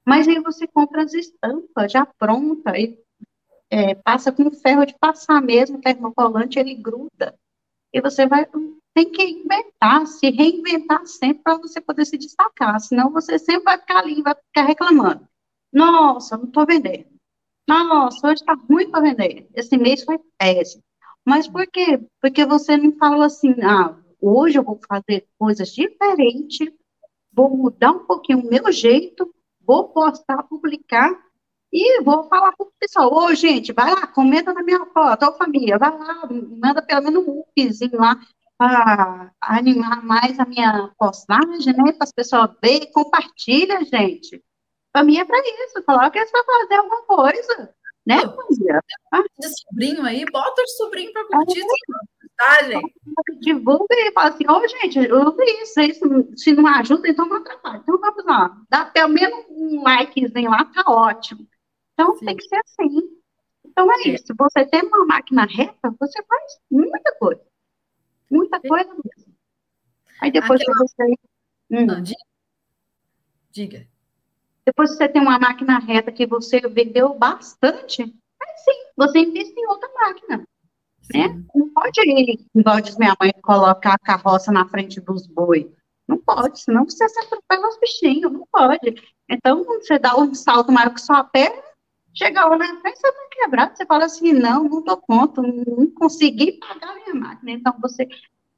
Mas 0.06 0.28
aí 0.28 0.40
você 0.40 0.68
compra 0.68 1.04
as 1.04 1.14
estampas 1.14 1.92
já 1.92 2.06
pronta 2.06 2.78
e 2.78 3.00
é, 3.70 3.96
passa 3.96 4.32
com 4.32 4.52
ferro 4.52 4.86
de 4.86 4.98
passar 5.00 5.42
mesmo, 5.42 5.80
termocolante, 5.80 6.60
ele 6.60 6.76
gruda. 6.76 7.34
E 7.94 8.02
você 8.02 8.28
vai, 8.28 8.46
tem 8.94 9.12
que 9.12 9.24
inventar, 9.24 10.06
se 10.06 10.30
reinventar 10.30 11.06
sempre 11.06 11.44
para 11.44 11.58
você 11.58 11.80
poder 11.80 12.06
se 12.06 12.18
destacar, 12.18 12.80
senão 12.80 13.12
você 13.12 13.40
sempre 13.40 13.64
vai 13.64 13.78
ficar 13.78 14.00
ali, 14.00 14.22
vai 14.22 14.36
ficar 14.36 14.64
reclamando. 14.64 15.28
Nossa, 15.72 16.38
não 16.38 16.46
estou 16.46 16.66
vendendo. 16.66 17.06
Nossa, 17.68 18.28
hoje 18.28 18.42
está 18.42 18.54
ruim 18.54 18.90
para 18.90 19.02
vender. 19.02 19.48
Esse 19.56 19.78
mês 19.78 20.04
foi 20.04 20.20
péssimo. 20.38 20.84
Mas 21.26 21.48
por 21.48 21.66
quê? 21.68 22.00
Porque 22.22 22.46
você 22.46 22.76
não 22.78 22.92
fala 22.98 23.28
assim, 23.28 23.56
ah, 23.64 23.96
hoje 24.20 24.58
eu 24.58 24.64
vou 24.64 24.80
fazer 24.88 25.28
coisas 25.38 25.70
diferentes, 25.74 26.68
vou 27.32 27.56
mudar 27.56 27.92
um 27.92 28.06
pouquinho 28.06 28.40
o 28.40 28.50
meu 28.50 28.72
jeito, 28.72 29.34
vou 29.66 29.90
postar, 29.90 30.44
publicar 30.44 31.12
e 31.72 32.02
vou 32.04 32.24
falar 32.28 32.52
para 32.54 32.66
o 32.68 32.72
pessoal, 32.80 33.14
ô 33.14 33.34
gente, 33.34 33.72
vai 33.72 33.94
lá, 33.94 34.06
comenta 34.08 34.54
na 34.54 34.64
minha 34.64 34.86
foto, 34.88 35.26
ô 35.26 35.34
família, 35.34 35.78
vai 35.78 35.98
lá, 35.98 36.28
manda 36.30 36.82
pelo 36.82 37.04
menos 37.04 37.26
um 37.26 37.40
upzinho 37.42 37.98
lá 37.98 38.20
para 38.58 39.32
animar 39.42 40.04
mais 40.04 40.40
a 40.40 40.46
minha 40.46 40.92
postagem, 40.98 41.74
né, 41.74 41.94
para 41.94 42.04
as 42.04 42.12
pessoas 42.12 42.52
verem, 42.62 42.92
compartilha, 42.92 43.84
gente. 43.86 44.44
Para 44.92 45.04
mim 45.04 45.18
é 45.18 45.26
para 45.26 45.40
isso, 45.40 45.84
coloca 45.84 46.18
eles 46.18 46.32
para 46.32 46.44
fazer 46.44 46.76
alguma 46.76 47.04
coisa, 47.04 47.74
né? 48.06 48.18
De 49.40 49.48
sobrinho 49.62 50.04
aí, 50.04 50.26
bota 50.32 50.62
o 50.62 50.68
sobrinho 50.68 51.14
para 51.14 51.26
curtir, 51.28 51.64
tá, 52.38 52.64
gente? 52.64 52.94
Divulga 53.40 53.86
e 53.92 54.12
fala 54.12 54.30
assim, 54.30 54.46
ô, 54.48 54.58
oh, 54.58 54.68
gente, 54.68 55.00
eu 55.00 55.36
vi 55.36 55.62
isso, 55.62 55.80
isso, 55.80 56.30
se 56.36 56.54
não 56.54 56.68
ajuda, 56.68 57.08
então 57.08 57.26
não 57.26 57.38
atrapalha. 57.38 57.78
Então 57.78 58.00
vamos 58.00 58.26
lá, 58.26 58.58
dá 58.70 58.86
pelo 58.86 59.10
menos 59.10 59.46
um 59.50 59.82
likezinho 59.84 60.52
lá, 60.52 60.66
tá 60.66 60.84
ótimo. 60.88 61.48
Então 61.94 62.18
Sim. 62.18 62.26
tem 62.26 62.36
que 62.36 62.44
ser 62.44 62.58
assim. 62.58 63.22
Então 63.64 63.90
é 63.94 64.10
isso, 64.10 64.26
se 64.28 64.34
você 64.38 64.66
tem 64.66 64.82
uma 64.84 65.06
máquina 65.06 65.46
reta, 65.46 65.96
você 65.98 66.22
faz 66.24 66.60
muita 66.70 67.16
coisa. 67.18 67.42
Muita 68.30 68.60
coisa 68.60 68.90
mesmo. 68.90 69.34
Aí 70.22 70.32
depois 70.32 70.62
Aquela... 70.62 70.78
que 70.78 70.84
você... 70.84 71.04
Hum. 71.72 71.86
Não, 71.86 72.02
diga. 72.02 72.20
diga. 73.52 73.88
Depois 74.66 74.92
você 74.92 75.08
tem 75.08 75.22
uma 75.22 75.40
máquina 75.40 75.80
reta 75.80 76.12
que 76.12 76.26
você 76.26 76.62
vendeu 76.62 77.14
bastante, 77.14 78.04
aí 78.04 78.58
sim, 78.58 78.92
você 78.96 79.20
investe 79.20 79.60
em 79.60 79.68
outra 79.68 79.90
máquina. 79.94 80.44
Né? 81.14 81.44
Não 81.54 81.70
pode, 81.70 82.00
igual 82.56 82.80
diz 82.80 82.98
minha 82.98 83.16
mãe, 83.20 83.34
colocar 83.42 83.94
a 83.94 84.00
carroça 84.00 84.52
na 84.52 84.68
frente 84.68 85.02
dos 85.02 85.28
bois. 85.28 85.66
Não 86.08 86.18
pode, 86.18 86.62
senão 86.62 86.86
você 86.86 87.08
se 87.08 87.20
atropela 87.20 87.68
os 87.68 87.80
bichinhos, 87.80 88.32
não 88.32 88.48
pode. 88.52 88.96
Então, 89.30 89.64
você 89.64 89.98
dá 89.98 90.16
um 90.16 90.34
salto 90.34 90.72
maior 90.72 90.94
que 90.94 91.02
sua 91.02 91.24
perna, 91.24 91.62
chega 92.14 92.46
lá 92.46 92.58
na 92.58 92.80
frente, 92.82 93.00
você 93.00 93.12
vai 93.12 93.28
quebrar. 93.32 93.76
Você 93.76 93.86
fala 93.86 94.06
assim, 94.06 94.34
não, 94.34 94.64
não 94.66 94.84
dou 94.84 94.98
conta, 94.98 95.42
não 95.42 95.90
consegui 95.92 96.60
pagar 96.60 96.90
a 96.90 96.96
minha 96.96 97.16
máquina. 97.16 97.52
Então, 97.52 97.74
você 97.82 98.08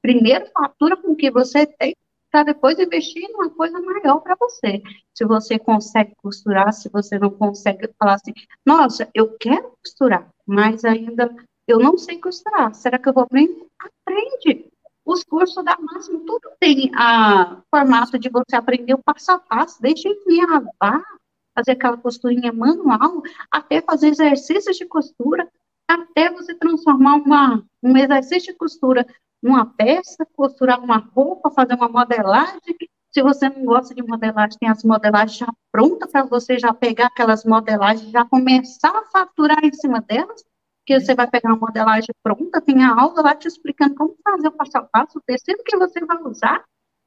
primeiro 0.01 0.47
fatura 0.51 0.97
com 0.97 1.11
o 1.11 1.15
que 1.15 1.31
você 1.31 1.65
tem 1.65 1.95
para 2.33 2.45
depois 2.45 2.79
investir 2.79 3.29
numa 3.29 3.47
coisa 3.51 3.79
maior 3.79 4.19
para 4.19 4.35
você. 4.39 4.81
Se 5.13 5.23
você 5.23 5.59
consegue 5.59 6.15
costurar, 6.15 6.73
se 6.73 6.89
você 6.89 7.19
não 7.19 7.29
consegue 7.29 7.87
falar 7.99 8.15
assim, 8.15 8.33
nossa, 8.65 9.07
eu 9.13 9.37
quero 9.37 9.71
costurar, 9.83 10.27
mas 10.43 10.83
ainda 10.83 11.29
eu 11.67 11.77
não 11.77 11.95
sei 11.95 12.17
costurar. 12.17 12.73
Será 12.73 12.97
que 12.97 13.07
eu 13.07 13.13
vou 13.13 13.25
aprender? 13.25 13.67
Aprende. 13.79 14.65
Os 15.05 15.23
cursos 15.23 15.63
da 15.63 15.77
Máximo, 15.79 16.21
tudo 16.21 16.49
tem 16.59 16.89
a 16.95 17.61
formato 17.69 18.17
de 18.17 18.29
você 18.29 18.55
aprender 18.55 18.95
o 18.95 19.03
passo 19.03 19.33
a 19.33 19.37
passo, 19.37 19.79
desde 19.79 20.09
lavar, 20.47 21.03
fazer 21.53 21.73
aquela 21.73 21.97
costurinha 21.97 22.51
manual, 22.51 23.21
até 23.51 23.79
fazer 23.79 24.07
exercícios 24.07 24.75
de 24.75 24.85
costura, 24.85 25.47
até 25.87 26.31
você 26.31 26.55
transformar 26.55 27.17
uma, 27.17 27.63
um 27.83 27.95
exercício 27.95 28.53
de 28.53 28.57
costura 28.57 29.05
numa 29.43 29.65
peça, 29.65 30.25
costurar 30.35 30.79
uma 30.81 30.97
roupa, 30.97 31.51
fazer 31.51 31.75
uma 31.75 31.89
modelagem, 31.89 32.61
Se 33.11 33.21
você 33.21 33.49
não 33.49 33.65
gosta 33.65 33.93
de 33.93 34.01
modelagem, 34.01 34.57
tem 34.57 34.69
as 34.69 34.83
modelagens 34.83 35.37
já 35.37 35.47
prontas 35.71 36.11
para 36.11 36.23
você 36.23 36.57
já 36.57 36.73
pegar 36.73 37.07
aquelas 37.07 37.43
modelagens, 37.45 38.09
já 38.09 38.25
começar 38.25 38.89
a 38.97 39.05
faturar 39.05 39.63
em 39.63 39.73
cima 39.73 40.01
delas, 40.01 40.43
que 40.85 40.99
você 40.99 41.13
vai 41.13 41.27
pegar 41.29 41.49
uma 41.49 41.59
modelagem 41.59 42.09
pronta, 42.23 42.61
tem 42.61 42.83
a 42.83 42.99
aula 42.99 43.21
lá 43.21 43.35
te 43.35 43.47
explicando 43.47 43.95
como 43.95 44.15
fazer 44.23 44.47
o 44.47 44.51
passo 44.51 44.77
a 44.77 44.81
passo, 44.83 45.19
o 45.19 45.21
tecido 45.21 45.63
que 45.63 45.77
você 45.77 46.03
vai 46.05 46.17
usar 46.23 46.63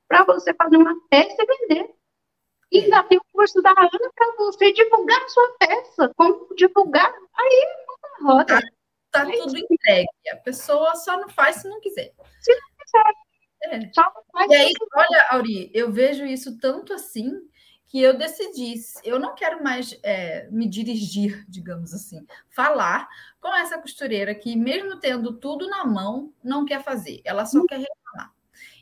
para 0.09 0.25
você 0.25 0.55
fazer 0.55 0.77
uma 0.77 0.95
peça 1.11 1.37
e 1.41 1.47
vender. 1.47 1.95
E 2.73 2.81
ainda 2.81 3.03
tem 3.05 3.19
o 3.19 3.23
curso 3.33 3.63
da 3.63 3.71
Ana 3.71 4.11
para 4.15 4.37
você 4.39 4.73
divulgar 4.73 5.23
a 5.23 5.29
sua 5.29 5.57
peça, 5.59 6.13
como 6.17 6.55
divulgar, 6.55 7.13
aí 7.35 7.67
uma 8.23 8.33
roda. 8.35 8.61
Tá, 9.25 9.33
tudo 9.33 9.59
entregue. 9.59 10.09
A 10.33 10.37
pessoa 10.37 10.95
só 10.97 11.19
não 11.19 11.29
faz 11.29 11.57
se 11.57 11.69
não 11.69 11.81
quiser. 11.81 12.13
Se 12.41 12.53
não 12.53 12.61
quiser. 12.79 13.15
É. 13.65 13.93
Só 13.93 14.03
não 14.03 14.23
faz 14.33 14.51
e 14.51 14.55
aí, 14.55 14.73
olha, 14.95 15.27
Auri, 15.31 15.71
eu 15.75 15.91
vejo 15.91 16.25
isso 16.25 16.59
tanto 16.59 16.93
assim 16.93 17.31
que 17.87 18.03
eu 18.03 18.19
decidi, 18.19 18.75
eu 19.05 19.19
não 19.19 19.35
quero 19.35 19.63
mais 19.63 19.99
é, 20.03 20.49
me 20.51 20.69
dirigir, 20.69 21.45
digamos 21.49 21.95
assim, 21.95 22.27
falar 22.51 23.09
com 23.41 23.55
essa 23.55 23.81
costureira 23.81 24.35
que, 24.35 24.57
mesmo 24.57 24.99
tendo 24.99 25.33
tudo 25.39 25.69
na 25.69 25.85
mão, 25.85 26.33
não 26.43 26.65
quer 26.65 26.83
fazer, 26.83 27.21
ela 27.25 27.47
só 27.47 27.59
hum. 27.59 27.67
quer 27.67 27.79
reclamar. 27.79 28.35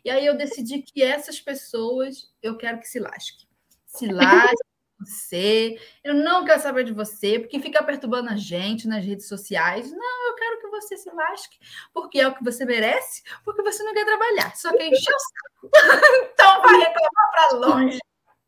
E 0.05 0.11
aí 0.11 0.24
eu 0.24 0.37
decidi 0.37 0.82
que 0.82 1.03
essas 1.03 1.41
pessoas 1.41 2.32
eu 2.43 2.57
quero 2.57 2.78
que 2.78 2.89
se 2.89 2.99
lasque. 2.99 3.47
Se 3.87 4.07
lasque 4.12 4.74
você, 4.99 5.78
eu 6.03 6.14
não 6.14 6.45
quero 6.45 6.61
saber 6.61 6.84
de 6.84 6.92
você, 6.92 7.38
porque 7.38 7.61
fica 7.61 7.82
perturbando 7.82 8.30
a 8.30 8.36
gente 8.36 8.86
nas 8.86 9.05
redes 9.05 9.28
sociais. 9.28 9.90
Não, 9.90 10.28
eu 10.28 10.34
quero 10.34 10.61
que 10.61 10.68
você 10.68 10.97
se 10.97 11.11
lasque, 11.11 11.59
porque 11.92 12.20
é 12.20 12.28
o 12.28 12.34
que 12.34 12.45
você 12.45 12.64
merece, 12.64 13.22
porque 13.45 13.62
você 13.62 13.82
não 13.82 13.92
quer 13.92 14.05
trabalhar, 14.05 14.57
só 14.57 14.70
quer 14.76 14.86
encher 14.86 15.14
o 15.14 15.18
saco. 15.18 15.70
então 16.32 16.62
vai 16.62 16.76
reclamar 16.78 17.30
para 17.32 17.57
longe. 17.59 17.99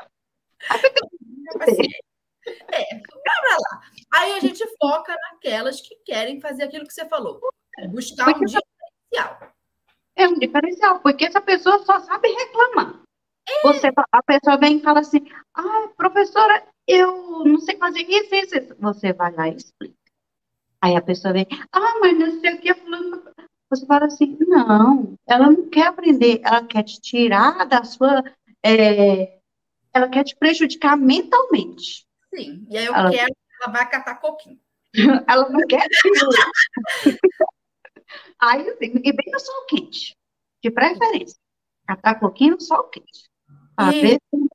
É, 2.47 2.85
para 3.01 3.57
lá. 3.57 3.81
Aí 4.15 4.33
a 4.35 4.41
gente 4.41 4.63
foca 4.79 5.17
naquelas 5.31 5.81
que 5.81 5.95
querem 6.05 6.41
fazer 6.41 6.65
aquilo 6.65 6.87
que 6.87 6.93
você 6.93 7.07
falou, 7.09 7.41
buscar 7.89 8.29
um 8.29 8.41
diferencial. 8.45 9.55
É 10.17 10.29
um 10.29 10.39
diferencial, 10.39 11.01
porque 11.01 11.25
essa 11.25 11.41
pessoa 11.41 11.79
só 11.85 11.99
sabe 12.01 12.29
reclamar. 12.29 13.04
É. 13.49 13.63
Você, 13.63 13.91
a 14.13 14.23
pessoa 14.23 14.57
vem 14.57 14.79
e 14.79 14.83
fala 14.83 15.01
assim, 15.01 15.27
ah, 15.55 15.89
professora, 15.97 16.65
eu 16.87 17.45
não 17.45 17.59
sei 17.59 17.77
fazer 17.77 18.01
isso, 18.01 18.35
isso, 18.35 18.57
isso. 18.57 18.77
Você 18.79 19.13
vai 19.13 19.33
lá 19.33 19.49
e 19.49 19.57
explica. 19.57 19.95
Aí 20.81 20.97
a 20.97 21.03
pessoa 21.03 21.33
vem, 21.33 21.47
ah, 21.73 21.99
mas 22.01 22.19
não 22.19 22.41
sei 22.41 22.55
o 22.55 22.61
que, 22.61 22.75
falando. 22.75 23.23
Você 23.71 23.87
fala 23.87 24.07
assim, 24.07 24.37
não, 24.41 25.15
ela 25.27 25.51
não 25.51 25.69
quer 25.69 25.87
aprender, 25.87 26.41
ela 26.45 26.65
quer 26.65 26.83
te 26.85 27.01
tirar 27.01 27.67
da 27.67 27.83
sua 27.85 28.23
é, 28.63 29.39
ela 29.93 30.09
quer 30.09 30.25
te 30.25 30.35
prejudicar 30.37 30.97
mentalmente. 30.97 32.07
Sim, 32.35 32.67
e 32.69 32.79
aí 32.79 32.87
eu 32.87 32.95
ela... 32.95 33.11
quero 33.11 33.33
que 33.33 33.63
ela 33.63 33.73
vá 33.73 33.87
catar 33.87 34.17
coquinho. 34.17 34.59
ela 35.29 35.49
não 35.49 35.67
quer. 35.67 35.87
aí, 38.41 38.69
assim, 38.69 38.93
e 39.05 39.13
bem 39.13 39.33
no 39.33 39.39
sol 39.39 39.67
quente, 39.67 40.17
de 40.63 40.71
preferência. 40.71 41.39
Catar 41.87 42.19
coquinho 42.19 42.55
no 42.55 42.61
sol 42.61 42.85
quente. 42.85 43.29
Ver 43.91 44.19
se 44.31 44.49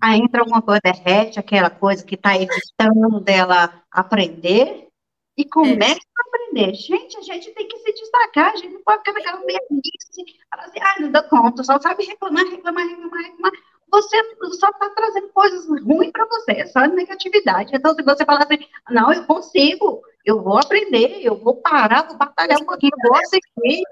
aí 0.00 0.20
entra 0.20 0.40
alguma 0.40 0.60
coisa, 0.60 0.80
derrete 0.82 1.38
aquela 1.38 1.70
coisa 1.70 2.04
que 2.04 2.16
está 2.16 2.34
evitando 2.36 3.20
dela 3.20 3.82
aprender 3.90 4.88
e 5.36 5.44
começa 5.44 6.00
a 6.00 6.28
aprender. 6.28 6.74
Gente, 6.74 7.16
a 7.16 7.22
gente 7.22 7.50
tem 7.52 7.68
que 7.68 7.78
se 7.78 7.92
destacar, 7.92 8.52
a 8.52 8.56
gente 8.56 8.72
não 8.74 8.82
pode 8.82 8.98
ficar 8.98 9.12
naquela 9.12 9.38
merdice, 9.38 10.40
falar 10.50 10.64
assim, 10.64 10.80
ah, 10.80 11.00
não 11.00 11.10
dá 11.10 11.22
conta, 11.22 11.62
só 11.62 11.80
sabe 11.80 12.04
reclamar, 12.04 12.44
reclamar, 12.44 12.86
reclamar, 12.86 13.22
reclamar. 13.22 13.52
Você 13.90 14.16
só 14.58 14.68
está 14.70 14.90
trazendo 14.90 15.28
coisas 15.28 15.66
ruins 15.66 16.10
para 16.10 16.24
você, 16.26 16.52
é 16.52 16.66
só 16.66 16.80
negatividade. 16.86 17.74
Então, 17.74 17.94
se 17.94 18.02
você 18.02 18.24
falar 18.24 18.44
assim, 18.44 18.66
não, 18.90 19.12
eu 19.12 19.24
consigo, 19.26 20.02
eu 20.24 20.42
vou 20.42 20.58
aprender, 20.58 21.20
eu 21.22 21.36
vou 21.36 21.56
parar, 21.56 22.06
vou 22.06 22.16
batalhar 22.16 22.60
um 22.60 22.64
pouquinho, 22.64 22.92
vou 23.02 23.16
assistir, 23.16 23.82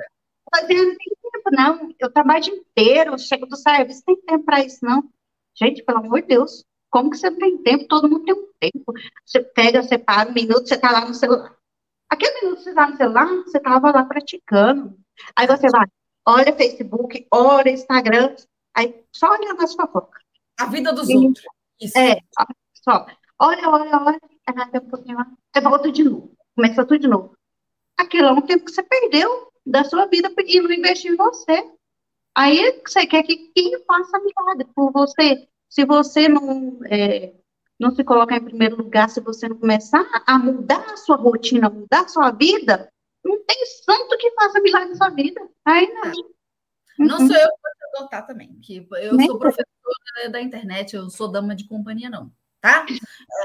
fazer, 0.55 0.75
não 0.75 0.97
tem 0.97 1.17
tempo, 1.33 1.51
não. 1.53 1.95
Eu 1.99 2.11
trabalho 2.11 2.41
o 2.41 2.43
dia 2.43 2.55
inteiro, 2.55 3.19
chego 3.19 3.47
do 3.47 3.57
serviço, 3.57 4.03
tem 4.05 4.17
tempo 4.17 4.45
para 4.45 4.61
isso, 4.61 4.79
não. 4.83 5.09
Gente, 5.55 5.83
pelo 5.83 5.99
amor 5.99 6.23
de 6.23 6.29
Deus, 6.29 6.65
como 6.91 7.11
que 7.11 7.19
você 7.19 7.31
tem 7.31 7.59
tempo? 7.63 7.87
Todo 7.87 8.09
mundo 8.09 8.25
tem 8.25 8.35
um 8.35 8.49
tempo. 8.59 8.93
Você 9.25 9.41
pega, 9.41 9.83
você 9.83 9.97
para 9.97 10.29
um 10.29 10.35
minuto, 10.35 10.69
você 10.69 10.75
está 10.75 10.91
lá 10.91 11.07
no 11.07 11.15
celular. 11.15 11.57
Aquele 12.09 12.41
minuto 12.41 12.59
que 12.59 12.65
você 12.65 12.71
está 12.71 12.89
no 12.89 12.97
celular, 12.97 13.27
você 13.27 13.59
estava 13.59 13.91
lá 13.93 14.05
praticando. 14.05 14.99
Aí 15.37 15.47
você 15.47 15.69
vai, 15.71 15.87
olha 16.27 16.57
Facebook, 16.57 17.27
olha 17.31 17.71
Instagram, 17.71 18.35
aí 18.75 19.05
só 19.13 19.31
olha 19.31 19.55
na 19.55 19.67
sua 19.67 19.87
fofoca. 19.87 20.21
A 20.59 20.67
vida 20.67 20.93
dos 20.93 21.09
e, 21.09 21.17
outros. 21.17 21.45
Isso. 21.81 21.99
É, 21.99 22.19
só. 22.75 23.07
Olha, 23.39 23.69
olha, 23.69 23.97
olha. 23.97 24.21
Aí, 24.47 24.81
um 24.81 24.89
pouquinho 24.89 25.19
lá, 25.19 25.27
você 25.55 25.63
volta 25.63 25.93
de 25.93 26.03
novo. 26.05 26.35
Começa 26.55 26.85
tudo 26.85 26.99
de 26.99 27.09
novo. 27.09 27.37
Aquilo 27.97 28.29
é 28.29 28.33
um 28.33 28.41
tempo 28.41 28.65
que 28.65 28.73
você 28.73 28.83
perdeu 28.83 29.51
da 29.71 29.85
sua 29.85 30.07
vida 30.07 30.31
e 30.45 30.61
não 30.61 30.73
investiu 30.73 31.15
em 31.15 31.17
você. 31.17 31.71
Aí 32.35 32.83
você 32.87 33.07
quer 33.07 33.23
que 33.23 33.51
quem 33.55 33.83
faça 33.85 34.19
milagre 34.19 34.67
por 34.75 34.93
você 34.93 35.49
se 35.69 35.85
você 35.85 36.29
não, 36.29 36.81
é, 36.87 37.33
não 37.79 37.95
se 37.95 38.03
colocar 38.03 38.37
em 38.37 38.45
primeiro 38.45 38.77
lugar, 38.77 39.09
se 39.09 39.21
você 39.21 39.49
não 39.49 39.57
começar 39.57 40.05
a 40.27 40.39
mudar 40.39 40.85
a 40.91 40.97
sua 40.97 41.17
rotina, 41.17 41.71
mudar 41.71 42.01
a 42.01 42.09
sua 42.09 42.33
vida, 42.33 42.91
não 43.25 43.39
tem 43.45 43.67
santo 43.67 44.19
que 44.19 44.33
faça 44.33 44.61
milagre 44.61 44.89
na 44.89 44.97
sua 44.97 45.11
vida. 45.11 45.41
Aí 45.65 45.87
não. 45.93 46.11
É. 46.11 46.13
Não 46.99 47.19
uhum. 47.19 47.29
sou 47.29 47.37
eu 47.37 47.49
que 47.49 47.61
vou 47.63 48.01
adotar 48.01 48.27
também, 48.27 48.59
que 48.61 48.87
eu 48.91 49.15
Nem 49.15 49.27
sou 49.27 49.39
professora 49.39 50.31
da 50.31 50.43
internet, 50.43 50.95
eu 50.95 51.09
sou 51.09 51.29
dama 51.29 51.55
de 51.55 51.67
companhia, 51.67 52.11
não, 52.11 52.31
tá? 52.61 52.85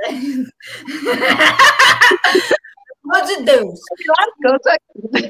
É. 0.03 0.09
Pelo 3.06 3.16
amor 3.16 3.28
de 3.28 3.43
Deus. 3.43 3.80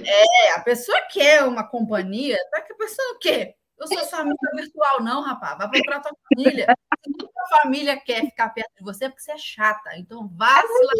É, 0.07 0.53
a 0.53 0.61
pessoa 0.61 0.99
quer 1.11 1.43
uma 1.43 1.67
companhia, 1.67 2.37
tá? 2.51 2.61
Que 2.61 2.73
a 2.73 2.77
pessoa 2.77 3.17
quer. 3.21 3.55
Eu 3.77 3.87
sou 3.87 3.99
sua 4.05 4.19
amiga 4.19 4.51
virtual, 4.55 5.03
não, 5.03 5.21
rapaz. 5.21 5.57
Vai 5.57 5.69
procurar 5.69 5.99
tua 5.99 6.13
família. 6.29 6.65
Se 7.03 7.11
tua 7.13 7.61
família 7.61 7.99
quer 7.99 8.21
ficar 8.25 8.49
perto 8.49 8.71
de 8.77 8.83
você, 8.83 9.05
é 9.05 9.09
porque 9.09 9.21
você 9.21 9.33
é 9.33 9.37
chata. 9.37 9.97
Então 9.97 10.29
vá 10.33 10.61
se 10.61 10.85
lá. 10.85 10.93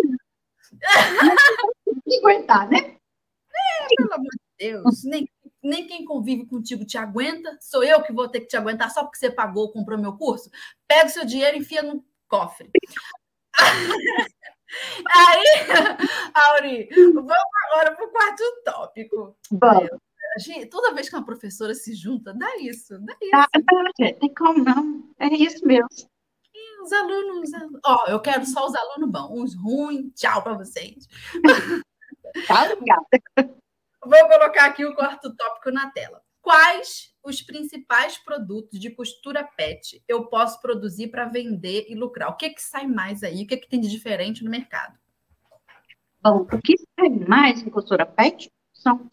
aguentar, 2.20 2.70
né? 2.70 2.98
É, 3.56 3.88
pelo 3.96 4.14
amor 4.14 4.32
de 4.32 4.40
Deus. 4.58 5.04
Nem, 5.06 5.30
nem 5.64 5.88
quem 5.88 6.04
convive 6.04 6.46
contigo 6.46 6.86
te 6.86 6.98
aguenta. 6.98 7.58
Sou 7.62 7.84
eu 7.84 8.04
que 8.04 8.12
vou 8.12 8.28
ter 8.28 8.42
que 8.42 8.48
te 8.48 8.58
aguentar 8.58 8.92
só 8.92 9.04
porque 9.04 9.18
você 9.18 9.32
pagou, 9.32 9.72
comprou 9.72 9.98
meu 9.98 10.18
curso. 10.18 10.50
Pega 10.86 11.08
o 11.08 11.10
seu 11.10 11.26
dinheiro 11.26 11.56
e 11.56 11.62
enfia 11.62 11.82
no 11.82 12.06
cofre. 12.28 12.70
Aí, 15.10 15.44
Auri, 16.34 16.90
vamos 17.14 17.32
agora 17.70 17.96
para 17.96 18.06
o 18.06 18.10
quarto 18.10 18.44
tópico. 18.64 19.38
Vamos 19.52 19.90
gente, 20.38 20.68
toda 20.68 20.94
vez 20.94 21.10
que 21.10 21.16
uma 21.16 21.26
professora 21.26 21.74
se 21.74 21.94
junta, 21.94 22.34
dá 22.34 22.58
isso, 22.58 22.98
dá 23.00 23.16
isso. 23.22 23.32
Ah, 23.34 23.48
tem 24.20 24.34
como 24.34 24.64
não, 24.64 25.04
é 25.20 25.28
isso 25.28 25.66
mesmo. 25.66 25.88
E 26.54 26.82
os 26.82 26.92
alunos, 26.92 27.52
ó, 27.86 28.04
oh, 28.06 28.10
eu 28.10 28.20
quero 28.20 28.46
só 28.46 28.66
os 28.66 28.76
alunos 28.76 29.10
bons, 29.10 29.30
uns 29.32 29.56
ruins, 29.56 30.14
tchau 30.16 30.42
para 30.44 30.54
vocês. 30.54 31.08
Tá, 32.48 32.66
obrigada. 32.66 33.56
Vou 34.04 34.28
colocar 34.28 34.66
aqui 34.66 34.84
o 34.84 34.94
quarto 34.94 35.34
tópico 35.38 35.72
na 35.72 35.90
tela. 35.92 36.22
Quais 36.46 37.12
os 37.24 37.42
principais 37.42 38.20
produtos 38.20 38.80
de 38.80 38.92
costura 38.92 39.44
PET 39.44 40.04
eu 40.08 40.28
posso 40.28 40.62
produzir 40.62 41.08
para 41.08 41.26
vender 41.26 41.88
e 41.90 41.96
lucrar? 41.96 42.30
O 42.30 42.38
que, 42.38 42.52
que 42.52 42.62
sai 42.62 42.86
mais 42.86 43.24
aí? 43.24 43.44
O 43.44 43.48
que, 43.48 43.58
que 43.58 43.68
tem 43.68 43.82
de 43.82 43.90
diferente 43.90 44.44
no 44.44 44.52
mercado? 44.52 44.96
Bom, 46.22 46.42
o 46.42 46.62
que 46.62 46.76
sai 46.78 47.10
mais 47.10 47.64
em 47.64 47.70
costura 47.72 48.06
PET 48.06 48.52
são 48.72 49.10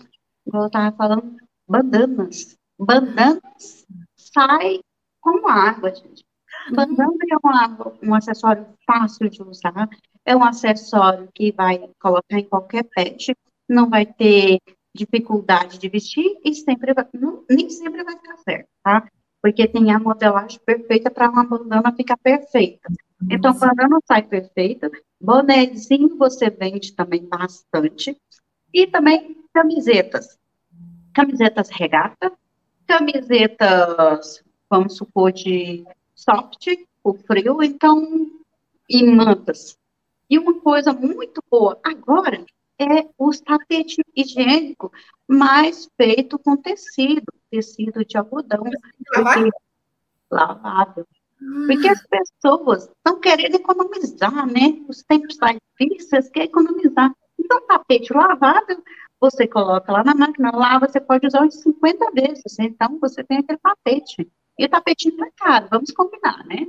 igual 0.47 0.65
eu 0.65 0.67
estava 0.67 0.95
falando, 0.95 1.35
bandanas. 1.67 2.55
Bandanas 2.79 3.87
sai 4.15 4.81
como 5.19 5.49
água, 5.49 5.95
gente. 5.95 6.27
Bandana 6.71 7.17
é 7.31 8.07
um 8.07 8.15
acessório 8.15 8.67
fácil 8.87 9.31
de 9.31 9.43
usar, 9.43 9.89
é 10.27 10.37
um 10.37 10.45
acessório 10.45 11.31
que 11.35 11.51
vai 11.51 11.79
colocar 11.99 12.39
em 12.39 12.45
qualquer 12.45 12.85
pet, 12.85 13.35
não 13.67 13.89
vai 13.89 14.05
ter 14.05 14.59
dificuldade 14.95 15.79
de 15.79 15.89
vestir 15.89 16.39
e 16.45 16.55
sempre 16.55 16.93
vai, 16.93 17.07
não, 17.15 17.45
nem 17.49 17.71
sempre 17.71 18.05
vai 18.05 18.17
ficar 18.17 18.37
certo, 18.39 18.69
tá? 18.83 19.09
Porque 19.41 19.67
tem 19.67 19.91
a 19.91 19.99
modelagem 19.99 20.61
perfeita 20.65 21.11
para 21.11 21.31
uma 21.31 21.45
bandana 21.45 21.93
ficar 21.93 22.17
perfeita. 22.17 22.89
Então, 23.31 23.53
bandana 23.55 23.99
sai 24.07 24.23
perfeita, 24.23 24.91
bonézinho 25.21 26.17
você 26.17 26.51
vende 26.51 26.93
também 26.93 27.25
bastante, 27.27 28.17
e 28.73 28.87
também 28.87 29.37
camisetas. 29.53 30.39
Camisetas 31.15 31.69
regata, 31.69 32.33
camisetas, 32.87 34.43
vamos 34.69 34.97
supor, 34.97 35.31
de 35.33 35.85
soft, 36.15 36.67
o 37.05 37.15
frio, 37.15 37.63
então, 37.63 38.31
e 38.89 39.05
mantas. 39.05 39.77
E 40.29 40.39
uma 40.39 40.59
coisa 40.61 40.93
muito 40.93 41.43
boa 41.51 41.79
agora 41.85 42.45
é 42.83 43.09
os 43.19 43.41
tapete 43.41 44.03
higiênico, 44.15 44.93
mas 45.27 45.89
feito 45.97 46.39
com 46.39 46.57
tecido, 46.57 47.33
tecido 47.51 48.05
de 48.05 48.17
algodão. 48.17 48.65
lavável. 50.31 51.07
Porque 51.67 51.89
as 51.89 52.07
pessoas 52.07 52.85
estão 52.85 53.19
querendo 53.21 53.57
economizar, 53.57 54.47
né? 54.47 54.81
Os 54.89 55.03
tempos 55.03 55.35
estão 55.35 55.57
difíceis, 55.79 56.31
quer 56.31 56.45
economizar. 56.45 57.13
Então, 57.39 57.67
tapete 57.67 58.13
lavável, 58.13 58.83
você 59.21 59.47
coloca 59.47 59.91
lá 59.91 60.05
na 60.05 60.15
máquina, 60.15 60.51
lá 60.55 60.79
você 60.79 61.01
pode 61.01 61.27
usar 61.27 61.43
uns 61.43 61.57
50 61.57 62.11
vezes. 62.13 62.59
Então, 62.59 62.99
você 63.01 63.25
tem 63.25 63.39
aquele 63.39 63.59
tapete. 63.59 64.31
E 64.59 64.65
o 64.65 64.69
tapetinho 64.69 65.17
tá 65.17 65.29
caro, 65.37 65.69
vamos 65.71 65.91
combinar, 65.91 66.45
né? 66.47 66.69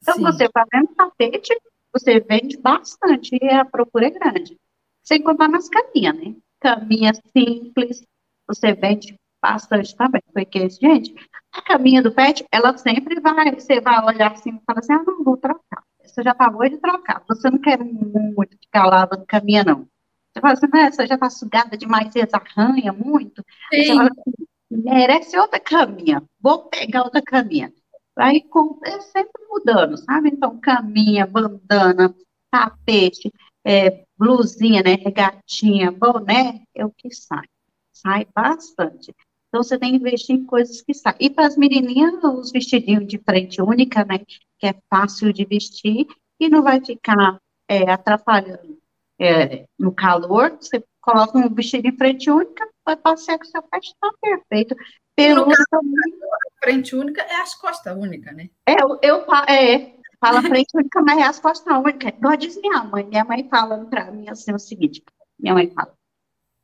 Então, 0.00 0.14
Sim. 0.14 0.22
você 0.22 0.48
fazendo 0.48 0.94
tapete, 0.94 1.56
você 1.92 2.20
vende 2.20 2.56
bastante 2.58 3.36
e 3.40 3.50
a 3.50 3.64
procura 3.64 4.06
é 4.06 4.10
grande. 4.10 4.58
Sem 5.06 5.22
contar 5.22 5.48
nas 5.48 5.68
caminhas, 5.68 6.16
né? 6.16 6.34
Caminha 6.60 7.12
simples, 7.36 8.02
você 8.46 8.74
vende 8.74 9.14
bastante 9.40 9.94
também. 9.96 10.22
Porque, 10.32 10.68
gente, 10.68 11.14
a 11.52 11.62
caminha 11.62 12.02
do 12.02 12.12
pet, 12.12 12.44
ela 12.50 12.76
sempre 12.76 13.20
vai, 13.20 13.54
você 13.54 13.80
vai 13.80 14.04
olhar 14.04 14.32
assim 14.32 14.50
e 14.50 14.60
falar 14.66 14.80
assim, 14.80 14.92
ah, 14.92 15.04
não 15.06 15.22
vou 15.22 15.36
trocar. 15.36 15.84
Você 16.04 16.22
já 16.22 16.32
acabou 16.32 16.68
de 16.68 16.78
trocar, 16.78 17.22
você 17.28 17.50
não 17.50 17.58
quer 17.58 17.78
muito 17.78 18.56
ficar 18.58 18.86
lavando 18.86 19.24
caminha, 19.26 19.64
não. 19.64 19.86
Você 20.32 20.40
fala 20.40 20.52
assim, 20.54 20.66
essa 20.74 21.06
já 21.06 21.14
está 21.14 21.30
sugada 21.30 21.76
demais, 21.76 22.12
você 22.12 22.26
arranha 22.32 22.92
muito. 22.92 23.44
Você 23.72 23.86
fala 23.86 24.10
assim, 24.10 24.46
merece 24.70 25.38
outra 25.38 25.60
caminha, 25.60 26.22
vou 26.40 26.68
pegar 26.68 27.04
outra 27.04 27.22
caminha. 27.22 27.72
Aí 28.18 28.42
é 28.84 29.00
sempre 29.00 29.46
mudando, 29.48 29.96
sabe? 29.98 30.30
Então, 30.30 30.58
caminha, 30.58 31.26
bandana, 31.26 32.14
tapete, 32.50 33.30
é, 33.66 34.04
blusinha, 34.16 34.80
né, 34.80 34.94
regatinha, 34.94 35.90
boné, 35.90 36.62
é 36.72 36.86
o 36.86 36.90
que 36.90 37.12
sai. 37.12 37.44
Sai 37.92 38.24
bastante. 38.32 39.12
Então, 39.48 39.62
você 39.64 39.76
tem 39.76 39.90
que 39.90 39.96
investir 39.96 40.36
em 40.36 40.46
coisas 40.46 40.80
que 40.80 40.94
saem. 40.94 41.16
E 41.18 41.28
para 41.28 41.48
as 41.48 41.56
menininhas, 41.56 42.22
os 42.22 42.52
vestidinhos 42.52 43.08
de 43.08 43.18
frente 43.18 43.60
única, 43.60 44.04
né, 44.04 44.18
que 44.18 44.66
é 44.66 44.74
fácil 44.88 45.32
de 45.32 45.44
vestir 45.44 46.06
e 46.38 46.48
não 46.48 46.62
vai 46.62 46.84
ficar 46.84 47.40
é, 47.66 47.90
atrapalhando 47.90 48.78
é, 49.18 49.66
no 49.76 49.92
calor. 49.92 50.56
Você 50.60 50.84
coloca 51.00 51.36
um 51.36 51.52
vestido 51.52 51.90
de 51.90 51.96
frente 51.96 52.30
única, 52.30 52.68
vai 52.84 52.96
passear 52.96 53.38
com 53.38 53.44
seu 53.46 53.62
pé, 53.62 53.78
está 53.78 54.10
perfeito. 54.22 54.76
Pelo 55.16 55.50
a 55.50 56.62
frente 56.62 56.94
única 56.94 57.22
é 57.22 57.40
as 57.40 57.54
costas 57.54 57.96
única, 57.96 58.30
né? 58.32 58.48
É, 58.66 58.82
eu, 58.82 58.98
eu 59.02 59.34
é, 59.48 59.95
fala 60.26 60.42
frente 60.42 60.68
única, 60.74 61.02
mas 61.02 61.22
as 61.22 61.40
costas 61.40 61.76
únicas. 61.76 62.12
Igual 62.12 62.36
diz 62.36 62.60
minha 62.60 62.82
mãe. 62.82 63.04
Minha 63.04 63.24
mãe 63.24 63.48
fala 63.48 63.84
para 63.84 64.10
mim 64.10 64.28
assim 64.28 64.52
o 64.52 64.58
seguinte: 64.58 65.02
minha 65.38 65.54
mãe 65.54 65.70
fala, 65.70 65.94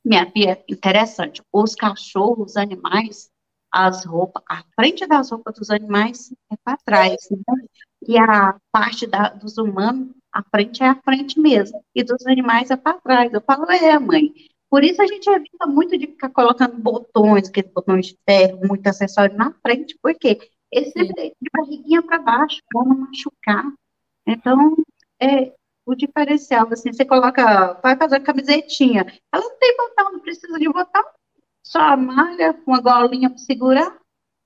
minha 0.05 0.31
filha, 0.31 0.63
interessante, 0.69 1.43
os 1.53 1.75
cachorros, 1.75 2.53
os 2.53 2.57
animais, 2.57 3.31
as 3.71 4.05
roupas, 4.05 4.43
a 4.49 4.65
frente 4.75 5.07
das 5.07 5.31
roupas 5.31 5.55
dos 5.55 5.71
animais 5.71 6.33
é 6.51 6.57
para 6.65 6.77
trás, 6.85 7.17
né? 7.31 7.67
E 8.07 8.19
a 8.19 8.57
parte 8.73 9.07
da, 9.07 9.29
dos 9.29 9.57
humanos, 9.59 10.09
a 10.33 10.43
frente 10.43 10.83
é 10.83 10.89
a 10.89 11.01
frente 11.03 11.39
mesmo, 11.39 11.85
e 11.95 12.03
dos 12.03 12.27
animais 12.27 12.71
é 12.71 12.77
para 12.77 13.01
trás. 13.01 13.33
Eu 13.33 13.41
falo, 13.41 13.71
é, 13.71 13.99
mãe. 13.99 14.33
Por 14.69 14.83
isso 14.83 15.03
a 15.03 15.07
gente 15.07 15.29
evita 15.29 15.67
muito 15.67 15.97
de 15.99 16.07
ficar 16.07 16.31
colocando 16.31 16.79
botões, 16.79 17.49
aqueles 17.49 17.71
botões 17.71 18.07
de 18.07 18.19
ferro, 18.27 18.67
muito 18.67 18.87
acessório 18.87 19.37
na 19.37 19.53
frente, 19.63 19.97
porque 20.03 20.39
esse 20.73 20.99
é 20.99 21.05
de 21.05 21.51
barriguinha 21.53 22.03
para 22.03 22.19
baixo, 22.19 22.61
para 22.73 22.85
não 22.85 22.99
machucar. 22.99 23.71
Então, 24.27 24.77
é, 25.21 25.53
o 25.85 25.95
diferencial, 25.95 26.67
assim, 26.73 26.93
você 26.93 27.05
coloca, 27.05 27.75
vai 27.83 27.97
fazer 27.97 28.17
a 28.17 28.21
camisetinha, 28.21 29.07
ela 29.33 29.43
não 29.43 29.59
tem 29.59 29.77
botão, 29.77 30.13
não 30.13 30.21
precisa 30.21 30.59
de 30.59 30.69
botão, 30.69 31.05
só 31.63 31.81
a 31.81 31.97
malha, 31.97 32.59
uma 32.67 32.81
golinha 32.81 33.29
para 33.29 33.39
segurar, 33.39 33.99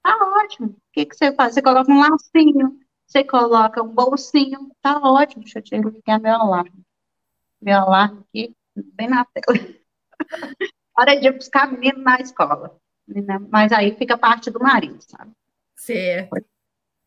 tá 0.03 0.43
ótimo. 0.43 0.69
O 0.69 0.77
que, 0.93 1.07
que 1.07 1.17
você 1.17 1.33
faz? 1.33 1.55
Você 1.55 1.63
coloca 1.63 1.91
um 1.91 2.01
lacinho, 2.01 2.79
você 3.07 3.25
coloca 3.25 3.83
um 3.83 3.95
bolsinho, 3.95 4.71
tá 4.83 4.99
ótimo. 4.99 5.45
Deixa 5.45 5.59
eu 5.61 5.63
te 5.63 5.77
ligar 5.77 6.21
meu 6.21 6.35
alarme. 6.35 6.85
Meu 7.61 7.79
alarme 7.79 8.21
aqui, 8.29 8.55
bem 8.75 9.09
na 9.09 9.25
tela. 9.25 9.59
Hora 10.99 11.21
de 11.21 11.31
buscar 11.31 11.71
menino 11.71 11.99
na 11.99 12.21
escola. 12.21 12.77
Mas 13.51 13.73
aí 13.73 13.95
fica 13.97 14.19
parte 14.19 14.51
do 14.51 14.61
marido, 14.61 14.99
sabe? 15.01 15.31
Certo. 15.77 16.45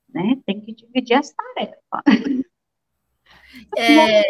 Né? 0.07 0.39
Tem 0.45 0.61
que 0.61 0.74
dividir 0.74 1.15
as 1.15 1.32
tarefas. 1.32 1.80
É, 3.76 4.24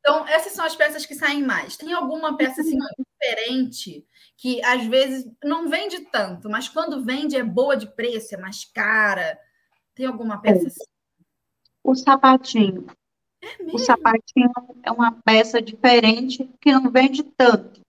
então, 0.00 0.26
essas 0.28 0.52
são 0.52 0.64
as 0.64 0.76
peças 0.76 1.04
que 1.04 1.14
saem 1.14 1.42
mais. 1.42 1.76
Tem 1.76 1.92
alguma 1.92 2.36
peça 2.36 2.60
assim, 2.60 2.78
diferente 2.98 4.06
que 4.36 4.62
às 4.64 4.84
vezes 4.86 5.30
não 5.42 5.68
vende 5.68 6.00
tanto, 6.06 6.48
mas 6.48 6.68
quando 6.68 7.04
vende 7.04 7.36
é 7.36 7.42
boa 7.42 7.76
de 7.76 7.86
preço, 7.86 8.34
é 8.34 8.38
mais 8.38 8.64
cara? 8.64 9.38
Tem 9.94 10.06
alguma 10.06 10.40
peça 10.40 10.64
é. 10.64 10.66
assim? 10.68 10.84
O 11.82 11.94
sapatinho. 11.94 12.86
É 13.42 13.48
o 13.72 13.78
sapatinho 13.78 14.50
é 14.82 14.90
uma 14.90 15.12
peça 15.22 15.60
diferente 15.60 16.48
que 16.60 16.72
não 16.72 16.90
vende 16.90 17.22
tanto. 17.22 17.80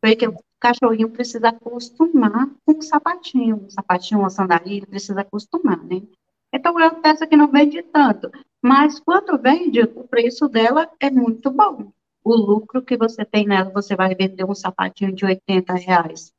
Porque 0.00 0.26
o 0.26 0.36
cachorrinho 0.64 1.10
precisa 1.10 1.48
acostumar 1.50 2.48
com 2.64 2.78
o 2.78 2.82
sapatinho. 2.82 3.66
O 3.66 3.70
sapatinho, 3.70 4.20
uma 4.20 4.30
sandália, 4.30 4.86
precisa 4.86 5.20
acostumar, 5.20 5.84
né? 5.84 6.02
Então, 6.50 6.80
é 6.80 6.88
uma 6.88 7.02
peça 7.02 7.26
que 7.26 7.36
não 7.36 7.48
vende 7.48 7.82
tanto. 7.82 8.30
Mas 8.62 8.98
quando 8.98 9.38
vende, 9.38 9.82
o 9.82 10.08
preço 10.08 10.48
dela 10.48 10.90
é 10.98 11.10
muito 11.10 11.50
bom. 11.50 11.92
O 12.24 12.34
lucro 12.34 12.80
que 12.82 12.96
você 12.96 13.26
tem 13.26 13.46
nela, 13.46 13.70
você 13.70 13.94
vai 13.94 14.14
vender 14.14 14.44
um 14.44 14.54
sapatinho 14.54 15.12
de 15.12 15.26
80 15.26 15.74
reais. 15.74 16.32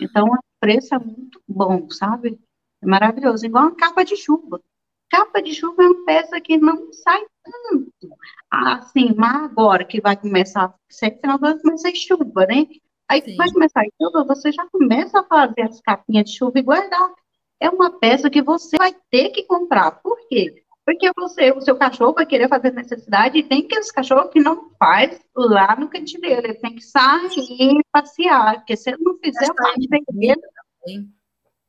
Então, 0.00 0.24
o 0.24 0.38
preço 0.58 0.96
é 0.96 0.98
muito 0.98 1.40
bom, 1.46 1.88
sabe? 1.88 2.36
É 2.82 2.86
maravilhoso. 2.86 3.46
Igual 3.46 3.66
uma 3.66 3.76
capa 3.76 4.04
de 4.04 4.16
chuva. 4.16 4.60
Capa 5.08 5.40
de 5.40 5.54
chuva 5.54 5.84
é 5.84 5.86
uma 5.86 6.04
peça 6.04 6.40
que 6.40 6.58
não 6.58 6.92
sai 6.92 7.24
tanto. 7.44 7.92
Assim, 8.50 9.14
mas 9.16 9.44
agora 9.44 9.84
que 9.84 10.00
vai 10.00 10.16
começar, 10.16 10.74
sempre 10.90 11.20
final 11.20 11.38
do 11.38 11.46
ano 11.46 11.60
começa 11.60 11.88
a 11.88 11.94
chuva, 11.94 12.44
né? 12.46 12.66
Aí 13.08 13.22
Sim. 13.22 13.36
vai 13.36 13.50
começar 13.50 13.80
a 13.80 14.04
chuva, 14.04 14.24
você 14.24 14.52
já 14.52 14.66
começa 14.70 15.20
a 15.20 15.24
fazer 15.24 15.62
as 15.62 15.80
capinhas 15.80 16.26
de 16.26 16.36
chuva 16.36 16.58
e 16.58 16.62
guardar 16.62 17.10
é 17.60 17.68
uma 17.68 17.98
peça 17.98 18.30
que 18.30 18.42
você 18.42 18.76
vai 18.76 18.94
ter 19.10 19.30
que 19.30 19.44
comprar. 19.44 19.90
Por 20.02 20.16
quê? 20.28 20.62
Porque 20.84 21.10
você, 21.16 21.50
o 21.52 21.60
seu 21.60 21.76
cachorro 21.76 22.14
vai 22.14 22.24
querer 22.24 22.48
fazer 22.48 22.72
necessidade 22.72 23.36
e 23.36 23.42
tem 23.42 23.64
aqueles 23.64 23.90
cachorros 23.90 24.30
que 24.30 24.40
não 24.40 24.70
faz 24.78 25.20
lá 25.36 25.76
no 25.76 25.88
dele. 25.88 26.14
Ele 26.24 26.54
tem 26.54 26.74
que 26.74 26.82
sair 26.82 27.82
passear, 27.92 28.54
porque 28.56 28.76
se 28.76 28.90
ele 28.90 29.02
não 29.02 29.18
fizer 29.18 29.52
parte 29.54 29.86
dele, 30.12 30.40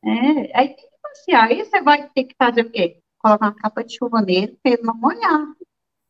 é, 0.04 0.58
aí 0.58 0.68
tem 0.68 0.76
que 0.76 1.00
passear. 1.02 1.48
Aí 1.48 1.64
você 1.64 1.82
vai 1.82 2.08
ter 2.08 2.24
que 2.24 2.34
fazer 2.38 2.62
o 2.62 2.70
quê? 2.70 2.98
Colocar 3.18 3.46
uma 3.46 3.54
capa 3.54 3.84
de 3.84 3.94
chuva 3.94 4.22
nele 4.22 4.58
para 4.62 4.72
ele 4.72 4.82
não 4.82 4.94
molhar. 4.94 5.46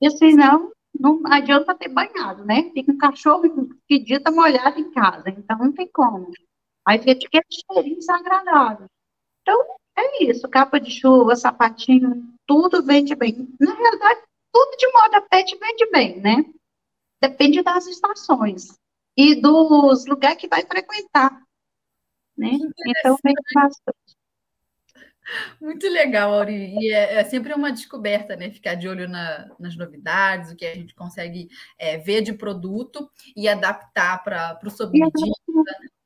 E 0.01 0.11
senão, 0.13 0.71
não 0.99 1.21
adianta 1.27 1.75
ter 1.75 1.89
banhado, 1.89 2.45
né? 2.45 2.71
Fica 2.73 2.93
um 2.93 2.99
cachorro 2.99 3.69
tá 4.23 4.31
molhado 4.31 4.79
em 4.79 4.91
casa, 4.91 5.31
então 5.31 5.59
não 5.59 5.73
tem 5.73 5.89
como. 5.89 6.31
Aí 6.87 6.99
fica 6.99 7.13
aquele 7.13 7.45
cheirinho 7.51 7.99
desagradável. 7.99 8.87
Então, 9.43 9.61
é 9.97 10.25
isso, 10.25 10.49
capa 10.49 10.79
de 10.81 10.91
chuva, 10.91 11.37
sapatinho, 11.37 12.33
tudo 12.47 12.83
vende 12.83 13.15
bem. 13.15 13.49
Na 13.61 13.75
realidade, 13.75 14.23
tudo 14.53 14.77
de 14.77 14.93
moda 14.93 15.21
pet 15.23 15.57
vende 15.59 15.91
bem, 15.91 16.21
né? 16.21 16.45
Depende 17.23 17.63
das 17.63 17.87
estações 17.87 18.79
e 19.17 19.35
dos 19.35 20.07
lugares 20.07 20.39
que 20.39 20.49
vai 20.49 20.65
frequentar, 20.65 21.43
né? 22.37 22.51
Então, 22.87 23.17
vende 23.23 23.41
bastante. 23.55 24.00
Muito 25.61 25.89
legal, 25.89 26.33
Auri. 26.35 26.75
E 26.79 26.93
é, 26.93 27.15
é, 27.15 27.25
sempre 27.25 27.53
uma 27.53 27.71
descoberta, 27.71 28.37
né? 28.37 28.51
Ficar 28.51 28.75
de 28.75 28.89
olho 28.89 29.09
na, 29.09 29.49
nas 29.59 29.77
novidades, 29.77 30.51
o 30.51 30.57
que 30.57 30.65
a 30.65 30.75
gente 30.75 30.95
consegue 30.95 31.49
é, 31.79 31.99
ver 31.99 32.23
de 32.23 32.33
produto 32.33 33.11
e 33.37 33.49
adaptar 33.49 34.23
para 34.23 34.59
o 34.65 34.71
sob 34.71 34.99
medida, 34.99 35.31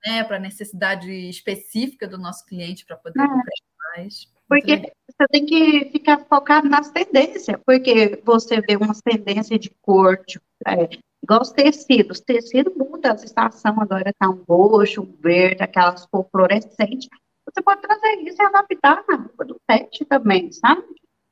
né, 0.04 0.24
para 0.24 0.36
a 0.36 0.40
necessidade 0.40 1.10
específica 1.28 2.06
do 2.06 2.18
nosso 2.18 2.44
cliente 2.44 2.84
para 2.84 2.96
poder 2.96 3.20
é. 3.20 3.96
mais. 3.96 4.28
Porque 4.46 4.92
você 5.08 5.28
tem 5.30 5.46
que 5.46 5.86
ficar 5.90 6.18
focado 6.26 6.68
nas 6.68 6.90
tendências, 6.90 7.58
porque 7.64 8.20
você 8.24 8.60
vê 8.60 8.76
umas 8.76 9.00
tendências 9.00 9.58
de 9.58 9.70
cor, 9.80 10.22
é, 10.66 10.98
igual 11.22 11.40
os 11.40 11.50
tecidos. 11.50 12.20
Tecido 12.20 12.72
muda, 12.76 13.12
as 13.12 13.24
estações 13.24 13.78
agora 13.78 14.10
está 14.10 14.28
um 14.28 14.44
roxo, 14.46 15.02
um 15.02 15.16
verde, 15.20 15.62
aquelas 15.62 16.04
cor 16.06 16.28
fluorescentes. 16.30 17.08
Você 17.46 17.62
pode 17.62 17.82
trazer 17.82 18.22
isso 18.22 18.42
e 18.42 18.46
adaptar 18.46 19.04
na 19.08 19.16
roupa 19.16 19.44
do 19.44 19.60
pet 19.66 20.04
também, 20.06 20.50
sabe? 20.52 20.82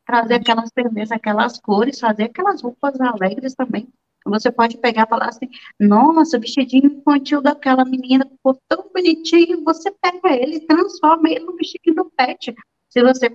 Trazer 0.06 0.34
aquelas 0.34 0.70
tendências, 0.70 1.12
aquelas 1.12 1.58
cores, 1.60 1.98
fazer 1.98 2.24
aquelas 2.24 2.62
roupas 2.62 3.00
alegres 3.00 3.54
também. 3.54 3.88
Você 4.24 4.52
pode 4.52 4.78
pegar 4.78 5.04
e 5.04 5.08
falar 5.08 5.28
assim, 5.28 5.48
nossa, 5.80 6.36
o 6.36 6.40
vestidinho 6.40 6.86
infantil 6.86 7.42
daquela 7.42 7.84
menina 7.84 8.24
ficou 8.24 8.56
tão 8.68 8.88
bonitinho, 8.92 9.64
você 9.64 9.90
pega 9.90 10.36
ele 10.36 10.56
e 10.56 10.66
transforma 10.66 11.28
ele 11.28 11.44
no 11.44 11.56
vestidinho 11.56 11.96
do 11.96 12.10
pet. 12.10 12.54
Se 12.88 13.02
você 13.02 13.34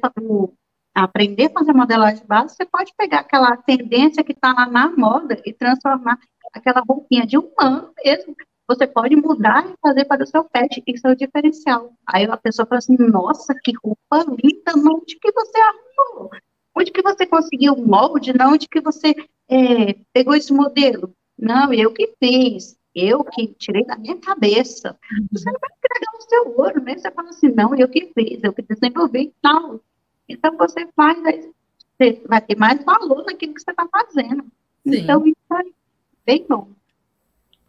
aprender 0.95 1.45
a 1.47 1.59
fazer 1.59 1.73
modelagem 1.73 2.25
base, 2.25 2.55
você 2.55 2.65
pode 2.65 2.93
pegar 2.95 3.19
aquela 3.19 3.57
tendência 3.57 4.23
que 4.23 4.31
está 4.31 4.53
lá 4.53 4.67
na 4.67 4.89
moda 4.89 5.41
e 5.45 5.51
transformar 5.51 6.17
aquela 6.53 6.81
roupinha 6.87 7.25
de 7.25 7.37
humano 7.37 7.91
mesmo 8.03 8.35
você 8.67 8.85
pode 8.85 9.15
mudar 9.15 9.65
e 9.69 9.75
fazer 9.81 10.05
para 10.05 10.23
o 10.23 10.27
seu 10.27 10.43
pet, 10.43 10.83
isso 10.85 11.07
é 11.07 11.11
o 11.11 11.15
diferencial. 11.15 11.93
Aí 12.05 12.25
a 12.25 12.35
pessoa 12.35 12.65
fala 12.65 12.79
assim, 12.79 12.97
nossa, 12.97 13.55
que 13.63 13.71
roupa 13.83 14.25
linda, 14.43 14.73
onde 14.75 15.17
que 15.17 15.31
você 15.31 15.57
arrumou? 15.59 16.31
Onde 16.75 16.91
que 16.91 17.01
você 17.01 17.25
conseguiu 17.25 17.73
o 17.73 17.87
molde? 17.87 18.37
Não, 18.37 18.53
onde 18.53 18.67
que 18.67 18.81
você 18.81 19.15
é, 19.49 19.95
pegou 20.13 20.35
esse 20.35 20.53
modelo? 20.53 21.13
Não, 21.39 21.73
eu 21.73 21.93
que 21.93 22.13
fiz, 22.19 22.77
eu 22.93 23.23
que 23.23 23.47
tirei 23.57 23.85
da 23.85 23.97
minha 23.97 24.17
cabeça. 24.17 24.97
Você 25.31 25.49
não 25.51 25.59
vai 25.59 25.69
entregar 25.77 26.17
o 26.17 26.21
seu 26.21 26.57
ouro, 26.57 26.83
né? 26.83 26.97
Você 26.97 27.09
fala 27.11 27.29
assim, 27.29 27.49
não, 27.49 27.73
eu 27.73 27.87
que 27.87 28.11
fiz, 28.13 28.43
eu 28.43 28.53
que 28.53 28.61
desenvolvi 28.61 29.21
e 29.21 29.33
tal. 29.41 29.79
Então 30.27 30.57
você 30.57 30.87
faz, 30.95 31.23
aí 31.25 31.51
você 31.97 32.21
vai 32.27 32.41
ter 32.41 32.57
mais 32.57 32.83
valor 32.83 33.23
naquilo 33.25 33.53
que 33.53 33.61
você 33.61 33.71
está 33.71 33.87
fazendo. 33.87 34.43
Sim. 34.87 34.99
Então, 34.99 35.25
isso 35.25 35.37
é 35.53 35.63
bem 36.25 36.45
bom. 36.47 36.69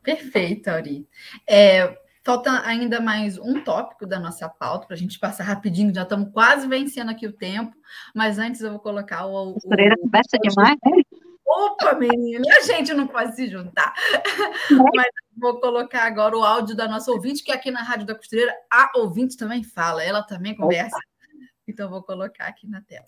Perfeito, 0.09 0.69
Auri. 0.69 1.07
É, 1.47 1.95
falta 2.25 2.67
ainda 2.67 2.99
mais 2.99 3.37
um 3.37 3.63
tópico 3.63 4.07
da 4.07 4.19
nossa 4.19 4.49
pauta 4.49 4.87
para 4.87 4.97
a 4.97 4.99
gente 4.99 5.19
passar 5.19 5.45
rapidinho, 5.45 5.95
já 5.95 6.01
estamos 6.01 6.33
quase 6.33 6.67
vencendo 6.67 7.11
aqui 7.11 7.27
o 7.27 7.33
tempo, 7.33 7.77
mas 8.15 8.39
antes 8.39 8.63
eu 8.63 8.71
vou 8.71 8.81
colocar 8.81 9.27
o. 9.27 9.51
o 9.51 9.53
Costureira 9.53 9.99
conversa 9.99 10.39
demais, 10.39 10.79
né? 10.83 11.03
Opa, 11.47 11.93
menina, 11.93 12.43
a 12.57 12.63
gente 12.63 12.95
não 12.95 13.07
pode 13.07 13.37
se 13.37 13.49
juntar. 13.49 13.93
É. 14.71 14.75
Mas 14.97 15.09
vou 15.37 15.61
colocar 15.61 16.05
agora 16.05 16.35
o 16.35 16.43
áudio 16.43 16.75
da 16.75 16.89
nossa 16.89 17.11
ouvinte, 17.11 17.45
que 17.45 17.53
aqui 17.53 17.71
na 17.71 17.83
Rádio 17.83 18.07
da 18.07 18.15
Costureira 18.15 18.55
a 18.73 18.91
ouvinte 18.97 19.37
também 19.37 19.63
fala, 19.63 20.03
ela 20.03 20.23
também 20.23 20.57
conversa. 20.57 20.97
Opa. 20.97 21.19
Então 21.69 21.91
vou 21.91 22.03
colocar 22.03 22.47
aqui 22.47 22.67
na 22.67 22.81
tela. 22.81 23.05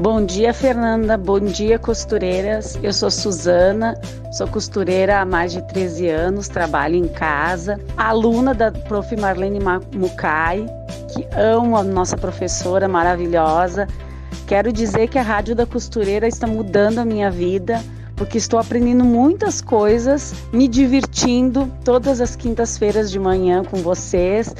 Bom 0.00 0.24
dia, 0.24 0.54
Fernanda. 0.54 1.18
Bom 1.18 1.38
dia, 1.40 1.78
costureiras. 1.78 2.78
Eu 2.82 2.90
sou 2.90 3.10
Suzana, 3.10 4.00
sou 4.32 4.48
costureira 4.48 5.20
há 5.20 5.26
mais 5.26 5.52
de 5.52 5.60
13 5.60 6.08
anos, 6.08 6.48
trabalho 6.48 6.96
em 6.96 7.06
casa, 7.06 7.78
aluna 7.98 8.54
da 8.54 8.72
prof. 8.72 9.14
Marlene 9.14 9.58
Mukai, 9.94 10.64
que 11.12 11.28
amo 11.38 11.76
a 11.76 11.84
nossa 11.84 12.16
professora 12.16 12.88
maravilhosa. 12.88 13.86
Quero 14.46 14.72
dizer 14.72 15.06
que 15.08 15.18
a 15.18 15.22
Rádio 15.22 15.54
da 15.54 15.66
Costureira 15.66 16.26
está 16.26 16.46
mudando 16.46 17.00
a 17.00 17.04
minha 17.04 17.30
vida, 17.30 17.84
porque 18.16 18.38
estou 18.38 18.58
aprendendo 18.58 19.04
muitas 19.04 19.60
coisas, 19.60 20.32
me 20.50 20.66
divertindo 20.66 21.70
todas 21.84 22.22
as 22.22 22.34
quintas-feiras 22.34 23.10
de 23.10 23.18
manhã 23.18 23.62
com 23.62 23.82
vocês 23.82 24.54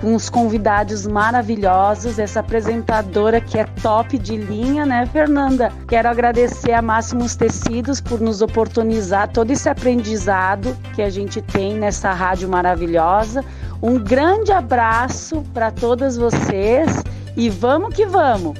com 0.00 0.14
os 0.14 0.30
convidados 0.30 1.06
maravilhosos, 1.06 2.18
essa 2.18 2.40
apresentadora 2.40 3.40
que 3.40 3.58
é 3.58 3.64
top 3.82 4.16
de 4.18 4.36
linha, 4.36 4.86
né, 4.86 5.06
Fernanda? 5.06 5.72
Quero 5.88 6.08
agradecer 6.08 6.72
a 6.72 6.80
Máximos 6.80 7.34
Tecidos 7.36 8.00
por 8.00 8.20
nos 8.20 8.40
oportunizar 8.40 9.32
todo 9.32 9.50
esse 9.50 9.68
aprendizado 9.68 10.76
que 10.94 11.02
a 11.02 11.10
gente 11.10 11.42
tem 11.42 11.74
nessa 11.74 12.12
rádio 12.12 12.48
maravilhosa. 12.48 13.44
Um 13.82 13.98
grande 14.02 14.52
abraço 14.52 15.42
para 15.52 15.70
todas 15.70 16.16
vocês 16.16 17.02
e 17.36 17.50
vamos 17.50 17.94
que 17.94 18.06
vamos! 18.06 18.58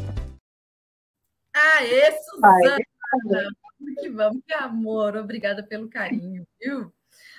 Aê, 1.55 2.13
Suzana! 2.13 2.77
Vamos 3.23 3.95
que 4.01 4.11
vamos, 4.11 4.43
que 4.47 4.55
amor! 4.55 5.17
Obrigada 5.17 5.63
pelo 5.63 5.89
carinho, 5.89 6.45
viu? 6.61 6.93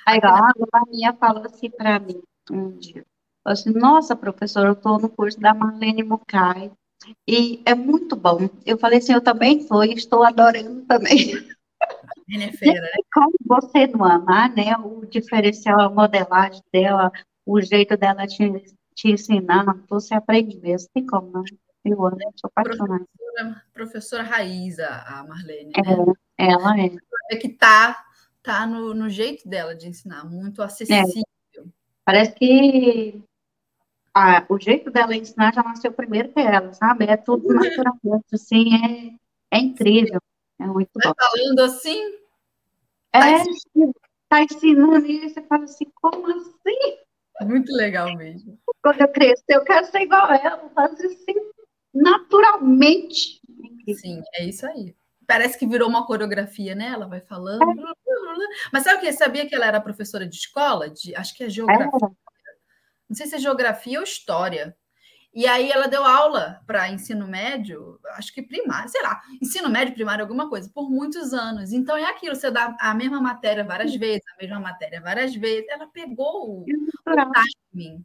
Aí, 0.05 0.19
a 0.23 0.51
Maria 0.73 1.13
falou 1.13 1.43
assim 1.45 1.69
para 1.69 1.99
mim 1.99 2.21
um 2.49 2.71
dia. 2.77 3.05
Falei 3.49 3.61
assim, 3.61 3.71
nossa, 3.71 4.15
professora, 4.15 4.69
eu 4.69 4.73
estou 4.73 4.99
no 4.99 5.09
curso 5.09 5.39
da 5.39 5.55
Marlene 5.55 6.03
Mukai 6.03 6.71
e 7.27 7.63
é 7.65 7.73
muito 7.73 8.15
bom. 8.15 8.47
Eu 8.63 8.77
falei 8.77 8.99
assim, 8.99 9.13
eu 9.13 9.21
também 9.21 9.57
estou 9.57 9.83
e 9.83 9.93
estou 9.93 10.23
adorando 10.23 10.85
também. 10.85 11.33
Feira, 12.59 12.81
né? 12.81 12.91
Como 13.11 13.33
você 13.43 13.87
não 13.87 14.05
amar, 14.05 14.53
né? 14.55 14.77
O 14.77 15.03
diferencial, 15.03 15.79
a 15.79 15.89
modelagem 15.89 16.61
dela, 16.71 17.11
o 17.43 17.59
jeito 17.59 17.97
dela 17.97 18.27
te, 18.27 18.47
te 18.93 19.11
ensinar, 19.11 19.65
você 19.89 20.13
aprende 20.13 20.55
mesmo, 20.59 20.87
tem 20.93 21.07
como 21.07 21.31
não. 21.31 21.43
Eu 21.83 22.05
amo, 22.05 22.19
sou 22.35 22.51
apaixonada. 22.55 23.03
Professora, 23.17 23.65
professora 23.73 24.23
Raíza, 24.23 24.87
a 24.87 25.23
Marlene, 25.23 25.71
né? 25.75 26.13
É, 26.37 26.51
ela 26.51 26.79
é. 26.79 26.91
É 27.31 27.35
que 27.35 27.49
tá, 27.49 28.05
tá 28.43 28.67
no, 28.67 28.93
no 28.93 29.09
jeito 29.09 29.49
dela 29.49 29.73
de 29.73 29.87
ensinar, 29.87 30.23
muito 30.23 30.61
acessível. 30.61 31.23
É. 31.57 31.63
Parece 32.05 32.33
que 32.33 33.23
a, 34.13 34.45
o 34.49 34.59
jeito 34.59 34.89
dela 34.89 35.15
ensinar 35.15 35.53
já 35.53 35.63
nasceu 35.63 35.91
primeiro 35.91 36.29
que 36.29 36.39
ela, 36.39 36.73
sabe? 36.73 37.05
É 37.05 37.17
tudo 37.17 37.47
uhum. 37.47 37.55
naturalmente, 37.55 38.33
assim, 38.33 39.19
é, 39.51 39.57
é 39.57 39.59
incrível. 39.59 40.19
É 40.59 40.65
muito 40.65 40.91
bom. 40.93 41.13
falando 41.17 41.59
assim? 41.61 41.99
É, 43.13 43.19
tá 44.27 44.43
ensinando 44.43 45.05
e 45.05 45.29
você 45.29 45.41
fala 45.41 45.63
assim, 45.63 45.85
como 45.95 46.27
assim? 46.27 46.97
Muito 47.41 47.71
legal 47.73 48.13
mesmo. 48.15 48.59
Quando 48.83 49.01
eu 49.01 49.07
crescer, 49.07 49.43
eu 49.49 49.63
quero 49.63 49.85
ser 49.87 50.01
igual 50.01 50.25
a 50.25 50.35
ela, 50.35 50.69
fazer 50.75 51.07
assim, 51.07 51.35
naturalmente. 51.93 53.41
Sim, 53.95 54.21
é 54.35 54.45
isso 54.45 54.65
aí. 54.67 54.95
Parece 55.25 55.57
que 55.57 55.67
virou 55.67 55.87
uma 55.87 56.05
coreografia, 56.05 56.75
né? 56.75 56.87
Ela 56.87 57.07
vai 57.07 57.21
falando. 57.21 57.63
É. 57.63 57.93
Mas 58.73 58.83
sabe 58.83 58.97
o 58.97 59.01
que? 59.01 59.13
Sabia 59.13 59.47
que 59.47 59.55
ela 59.55 59.67
era 59.67 59.79
professora 59.79 60.27
de 60.27 60.35
escola? 60.35 60.89
De, 60.89 61.15
acho 61.15 61.35
que 61.35 61.43
é 61.43 61.49
geografia. 61.49 62.11
Não 63.09 63.15
sei 63.15 63.27
se 63.27 63.35
é 63.35 63.39
geografia 63.39 63.99
ou 63.99 64.03
história. 64.03 64.75
E 65.33 65.45
aí 65.45 65.71
ela 65.71 65.87
deu 65.87 66.03
aula 66.03 66.61
para 66.65 66.89
ensino 66.89 67.27
médio, 67.27 67.99
acho 68.15 68.33
que 68.33 68.41
primário, 68.41 68.89
sei 68.89 69.01
lá, 69.03 69.21
ensino 69.39 69.69
médio, 69.69 69.93
primário, 69.93 70.23
alguma 70.23 70.49
coisa, 70.49 70.69
por 70.73 70.89
muitos 70.89 71.33
anos. 71.33 71.71
Então 71.71 71.95
é 71.95 72.05
aquilo, 72.05 72.35
você 72.35 72.49
dá 72.49 72.75
a 72.79 72.95
mesma 72.95 73.21
matéria 73.21 73.63
várias 73.63 73.95
vezes, 73.95 74.23
a 74.33 74.41
mesma 74.41 74.59
matéria 74.59 74.99
várias 74.99 75.35
vezes. 75.35 75.69
Ela 75.69 75.87
pegou 75.87 76.49
o, 76.49 76.65
o 76.65 77.31
timing. 77.73 78.03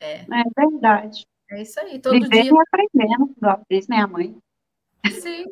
É. 0.00 0.22
é 0.22 0.44
verdade. 0.56 1.24
É 1.50 1.62
isso 1.62 1.78
aí, 1.78 2.00
todo 2.00 2.14
Vivendo 2.14 2.30
dia. 2.30 2.52
e 2.52 2.58
aprendendo, 2.58 3.34
igual 3.36 3.62
fez 3.68 3.86
minha 3.86 4.06
mãe. 4.06 4.36
Sim. 5.12 5.44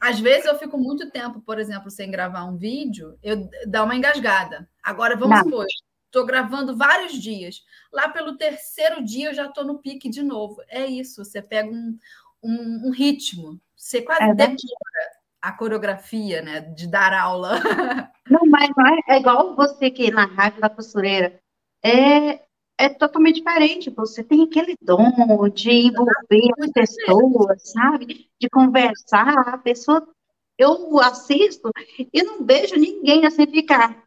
Às 0.00 0.18
vezes 0.18 0.46
eu 0.46 0.58
fico 0.58 0.76
muito 0.76 1.10
tempo, 1.10 1.40
por 1.40 1.58
exemplo, 1.58 1.90
sem 1.90 2.10
gravar 2.10 2.44
um 2.44 2.56
vídeo, 2.56 3.16
eu 3.22 3.48
dá 3.66 3.84
uma 3.84 3.94
engasgada. 3.94 4.68
Agora 4.82 5.16
vamos 5.16 5.38
supor, 5.38 5.66
Estou 6.14 6.24
gravando 6.24 6.76
vários 6.76 7.20
dias. 7.20 7.64
Lá 7.92 8.08
pelo 8.08 8.36
terceiro 8.36 9.02
dia 9.04 9.30
eu 9.30 9.34
já 9.34 9.46
estou 9.46 9.64
no 9.64 9.80
pique 9.80 10.08
de 10.08 10.22
novo. 10.22 10.62
É 10.68 10.86
isso, 10.86 11.24
você 11.24 11.42
pega 11.42 11.68
um, 11.68 11.98
um, 12.40 12.86
um 12.86 12.90
ritmo, 12.92 13.60
você 13.76 14.00
quase 14.00 14.22
é 14.22 14.32
decora 14.32 15.10
a 15.42 15.50
coreografia, 15.50 16.40
né? 16.40 16.60
De 16.60 16.86
dar 16.86 17.12
aula. 17.12 17.58
Não, 18.30 18.46
mas 18.46 18.70
não 18.76 18.86
é, 18.86 19.00
é 19.08 19.18
igual 19.18 19.56
você 19.56 19.90
que 19.90 20.10
na 20.12 20.24
rádio 20.24 20.60
da 20.60 20.70
costureira. 20.70 21.38
É, 21.84 22.40
é 22.78 22.88
totalmente 22.88 23.42
diferente. 23.42 23.90
Você 23.90 24.22
tem 24.22 24.44
aquele 24.44 24.76
dom 24.80 25.48
de 25.48 25.70
envolver 25.70 26.50
as 26.60 26.70
pessoas, 26.70 27.72
sabe? 27.72 28.30
De 28.40 28.48
conversar. 28.48 29.36
A 29.48 29.58
pessoa, 29.58 30.08
eu 30.56 30.98
assisto 31.00 31.70
e 32.12 32.22
não 32.22 32.46
vejo 32.46 32.76
ninguém 32.76 33.26
assim 33.26 33.46
ficar 33.46 34.02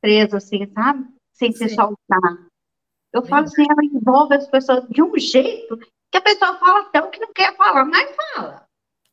preso 0.00 0.36
assim, 0.36 0.70
sabe? 0.72 1.04
Sem 1.32 1.52
se 1.52 1.68
soltar. 1.68 2.46
Eu 3.12 3.24
falo 3.26 3.44
assim, 3.44 3.62
ela 3.68 3.84
envolve 3.84 4.34
as 4.34 4.48
pessoas 4.48 4.88
de 4.88 5.02
um 5.02 5.16
jeito 5.18 5.78
que 6.10 6.18
a 6.18 6.22
pessoa 6.22 6.58
fala 6.58 6.80
até 6.80 7.00
o 7.00 7.10
que 7.10 7.20
não 7.20 7.32
quer 7.32 7.56
falar, 7.56 7.84
mas 7.84 8.14
fala. 8.16 8.66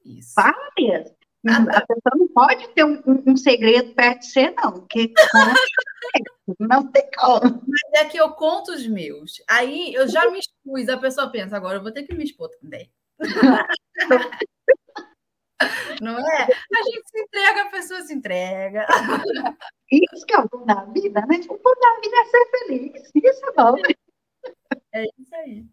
Isso. 0.05 0.33
Fala 0.33 0.71
mesmo. 0.77 1.15
A 1.47 1.81
pessoa 1.81 2.17
não 2.17 2.27
pode 2.27 2.67
ter 2.69 2.83
um, 2.83 3.01
um, 3.05 3.23
um, 3.27 3.37
segredo 3.37 3.93
perto 3.93 4.19
de 4.19 4.25
você, 4.27 4.51
não, 4.51 4.73
porque 4.73 5.13
não 6.59 6.91
tem 6.91 7.09
como. 7.17 7.63
Mas 7.65 8.01
é 8.01 8.05
que 8.05 8.17
eu 8.17 8.29
conto 8.31 8.73
os 8.73 8.85
meus. 8.85 9.41
Aí 9.49 9.93
eu 9.93 10.07
já 10.09 10.29
me 10.29 10.39
expus, 10.39 10.89
a 10.89 10.97
pessoa 10.97 11.31
pensa, 11.31 11.55
agora 11.55 11.77
eu 11.77 11.81
vou 11.81 11.93
ter 11.93 12.03
que 12.03 12.13
me 12.13 12.25
expor 12.25 12.49
também. 12.61 12.91
Não 16.01 16.17
é? 16.17 16.43
A 16.43 16.83
gente 16.83 17.09
se 17.09 17.19
entrega, 17.19 17.61
a 17.63 17.69
pessoa 17.69 18.01
se 18.01 18.13
entrega. 18.13 18.87
Isso 19.91 20.25
que 20.25 20.33
é 20.33 20.39
o 20.39 20.47
bom 20.49 20.65
da 20.65 20.85
vida, 20.85 21.21
né? 21.21 21.39
O 21.49 21.57
bom 21.57 21.73
da 21.81 22.01
vida 22.01 22.15
é 22.15 22.25
ser 22.25 22.45
feliz. 22.51 23.11
Isso 23.15 23.45
é 23.45 23.51
bom. 23.53 23.75
É 24.91 25.03
isso 25.17 25.35
aí. 25.35 25.65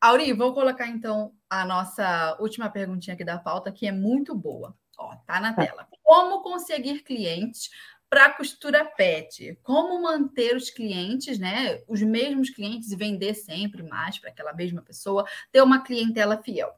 Auri, 0.00 0.32
vou 0.32 0.54
colocar 0.54 0.88
então 0.88 1.32
a 1.48 1.64
nossa 1.64 2.36
última 2.40 2.70
perguntinha 2.70 3.14
aqui 3.14 3.24
da 3.24 3.38
pauta, 3.38 3.72
que 3.72 3.86
é 3.86 3.92
muito 3.92 4.34
boa. 4.34 4.76
Ó, 4.96 5.14
tá 5.26 5.40
na 5.40 5.52
tá. 5.52 5.64
tela. 5.64 5.88
Como 6.02 6.42
conseguir 6.42 7.02
clientes 7.02 7.70
para 8.08 8.32
costura 8.32 8.84
pet? 8.84 9.58
Como 9.62 10.02
manter 10.02 10.56
os 10.56 10.70
clientes, 10.70 11.38
né? 11.38 11.82
Os 11.86 12.02
mesmos 12.02 12.50
clientes 12.50 12.90
e 12.90 12.96
vender 12.96 13.34
sempre 13.34 13.82
mais 13.82 14.18
para 14.18 14.30
aquela 14.30 14.52
mesma 14.52 14.82
pessoa, 14.82 15.24
ter 15.52 15.62
uma 15.62 15.82
clientela 15.82 16.42
fiel? 16.42 16.72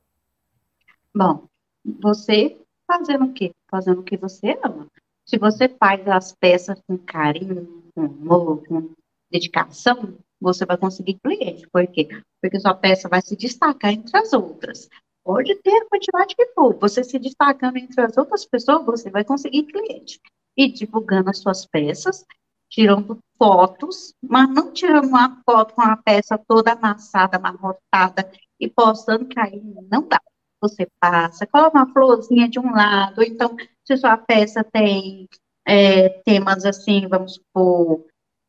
Bom, 1.15 1.49
você 1.85 2.59
fazendo 2.87 3.27
o 3.27 3.33
quê? 3.33 3.53
Fazendo 3.71 4.01
o 4.01 4.05
que 4.05 4.17
você 4.17 4.59
ama. 4.63 4.87
Se 5.25 5.39
você 5.39 5.69
faz 5.69 6.07
as 6.09 6.33
peças 6.33 6.81
com 6.87 6.99
carinho, 6.99 7.85
com 7.95 8.05
amor, 8.05 8.67
com 8.67 8.91
dedicação, 9.31 10.19
você 10.41 10.67
vai 10.67 10.77
conseguir 10.77 11.19
cliente. 11.23 11.69
Por 11.71 11.87
quê? 11.87 12.09
Porque 12.41 12.59
sua 12.59 12.75
peça 12.75 13.09
vai 13.09 13.23
se 13.23 13.37
destacar 13.37 13.93
entre 13.93 14.17
as 14.19 14.33
outras. 14.33 14.89
Pode 15.23 15.55
ter 15.57 15.77
a 15.77 15.89
quantidade 15.89 16.35
que 16.35 16.47
for. 16.47 16.77
Você 16.79 17.05
se 17.05 17.19
destacando 17.19 17.77
entre 17.77 18.01
as 18.01 18.17
outras 18.17 18.45
pessoas, 18.45 18.85
você 18.85 19.11
vai 19.11 19.25
conseguir 19.25 19.65
cliente. 19.65 20.19
E 20.57 20.67
divulgando 20.67 21.31
as 21.31 21.39
suas 21.39 21.67
peças, 21.67 22.25
tirando 22.69 23.19
fotos, 23.39 24.15
mas 24.23 24.49
não 24.49 24.73
tirando 24.73 25.07
uma 25.07 25.41
foto 25.45 25.75
com 25.75 25.83
a 25.83 25.97
peça 25.97 26.39
toda 26.49 26.73
amassada, 26.73 27.37
amarrotada 27.37 28.31
e 28.59 28.69
postando 28.69 29.27
que 29.27 29.39
aí 29.39 29.63
não 29.91 30.07
dá. 30.09 30.21
Você 30.61 30.87
passa, 31.01 31.47
coloca 31.47 31.79
uma 31.79 31.93
florzinha 31.93 32.49
de 32.49 32.59
um 32.59 32.71
lado, 32.73 33.23
então, 33.23 33.57
se 33.85 33.97
sua 33.97 34.17
peça 34.17 34.63
tem 34.63 35.29
é, 35.67 36.09
temas 36.25 36.65
assim, 36.65 37.07
vamos 37.09 37.35
supor, 37.35 38.05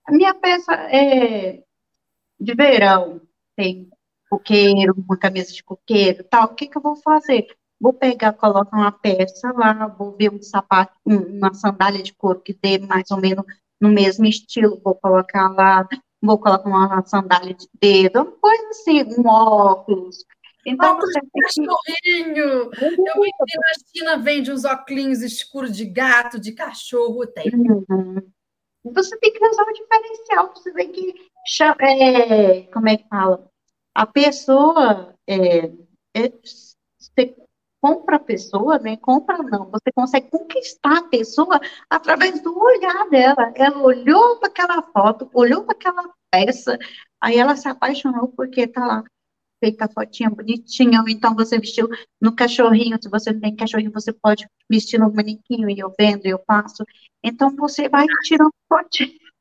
a 0.06 0.12
minha 0.12 0.34
peça 0.34 0.74
é 0.74 1.64
de 2.40 2.56
verão, 2.56 3.22
tem 3.56 3.90
coqueiro, 4.30 4.94
uma 4.98 5.18
camisa 5.18 5.54
de 5.54 5.64
coqueiro 5.64 6.24
tal, 6.24 6.46
o 6.46 6.56
que, 6.56 6.68
que 6.68 6.78
eu 6.78 6.82
vou 6.82 6.96
fazer? 6.98 7.48
Vou 7.80 7.94
pegar, 7.94 8.34
colocar 8.34 8.78
uma 8.78 8.92
peça 8.92 9.52
lá, 9.54 9.88
vou 9.88 10.16
ver 10.16 10.32
um 10.32 10.42
sapato, 10.42 10.94
uma 11.06 11.54
sandália 11.54 12.04
de 12.04 12.14
couro 12.14 12.40
que 12.40 12.54
dê 12.54 12.78
mais 12.80 13.10
ou 13.12 13.20
menos 13.20 13.46
no 13.80 13.90
mesmo 13.90 14.26
estilo, 14.26 14.80
vou 14.84 14.96
colocar 14.96 15.50
lá, 15.50 15.88
vou 16.22 16.38
colocar 16.38 16.70
uma 16.70 17.04
sandália 17.06 17.56
de 17.56 17.68
dedo, 17.82 18.22
uma 18.22 18.32
coisa 18.32 18.70
assim, 18.70 19.04
um 19.18 19.28
óculos. 19.28 20.24
Então, 20.66 20.98
de 21.00 21.22
cachorrinho! 21.42 22.72
Eu 22.72 23.22
vi 23.22 23.32
na 23.56 23.74
China 23.94 24.18
vende 24.18 24.52
uns 24.52 24.64
óculos 24.64 25.22
escuros 25.22 25.76
de 25.76 25.86
gato, 25.86 26.40
de 26.40 26.52
cachorro, 26.52 27.26
tem. 27.26 27.52
Uhum. 27.54 28.22
Você 28.84 29.18
tem 29.20 29.32
que 29.32 29.46
usar 29.46 29.64
o 29.64 29.74
diferencial, 29.74 30.54
você 30.56 30.74
tem 30.74 30.92
que, 30.92 31.14
é, 31.82 32.64
como 32.74 32.90
é 32.90 32.98
que 32.98 33.08
fala? 33.08 33.48
A 33.94 34.06
pessoa, 34.06 35.14
é, 35.28 35.66
é, 36.16 36.30
você 36.98 37.36
compra 37.82 38.16
a 38.16 38.20
pessoa, 38.20 38.80
né? 38.80 38.98
Compra 38.98 39.38
não, 39.40 39.70
você 39.70 39.92
consegue 39.94 40.30
conquistar 40.30 41.00
a 41.00 41.10
pessoa 41.10 41.60
através 41.90 42.42
do 42.42 42.58
olhar 42.58 43.10
dela. 43.10 43.52
Ela 43.56 43.82
olhou 43.82 44.38
para 44.38 44.50
aquela 44.50 44.82
foto, 44.84 45.30
olhou 45.34 45.64
para 45.64 45.76
aquela 45.76 46.10
peça, 46.32 46.78
aí 47.20 47.38
ela 47.38 47.56
se 47.56 47.68
apaixonou 47.68 48.30
porque 48.30 48.68
tá 48.68 48.86
lá 48.86 49.04
feita 49.62 49.86
a 49.86 49.90
fotinha 49.90 50.30
bonitinha, 50.30 51.02
ou 51.02 51.08
então 51.08 51.36
você 51.36 51.60
vestiu 51.60 51.88
no 52.20 52.36
cachorrinho, 52.36 52.98
se 53.02 53.08
você 53.08 53.34
tem 53.34 53.56
cachorrinho, 53.56 53.92
você 53.92 54.12
pode 54.12 54.48
vestir 54.70 55.00
no 55.00 55.14
manequim, 55.14 55.72
e 55.72 55.80
eu 55.80 55.94
vendo, 55.98 56.26
e 56.26 56.32
eu 56.32 56.40
passo. 56.40 56.84
Então 57.24 57.56
você 57.56 57.88
vai 57.88 58.06
tirando 58.24 58.52
fotinha. 58.68 59.12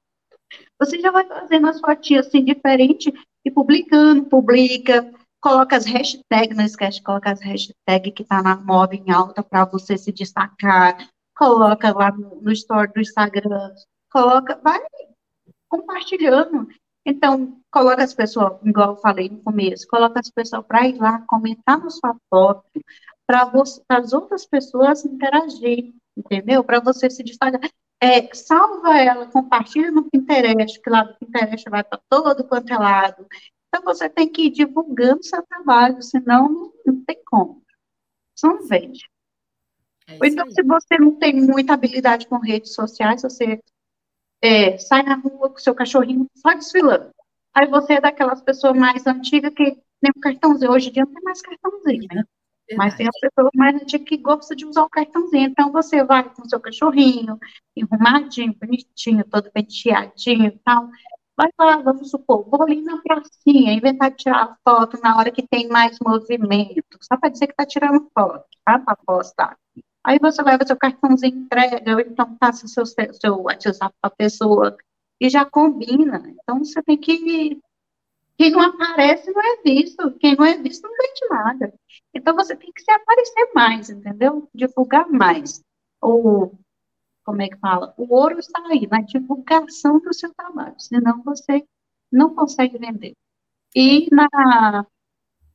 Você 0.80 0.98
já 0.98 1.12
vai 1.12 1.24
fazendo 1.28 1.68
as 1.68 1.78
fotinhas 1.78 2.26
assim, 2.26 2.42
diferente, 2.42 3.12
e 3.44 3.50
publicando, 3.50 4.24
publica, 4.24 5.12
coloca 5.40 5.76
as 5.76 5.86
hashtags, 5.86 6.56
não 6.56 6.64
esquece 6.64 6.98
de 6.98 7.04
colocar 7.04 7.32
as 7.32 7.40
hashtags 7.40 8.12
que 8.14 8.22
está 8.22 8.42
na 8.42 8.56
moda 8.56 8.96
em 8.96 9.10
alta 9.10 9.42
para 9.42 9.64
você 9.64 9.96
se 9.96 10.10
destacar, 10.10 11.08
coloca 11.36 11.92
lá 11.92 12.10
no, 12.10 12.40
no 12.42 12.50
story 12.52 12.92
do 12.92 13.00
Instagram, 13.00 13.74
coloca, 14.10 14.60
vai 14.62 14.80
compartilhando. 15.68 16.68
Então, 17.04 17.60
coloca 17.70 18.02
as 18.02 18.12
pessoas, 18.12 18.58
igual 18.64 18.90
eu 18.90 18.96
falei 18.96 19.28
no 19.28 19.42
começo, 19.42 19.86
coloca 19.88 20.20
as 20.20 20.30
pessoas 20.30 20.64
para 20.66 20.86
ir 20.86 20.98
lá 20.98 21.22
comentar 21.26 21.78
na 21.78 21.90
sua 21.90 22.14
foto, 22.28 22.64
para 23.26 23.50
as 23.88 24.12
outras 24.12 24.46
pessoas 24.46 25.04
interagirem, 25.04 25.94
entendeu? 26.16 26.62
Para 26.62 26.80
você 26.80 27.08
se 27.08 27.22
destacar. 27.22 27.60
É, 28.02 28.34
salva 28.34 28.98
ela, 28.98 29.26
compartilha 29.26 29.90
no 29.90 30.08
Pinterest, 30.10 30.80
que 30.80 30.90
lá 30.90 31.04
no 31.04 31.16
Pinterest 31.18 31.68
vai 31.68 31.84
para 31.84 32.00
todo 32.08 32.44
quanto 32.44 32.72
é 32.72 32.76
lado. 32.76 33.26
Então, 33.68 33.82
você 33.84 34.08
tem 34.08 34.28
que 34.28 34.46
ir 34.46 34.50
divulgando 34.50 35.22
seu 35.22 35.42
trabalho, 35.46 36.02
senão 36.02 36.72
não 36.84 37.04
tem 37.04 37.22
como. 37.24 37.62
Você 38.34 38.46
não 38.46 38.66
vende. 38.66 39.08
É 40.08 40.18
então, 40.26 40.46
aí. 40.46 40.52
se 40.52 40.62
você 40.62 40.98
não 40.98 41.14
tem 41.16 41.34
muita 41.34 41.74
habilidade 41.74 42.26
com 42.26 42.38
redes 42.38 42.74
sociais, 42.74 43.22
você 43.22 43.60
é, 44.42 44.78
sai 44.78 45.02
na 45.02 45.16
rua 45.16 45.50
com 45.50 45.58
seu 45.58 45.74
cachorrinho 45.74 46.26
só 46.34 46.54
desfilando. 46.54 47.10
Aí 47.54 47.66
você 47.66 47.94
é 47.94 48.00
daquelas 48.00 48.40
pessoas 48.42 48.76
mais 48.76 49.06
antigas 49.06 49.52
que 49.54 49.64
tem 50.00 50.12
um 50.16 50.20
cartãozinho. 50.20 50.72
Hoje 50.72 50.88
em 50.88 50.92
dia 50.92 51.04
não 51.04 51.12
tem 51.12 51.22
mais 51.22 51.42
cartãozinho, 51.42 52.06
né? 52.12 52.24
Verdade. 52.68 52.76
Mas 52.76 52.94
tem 52.94 53.08
as 53.08 53.20
pessoas 53.20 53.50
mais 53.54 53.74
antigas 53.74 54.08
que 54.08 54.16
gostam 54.16 54.56
de 54.56 54.66
usar 54.66 54.82
o 54.84 54.90
cartãozinho. 54.90 55.48
Então 55.48 55.72
você 55.72 56.04
vai 56.04 56.22
com 56.32 56.48
seu 56.48 56.60
cachorrinho, 56.60 57.38
arrumadinho, 57.92 58.54
bonitinho, 58.60 59.24
todo 59.24 59.50
penteadinho 59.50 60.46
e 60.46 60.58
tal. 60.64 60.88
Vai 61.36 61.48
lá, 61.58 61.76
vamos 61.78 62.10
supor, 62.10 62.44
vou 62.50 62.62
ali 62.62 62.82
na 62.82 63.00
pracinha, 63.00 63.72
inventar 63.72 64.14
tirar 64.14 64.58
foto 64.62 65.00
na 65.02 65.16
hora 65.16 65.30
que 65.30 65.46
tem 65.48 65.68
mais 65.68 65.96
movimento, 65.98 66.98
só 67.00 67.16
para 67.16 67.30
dizer 67.30 67.46
que 67.46 67.54
está 67.54 67.64
tirando 67.64 68.10
foto, 68.12 68.44
tá? 68.62 68.78
Para 68.78 68.96
postar. 68.96 69.56
Aí 70.04 70.18
você 70.18 70.42
leva 70.42 70.66
seu 70.66 70.76
cartãozinho, 70.76 71.38
entrega, 71.38 71.94
ou 71.94 72.00
então 72.00 72.36
passa 72.36 72.66
seu, 72.66 72.84
seu 72.86 73.42
WhatsApp 73.42 73.94
para 74.00 74.10
a 74.10 74.16
pessoa 74.16 74.76
e 75.20 75.28
já 75.28 75.44
combina. 75.44 76.22
Então 76.28 76.64
você 76.64 76.82
tem 76.82 76.98
que. 76.98 77.60
Quem 78.38 78.50
não 78.50 78.62
aparece 78.62 79.30
não 79.30 79.42
é 79.42 79.62
visto, 79.62 80.12
quem 80.18 80.34
não 80.34 80.44
é 80.46 80.56
visto 80.56 80.82
não 80.82 80.96
vende 80.96 81.28
nada. 81.28 81.74
Então 82.14 82.34
você 82.34 82.56
tem 82.56 82.72
que 82.72 82.82
se 82.82 82.90
aparecer 82.90 83.50
mais, 83.54 83.90
entendeu? 83.90 84.48
Divulgar 84.54 85.06
mais. 85.10 85.62
Ou 86.00 86.58
como 87.24 87.42
é 87.42 87.48
que 87.48 87.58
fala? 87.58 87.94
O 87.98 88.14
ouro 88.14 88.38
está 88.38 88.60
aí, 88.66 88.86
na 88.86 89.02
divulgação 89.02 90.00
do 90.00 90.12
seu 90.14 90.32
trabalho, 90.34 90.74
senão 90.78 91.22
você 91.22 91.64
não 92.10 92.34
consegue 92.34 92.78
vender. 92.78 93.14
E 93.74 94.08
na, 94.12 94.86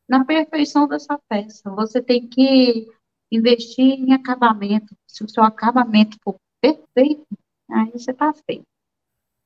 na 0.08 0.24
perfeição 0.24 0.88
dessa 0.88 1.20
peça, 1.28 1.70
você 1.72 2.02
tem 2.02 2.28
que 2.28 2.88
investir 3.32 4.00
em 4.00 4.14
acabamento. 4.14 4.96
Se 5.08 5.24
o 5.24 5.30
seu 5.30 5.44
acabamento 5.44 6.18
for 6.24 6.36
perfeito, 6.62 7.26
aí 7.70 7.92
você 7.92 8.12
está 8.12 8.34
feito. 8.46 8.66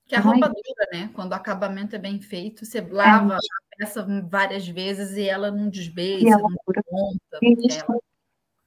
Que 0.05 0.15
a 0.15 0.21
roupa 0.21 0.47
dura, 0.47 0.89
né? 0.91 1.09
Quando 1.13 1.31
o 1.31 1.35
acabamento 1.35 1.95
é 1.95 1.99
bem 1.99 2.19
feito, 2.19 2.65
você 2.65 2.81
lava 2.81 3.35
é. 3.35 3.37
a 3.37 3.77
peça 3.77 4.05
várias 4.27 4.67
vezes 4.67 5.15
e 5.15 5.29
ela 5.29 5.51
não 5.51 5.69
desbeija, 5.69 6.37
não 6.37 6.49
dura. 6.65 6.83
conta. 6.83 7.39
Ela... 7.41 7.99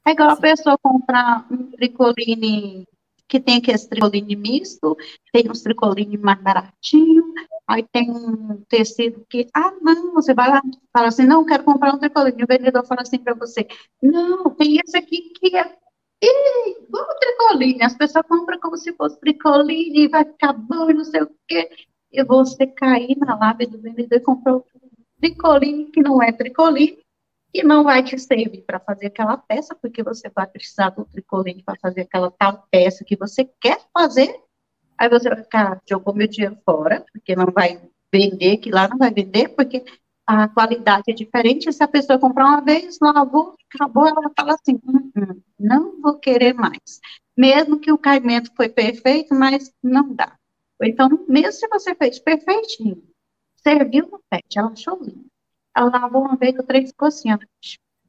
É 0.07 0.11
igual 0.11 0.31
a 0.31 0.37
pessoa 0.37 0.79
comprar 0.79 1.47
um 1.51 1.71
tricoline 1.73 2.87
que 3.33 3.41
tem 3.41 3.57
aquele 3.57 3.79
tricoline 3.79 4.37
misto, 4.37 4.95
tem 5.33 5.51
uns 5.51 5.63
tricoline 5.63 6.19
mais 6.19 6.39
baratinho, 6.43 7.33
aí 7.67 7.83
tem 7.91 8.11
um 8.11 8.63
tecido 8.69 9.25
que, 9.31 9.47
ah, 9.55 9.73
não, 9.81 10.13
você 10.13 10.35
vai 10.35 10.51
lá 10.51 10.61
fala 10.93 11.09
assim, 11.09 11.25
não, 11.25 11.47
quero 11.47 11.65
comprar 11.65 11.95
um 11.95 11.99
tricoline, 11.99 12.45
o 12.45 12.47
vendedor 12.47 12.85
fala 12.85 13.01
assim 13.01 13.17
para 13.17 13.33
você, 13.33 13.67
não, 14.03 14.51
tem 14.51 14.79
esse 14.85 14.99
aqui 14.99 15.33
que 15.35 15.57
é 15.57 15.65
o 16.23 17.15
tricoline, 17.19 17.83
as 17.83 17.97
pessoas 17.97 18.27
compram 18.29 18.61
como 18.61 18.77
se 18.77 18.93
fosse 18.93 19.19
tricoline, 19.19 20.09
vai 20.09 20.27
ficar 20.27 20.53
bom 20.53 20.91
e 20.91 20.93
não 20.93 21.05
sei 21.05 21.23
o 21.23 21.31
quê, 21.49 21.71
e 22.13 22.23
você 22.25 22.67
cair 22.67 23.17
na 23.17 23.35
lábia 23.35 23.67
do 23.67 23.81
vendedor 23.81 24.19
e 24.19 24.21
comprar 24.21 24.61
tricoline 25.19 25.87
que 25.87 26.03
não 26.03 26.23
é 26.23 26.33
tricoline, 26.33 26.99
que 27.53 27.63
não 27.63 27.85
vai 27.85 28.03
te 28.03 28.19
servir 28.19 28.63
para 28.63 28.81
fazer 28.81 29.07
aquela 29.07 29.37
peça, 29.37 29.75
porque 29.75 30.03
você 30.03 30.31
vai 30.31 30.47
precisar 30.47 30.91
do 30.91 31.05
tricoline 31.05 31.63
para 31.63 31.79
fazer 31.79 32.03
aquela 32.03 32.31
tal 32.31 32.67
peça 32.71 33.05
que 33.05 33.15
você 33.15 33.45
quer 33.61 33.79
fazer. 33.93 34.35
Aí 34.97 35.09
você 35.09 35.29
vai 35.29 35.43
ficar, 35.43 35.81
jogou 35.89 36.15
meu 36.15 36.27
dinheiro 36.27 36.57
fora, 36.65 37.05
porque 37.13 37.37
não 37.37 37.47
vai 37.53 37.81
vender, 38.13 38.57
que 38.57 38.71
lá 38.71 38.89
não 38.89 38.97
vai 38.97 39.13
vender, 39.13 39.49
porque 39.51 39.85
a 40.27 40.49
qualidade 40.49 41.05
é 41.09 41.13
diferente. 41.13 41.71
Se 41.73 41.85
a 41.85 41.89
pessoa 41.89 42.19
comprar 42.19 42.47
uma 42.47 42.61
vez, 42.63 42.99
lavou, 43.03 43.55
acabou, 43.75 44.07
ela 44.07 44.31
fala 44.35 44.55
assim: 44.55 44.81
hum, 44.87 45.11
hum, 45.15 45.43
não 45.59 46.01
vou 46.01 46.19
querer 46.19 46.55
mais. 46.55 47.01
Mesmo 47.37 47.79
que 47.79 47.93
o 47.93 47.99
caimento 47.99 48.51
foi 48.57 48.69
perfeito, 48.69 49.35
mas 49.35 49.71
não 49.83 50.15
dá. 50.15 50.39
Então, 50.83 51.09
mesmo 51.29 51.53
se 51.53 51.69
você 51.69 51.95
fez 51.95 52.19
perfeitinho, 52.19 53.03
serviu 53.57 54.09
no 54.11 54.21
pet, 54.31 54.59
ela 54.59 54.71
achou 54.71 54.99
lindo 55.03 55.32
ela 55.75 55.91
lavou 55.91 56.23
uma 56.23 56.37
vez, 56.37 56.59
o 56.59 56.63
trem 56.63 56.87
ficou 56.87 57.09
assim, 57.09 57.33
ó, 57.33 57.39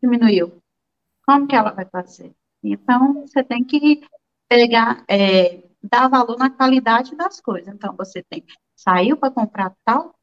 diminuiu. 0.01 0.61
Como 1.25 1.47
que 1.47 1.55
ela 1.55 1.71
vai 1.71 1.85
fazer? 1.85 2.33
Então, 2.63 3.25
você 3.25 3.43
tem 3.43 3.63
que 3.63 4.01
pegar, 4.47 5.03
é, 5.09 5.63
dar 5.81 6.07
valor 6.07 6.37
na 6.37 6.49
qualidade 6.49 7.15
das 7.15 7.39
coisas. 7.39 7.73
Então, 7.73 7.95
você 7.95 8.23
tem, 8.23 8.43
saiu 8.75 9.17
para 9.17 9.31
comprar 9.31 9.73
tal 9.85 10.13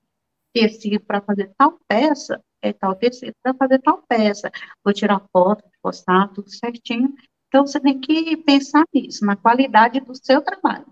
tecido 0.52 1.00
para 1.00 1.20
fazer 1.20 1.52
tal 1.56 1.78
peça, 1.86 2.42
é 2.60 2.72
tal 2.72 2.94
tecido 2.94 3.34
para 3.42 3.54
fazer 3.54 3.78
tal 3.80 4.02
peça. 4.02 4.50
Vou 4.84 4.92
tirar 4.92 5.24
foto, 5.32 5.64
postar 5.82 6.28
tudo 6.28 6.50
certinho. 6.50 7.14
Então, 7.48 7.66
você 7.66 7.80
tem 7.80 8.00
que 8.00 8.36
pensar 8.38 8.84
nisso, 8.92 9.24
na 9.24 9.36
qualidade 9.36 10.00
do 10.00 10.14
seu 10.14 10.42
trabalho. 10.42 10.86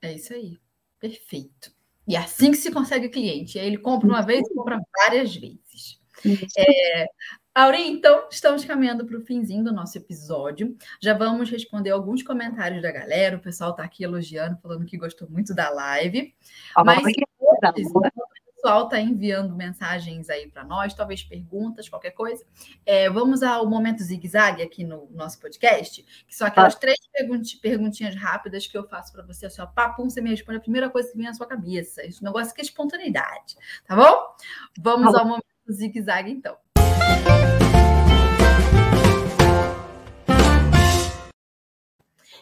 É 0.00 0.14
isso 0.14 0.32
aí. 0.32 0.58
Perfeito. 1.00 1.72
E 2.06 2.16
é 2.16 2.18
assim 2.18 2.50
que 2.50 2.56
se 2.56 2.70
consegue 2.70 3.08
cliente. 3.08 3.58
Aí 3.58 3.66
ele 3.66 3.78
compra 3.78 4.08
uma 4.08 4.20
vez 4.20 4.46
e 4.46 4.54
compra 4.54 4.80
várias 4.98 5.34
vezes. 5.34 6.00
É, 6.56 7.06
Aurim, 7.54 7.92
então, 7.92 8.26
estamos 8.30 8.64
caminhando 8.64 9.06
para 9.06 9.16
o 9.16 9.20
finzinho 9.20 9.62
do 9.62 9.72
nosso 9.72 9.96
episódio. 9.96 10.76
Já 11.00 11.14
vamos 11.14 11.48
responder 11.48 11.90
alguns 11.90 12.20
comentários 12.22 12.82
da 12.82 12.90
galera. 12.90 13.36
O 13.36 13.40
pessoal 13.40 13.70
está 13.70 13.84
aqui 13.84 14.02
elogiando, 14.02 14.58
falando 14.60 14.84
que 14.84 14.96
gostou 14.96 15.28
muito 15.30 15.54
da 15.54 15.70
live. 15.70 16.34
Mas 16.84 16.98
o 16.98 18.00
pessoal 18.64 18.84
está 18.84 18.98
enviando 18.98 19.54
mensagens 19.54 20.30
aí 20.30 20.48
para 20.48 20.64
nós, 20.64 20.94
talvez 20.94 21.22
perguntas, 21.22 21.86
qualquer 21.86 22.12
coisa. 22.12 22.42
É, 22.86 23.10
vamos 23.10 23.42
ao 23.42 23.68
momento 23.68 24.02
zigue-zague 24.02 24.62
aqui 24.62 24.82
no 24.82 25.06
nosso 25.10 25.38
podcast, 25.38 26.02
que 26.26 26.34
são 26.34 26.46
aquelas 26.46 26.74
ah. 26.74 26.78
três 26.78 26.96
perguntinhas 27.60 28.14
rápidas 28.14 28.66
que 28.66 28.76
eu 28.76 28.88
faço 28.88 29.12
para 29.12 29.22
você, 29.22 29.44
assim, 29.44 29.60
ó, 29.60 29.66
papum, 29.66 30.08
você 30.08 30.22
me 30.22 30.30
responde 30.30 30.56
a 30.56 30.62
primeira 30.62 30.88
coisa 30.88 31.10
que 31.10 31.16
vem 31.18 31.26
na 31.26 31.34
sua 31.34 31.46
cabeça. 31.46 32.02
Esse 32.06 32.24
negócio 32.24 32.52
aqui 32.52 32.62
é 32.62 32.64
espontaneidade, 32.64 33.54
tá 33.86 33.94
bom? 33.94 34.34
Vamos 34.78 35.14
ah. 35.14 35.20
ao 35.20 35.26
momento 35.26 35.44
zigue-zague, 35.70 36.30
então. 36.30 36.56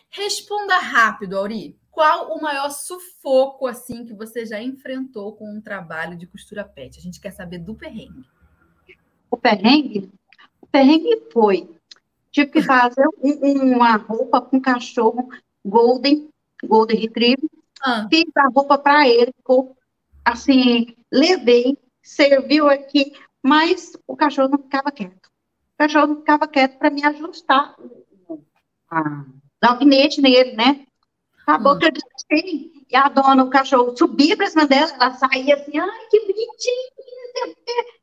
Responda 0.09 0.79
rápido, 0.79 1.37
Auri. 1.37 1.82
Qual 2.03 2.36
o 2.36 2.42
maior 2.42 2.68
sufoco 2.68 3.64
assim 3.64 4.05
que 4.05 4.12
você 4.12 4.44
já 4.44 4.61
enfrentou 4.61 5.36
com 5.36 5.48
um 5.48 5.61
trabalho 5.61 6.18
de 6.18 6.26
costura 6.26 6.64
pet? 6.64 6.98
A 6.98 7.00
gente 7.00 7.20
quer 7.20 7.30
saber 7.30 7.59
do 7.59 7.76
perrengue. 7.76 8.24
O 9.30 9.36
perrengue? 9.36 10.11
O 10.61 10.66
perrengue 10.66 11.28
foi. 11.32 11.70
Tive 12.32 12.50
que 12.50 12.61
fazer 12.61 13.07
um, 13.22 13.76
uma 13.76 13.94
roupa 13.94 14.40
com 14.40 14.57
um 14.57 14.61
cachorro 14.61 15.28
Golden, 15.64 16.28
Golden 16.64 16.98
Retriever. 16.98 17.48
Ah. 17.80 18.09
Fiz 18.11 18.24
a 18.36 18.48
roupa 18.48 18.76
para 18.78 19.09
ele, 19.09 19.32
ficou 19.36 19.76
assim, 20.24 20.96
levei, 21.09 21.78
serviu 22.03 22.68
aqui, 22.68 23.12
mas 23.40 23.92
o 24.09 24.16
cachorro 24.16 24.48
não 24.48 24.59
ficava 24.59 24.90
quieto. 24.90 25.28
O 25.74 25.78
cachorro 25.78 26.09
não 26.09 26.16
ficava 26.16 26.48
quieto 26.48 26.78
para 26.78 26.90
me 26.90 27.05
ajustar 27.05 27.76
o 27.78 28.42
alfinete 29.62 30.20
nele, 30.20 30.57
né? 30.57 30.84
Acabou 31.53 31.74
hum. 31.74 31.78
que 31.78 31.86
eu 31.86 31.90
disse 31.90 32.84
E 32.90 32.96
a 32.96 33.09
dona, 33.09 33.44
o 33.44 33.50
cachorro, 33.50 33.96
subia 33.96 34.36
para 34.36 34.46
cima 34.46 34.66
dela, 34.66 34.90
ela 34.94 35.12
saía 35.14 35.55
assim, 35.55 35.78
ai, 35.78 36.07
que 36.11 36.20
bonitinho, 36.20 36.92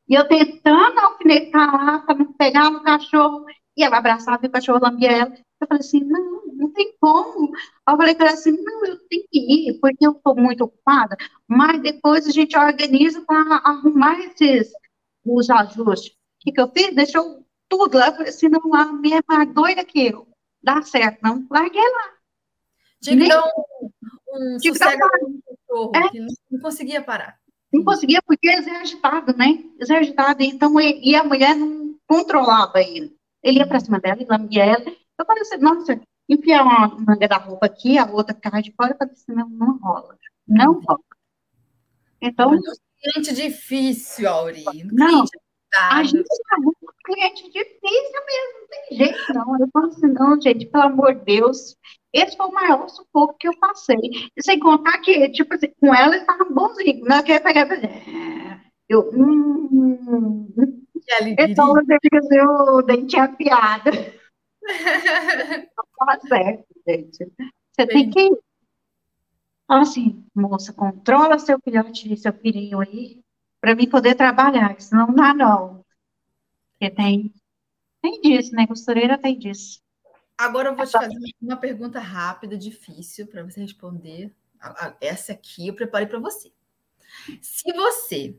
e 0.08 0.14
eu 0.14 0.26
tentando 0.26 0.98
alfinetar 0.98 1.84
lá 1.84 1.98
para 2.00 2.14
não 2.16 2.32
pegar 2.32 2.70
no 2.70 2.82
cachorro, 2.82 3.44
e 3.76 3.82
ela 3.82 3.98
abraçava 3.98 4.40
e 4.42 4.48
o 4.48 4.50
cachorro 4.50 4.80
lambia 4.82 5.10
ela. 5.10 5.32
Eu 5.60 5.68
falei 5.68 5.80
assim, 5.80 6.00
não, 6.04 6.42
não 6.54 6.72
tem 6.72 6.94
como. 7.00 7.50
Eu 7.88 7.96
falei 7.96 8.14
para 8.14 8.26
ela 8.26 8.34
assim, 8.34 8.52
não, 8.52 8.86
eu 8.86 8.98
tenho 9.08 9.24
que 9.30 9.38
ir, 9.38 9.80
porque 9.80 10.06
eu 10.06 10.12
estou 10.12 10.34
muito 10.36 10.64
ocupada, 10.64 11.16
mas 11.46 11.80
depois 11.80 12.26
a 12.26 12.30
gente 12.30 12.56
organiza 12.56 13.22
para 13.22 13.56
arrumar 13.56 14.18
esses 14.20 14.72
os 15.24 15.50
ajustes. 15.50 16.12
O 16.12 16.16
que, 16.40 16.52
que 16.52 16.60
eu 16.60 16.70
fiz? 16.72 16.94
Deixou 16.94 17.44
tudo 17.68 17.98
lá. 17.98 18.08
Eu 18.08 18.12
falei 18.12 18.28
assim, 18.30 18.48
não, 18.48 18.74
a 18.74 18.92
minha 18.92 19.18
é 19.18 19.22
mais 19.28 19.52
doida 19.52 19.84
que 19.84 20.06
eu. 20.06 20.26
Dá 20.62 20.82
certo, 20.82 21.20
não. 21.22 21.46
Larguei 21.50 21.82
lá. 21.82 22.19
Tinha 23.02 23.16
que 23.16 23.28
dar 23.28 23.42
um, 23.44 24.56
um 24.56 24.58
sossego 24.60 25.08
cachorro, 25.70 25.92
é. 25.94 26.08
que 26.10 26.20
não, 26.20 26.60
conseguia 26.60 27.02
parar. 27.02 27.38
Não 27.72 27.84
conseguia 27.84 28.20
porque 28.22 28.48
é 28.48 28.58
exercitado, 28.58 29.36
né? 29.36 29.64
Exercitado. 29.78 30.42
Então, 30.42 30.80
e 30.80 31.14
a 31.14 31.24
mulher 31.24 31.54
não 31.54 31.96
controlava 32.06 32.80
ele. 32.80 33.16
Ele 33.42 33.58
ia 33.58 33.66
para 33.66 33.80
cima 33.80 33.98
dela, 34.00 34.20
e 34.20 34.26
lambia 34.26 34.64
ela. 34.64 34.84
Eu 35.18 35.26
falei 35.26 35.42
assim, 35.42 35.58
nossa, 35.58 36.00
enfiar 36.28 36.62
uma 36.62 36.88
manga 36.88 37.28
da 37.28 37.38
roupa 37.38 37.66
aqui, 37.66 37.96
a 37.96 38.04
outra 38.06 38.34
cai 38.34 38.62
de 38.62 38.72
fora, 38.72 38.92
eu 38.92 38.96
falei 38.96 39.14
assim, 39.14 39.32
não, 39.32 39.48
não 39.48 39.78
rola. 39.78 40.16
Não 40.46 40.80
rola. 40.80 41.00
Então... 42.20 42.50
Olha, 42.50 42.60
cliente 43.00 43.34
difícil, 43.34 44.28
Auri. 44.28 44.64
Não, 44.92 45.24
a 45.78 46.02
gente 46.02 46.28
um 46.58 46.72
cliente 47.12 47.50
difícil 47.50 48.20
mesmo, 48.26 48.60
não 48.60 48.68
tem 48.68 48.98
jeito 48.98 49.34
não. 49.34 49.58
Eu 49.58 49.68
falo 49.72 49.86
assim, 49.86 50.06
não, 50.08 50.40
gente, 50.40 50.66
pelo 50.66 50.84
amor 50.84 51.14
de 51.14 51.24
Deus, 51.24 51.76
esse 52.12 52.36
foi 52.36 52.46
o 52.46 52.52
maior 52.52 52.88
sufoco 52.88 53.36
que 53.38 53.48
eu 53.48 53.58
passei. 53.58 53.98
E 54.36 54.42
sem 54.42 54.58
contar 54.58 54.98
que, 54.98 55.28
tipo 55.30 55.54
assim, 55.54 55.68
com 55.80 55.94
ela 55.94 56.14
ele 56.14 56.22
estava 56.22 56.44
bonzinho. 56.44 57.04
Não 57.04 57.22
quer 57.22 57.42
pegar 57.42 57.62
e 57.62 57.68
fazer. 57.68 57.90
Eu. 58.88 59.10
Hum, 59.12 60.48
então 61.38 61.72
você 61.72 61.98
fica 62.02 62.18
assim, 62.18 62.40
o 62.40 62.82
dente 62.82 63.16
afiado. 63.16 63.90
Não 63.92 66.06
tá 66.06 66.20
certo, 66.26 66.66
gente. 66.86 67.32
Você 67.72 67.86
tem 67.86 68.10
que. 68.10 68.30
Fala 69.66 69.82
assim, 69.82 70.24
moça, 70.34 70.72
controla 70.72 71.38
seu 71.38 71.58
filhote, 71.60 72.16
seu 72.16 72.32
filhinho 72.32 72.80
aí, 72.80 73.20
para 73.60 73.74
mim 73.74 73.88
poder 73.88 74.16
trabalhar, 74.16 74.74
senão 74.80 75.06
não 75.06 75.14
dá, 75.14 75.32
não. 75.32 75.79
Porque 76.80 76.90
tem. 76.94 77.34
Tem 78.00 78.20
disso, 78.22 78.54
né? 78.54 78.66
Costureira 78.66 79.18
tem 79.18 79.38
disso. 79.38 79.82
Agora 80.38 80.70
eu 80.70 80.74
vou 80.74 80.86
te 80.86 80.92
fazer 80.92 81.14
uma 81.40 81.58
pergunta 81.58 82.00
rápida, 82.00 82.56
difícil, 82.56 83.26
para 83.26 83.42
você 83.42 83.60
responder. 83.60 84.34
Essa 84.98 85.32
aqui 85.32 85.68
eu 85.68 85.74
preparei 85.74 86.08
para 86.08 86.18
você. 86.18 86.50
Se 87.42 87.70
você 87.74 88.34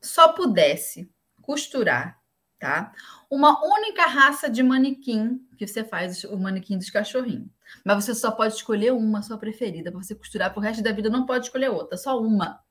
só 0.00 0.32
pudesse 0.32 1.10
costurar, 1.42 2.22
tá? 2.60 2.94
Uma 3.28 3.60
única 3.64 4.06
raça 4.06 4.48
de 4.48 4.62
manequim 4.62 5.44
que 5.58 5.66
você 5.66 5.82
faz 5.82 6.22
o 6.22 6.38
manequim 6.38 6.78
dos 6.78 6.90
cachorrinhos. 6.90 7.50
Mas 7.84 8.04
você 8.04 8.14
só 8.14 8.30
pode 8.30 8.54
escolher 8.54 8.92
uma, 8.92 9.20
sua 9.20 9.36
preferida, 9.36 9.90
para 9.90 10.00
você 10.00 10.14
costurar 10.14 10.52
pro 10.52 10.62
resto 10.62 10.82
da 10.82 10.92
vida, 10.92 11.10
não 11.10 11.26
pode 11.26 11.46
escolher 11.46 11.70
outra, 11.70 11.98
só 11.98 12.20
uma. 12.20 12.62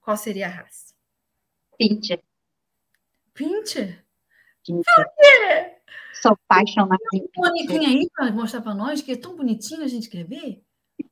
Qual 0.00 0.16
seria 0.16 0.46
a 0.46 0.50
raça? 0.50 0.94
Pincher. 1.76 2.22
Pincher? 3.34 4.07
Sou 6.20 6.32
apaixonada 6.32 6.98
Tem 7.10 7.22
um 7.36 7.40
manequim 7.40 7.86
aí 7.86 8.08
para 8.14 8.32
mostrar 8.32 8.60
para 8.60 8.74
nós, 8.74 9.00
que 9.00 9.12
é 9.12 9.16
tão 9.16 9.36
bonitinho, 9.36 9.82
a 9.82 9.88
gente 9.88 10.08
quer 10.08 10.24
ver? 10.24 10.62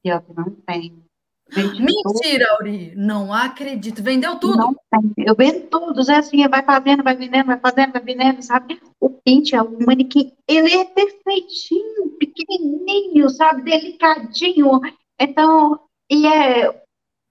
Pior 0.02 0.20
que 0.22 0.34
não 0.34 0.50
tem. 0.66 1.07
Mentira, 1.54 2.44
Auri, 2.52 2.92
não 2.96 3.32
acredito. 3.32 4.02
Vendeu 4.02 4.36
tudo? 4.36 4.57
Não 4.57 4.74
tem. 4.74 5.24
Eu 5.24 5.34
vendo 5.36 5.68
todos, 5.68 6.09
é 6.09 6.16
assim, 6.16 6.46
vai 6.48 6.64
fazendo, 6.64 7.04
vai 7.04 7.14
vendendo, 7.14 7.46
vai 7.46 7.61
fazendo, 7.61 7.92
vai 7.92 8.02
vendendo, 8.02 8.42
sabe? 8.42 8.80
O 8.98 9.11
pinte, 9.11 9.54
é 9.54 9.62
o 9.62 9.86
manequim, 9.86 10.32
ele 10.48 10.74
é 10.74 10.84
perfeitinho, 10.84 12.11
pequenininho, 12.18 13.30
sabe? 13.30 13.62
Delicadinho. 13.62 14.80
Então, 15.20 15.80
e 16.11 16.26
é, 16.26 16.82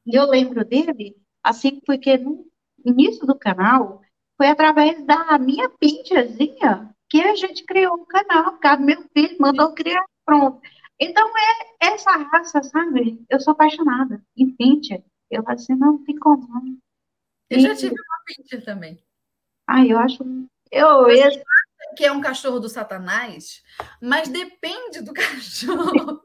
eu 0.07 0.29
lembro 0.29 0.63
dele, 0.63 1.17
assim, 1.43 1.81
porque 1.85 2.17
no 2.17 2.45
início 2.85 3.27
do 3.27 3.35
canal, 3.35 4.01
foi 4.37 4.47
através 4.47 5.03
da 5.05 5.37
minha 5.39 5.69
pinchazinha 5.69 6.93
que 7.09 7.21
a 7.21 7.35
gente 7.35 7.63
criou 7.63 7.95
o 7.95 8.05
canal, 8.05 8.53
por 8.53 8.59
causa 8.59 8.77
do 8.79 8.85
meu 8.85 9.03
filho, 9.13 9.37
mandou 9.39 9.73
criar, 9.73 10.03
pronto. 10.25 10.59
Então, 10.99 11.27
é 11.37 11.87
essa 11.87 12.11
raça, 12.11 12.63
sabe? 12.63 13.23
Eu 13.29 13.39
sou 13.39 13.51
apaixonada 13.51 14.23
em 14.35 14.55
pincher. 14.55 15.03
Eu 15.29 15.43
falo 15.43 15.55
assim, 15.55 15.75
não, 15.75 16.03
tem 16.03 16.17
como. 16.17 16.47
Não. 16.47 16.77
Eu 17.49 17.59
já 17.59 17.75
tive 17.75 17.93
uma 17.93 18.23
pincher 18.25 18.63
também. 18.63 19.03
Ah, 19.67 19.85
eu 19.85 19.97
acho... 19.99 20.23
Eu, 20.71 21.07
esse... 21.09 21.43
que 21.95 22.05
é 22.05 22.11
um 22.11 22.21
cachorro 22.21 22.59
do 22.59 22.69
satanás, 22.69 23.61
mas 24.01 24.27
depende 24.27 25.01
do 25.01 25.13
cachorro. 25.13 26.21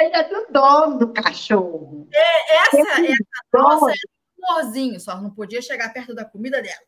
é 0.00 0.22
do 0.24 0.46
dono 0.50 0.98
do 0.98 1.12
cachorro. 1.12 2.08
É, 2.12 2.56
essa, 2.56 2.78
essa 2.78 3.24
nossa 3.52 3.90
é 3.90 3.94
um 3.94 4.13
amorzinho, 4.48 5.00
só 5.00 5.20
não 5.20 5.30
podia 5.30 5.62
chegar 5.62 5.92
perto 5.92 6.14
da 6.14 6.24
comida 6.24 6.62
dela. 6.62 6.82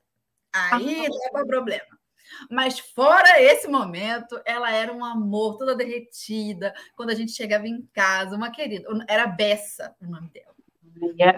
Aí 0.53 1.03
leva 1.03 1.45
o 1.45 1.47
problema. 1.47 1.97
Mas 2.51 2.79
fora 2.79 3.41
esse 3.41 3.69
momento, 3.69 4.41
ela 4.45 4.71
era 4.71 4.93
um 4.93 5.05
amor, 5.05 5.57
toda 5.57 5.77
derretida. 5.77 6.75
Quando 6.97 7.11
a 7.11 7.15
gente 7.15 7.33
chegava 7.33 7.67
em 7.67 7.83
casa, 7.93 8.37
uma 8.37 8.51
querida. 8.51 8.89
Era 9.09 9.27
Bessa 9.27 9.95
o 10.01 10.07
nome 10.07 10.31
dela. 10.31 10.55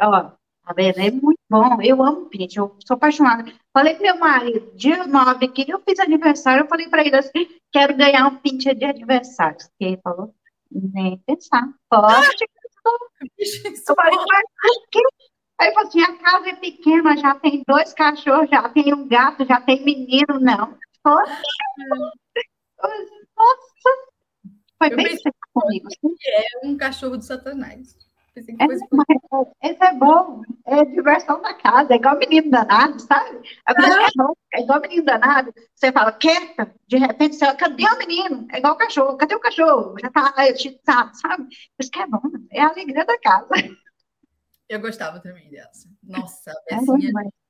Ó, 0.03 0.33
a 0.65 0.75
Bessa 0.75 1.03
é 1.03 1.11
muito 1.11 1.41
bom. 1.49 1.81
Eu 1.83 2.03
amo 2.03 2.27
Pint, 2.27 2.57
eu 2.57 2.77
sou 2.87 2.95
apaixonada. 2.95 3.53
Falei 3.73 3.95
pro 3.95 4.03
meu 4.03 4.19
marido, 4.19 4.73
dia 4.77 5.07
9 5.07 5.49
que 5.49 5.71
eu 5.71 5.81
fiz 5.81 5.99
aniversário, 5.99 6.65
eu 6.65 6.69
falei 6.69 6.89
para 6.89 7.05
ele 7.05 7.17
assim: 7.17 7.49
quero 7.73 7.97
ganhar 7.97 8.27
um 8.27 8.37
Pint 8.37 8.65
de 8.65 8.85
aniversário. 8.85 9.59
E 9.81 9.85
ele 9.85 10.01
falou: 10.03 10.35
nem 10.71 11.19
pensar. 11.19 11.69
Pode. 11.91 12.29
eu 13.39 13.95
falei, 13.95 14.19
Aí 15.61 15.73
falou 15.73 15.89
assim, 15.89 16.01
a 16.03 16.17
casa 16.19 16.51
é 16.51 16.57
pequena, 16.57 17.17
já 17.17 17.35
tem 17.35 17.65
dois 17.67 17.93
cachorros, 17.93 18.49
já 18.49 18.69
tem 18.69 18.95
um 18.95 19.09
gato, 19.09 19.45
já 19.45 19.61
tem 19.61 19.85
menino, 19.85 20.39
não. 20.41 20.79
Nossa, 21.05 21.43
foi 24.79 24.91
bem 24.95 25.17
comigo. 25.53 25.89
É 26.27 26.67
um 26.67 26.77
cachorro 26.77 27.17
do 27.17 27.25
satanás. 27.25 27.97
É, 28.37 29.69
esse 29.69 29.85
é 29.85 29.93
bom, 29.95 30.43
é 30.65 30.85
diversão 30.85 31.43
da 31.43 31.55
casa, 31.55 31.93
é 31.93 31.97
igual 31.97 32.17
menino 32.19 32.51
danado, 32.51 33.01
sabe? 33.01 33.39
É, 33.69 33.73
é, 33.73 34.09
bom, 34.15 34.33
é 34.55 34.61
igual 34.61 34.81
menino 34.81 35.05
danado, 35.05 35.53
você 35.75 35.91
fala, 35.91 36.13
quieta, 36.13 36.73
de 36.87 36.99
repente 36.99 37.35
você 37.35 37.45
fala, 37.45 37.57
cadê 37.57 37.85
o 37.85 37.99
menino? 37.99 38.47
É 38.53 38.59
igual 38.59 38.75
o 38.75 38.79
cachorro, 38.79 39.17
cadê 39.17 39.35
o 39.35 39.41
cachorro? 39.41 39.97
Já 40.01 40.11
tá 40.11 40.33
excitado, 40.47 41.17
sabe? 41.17 41.49
Isso 41.81 41.91
que 41.91 42.01
é 42.01 42.07
bom, 42.07 42.21
é 42.53 42.63
a 42.63 42.69
alegria 42.69 43.05
da 43.05 43.19
casa. 43.19 43.49
Eu 44.69 44.81
gostava 44.81 45.21
também 45.21 45.49
dessa. 45.51 45.89
Nossa, 46.03 46.51
a 46.51 46.77
Bessinha. 46.77 47.11
É 47.25 47.49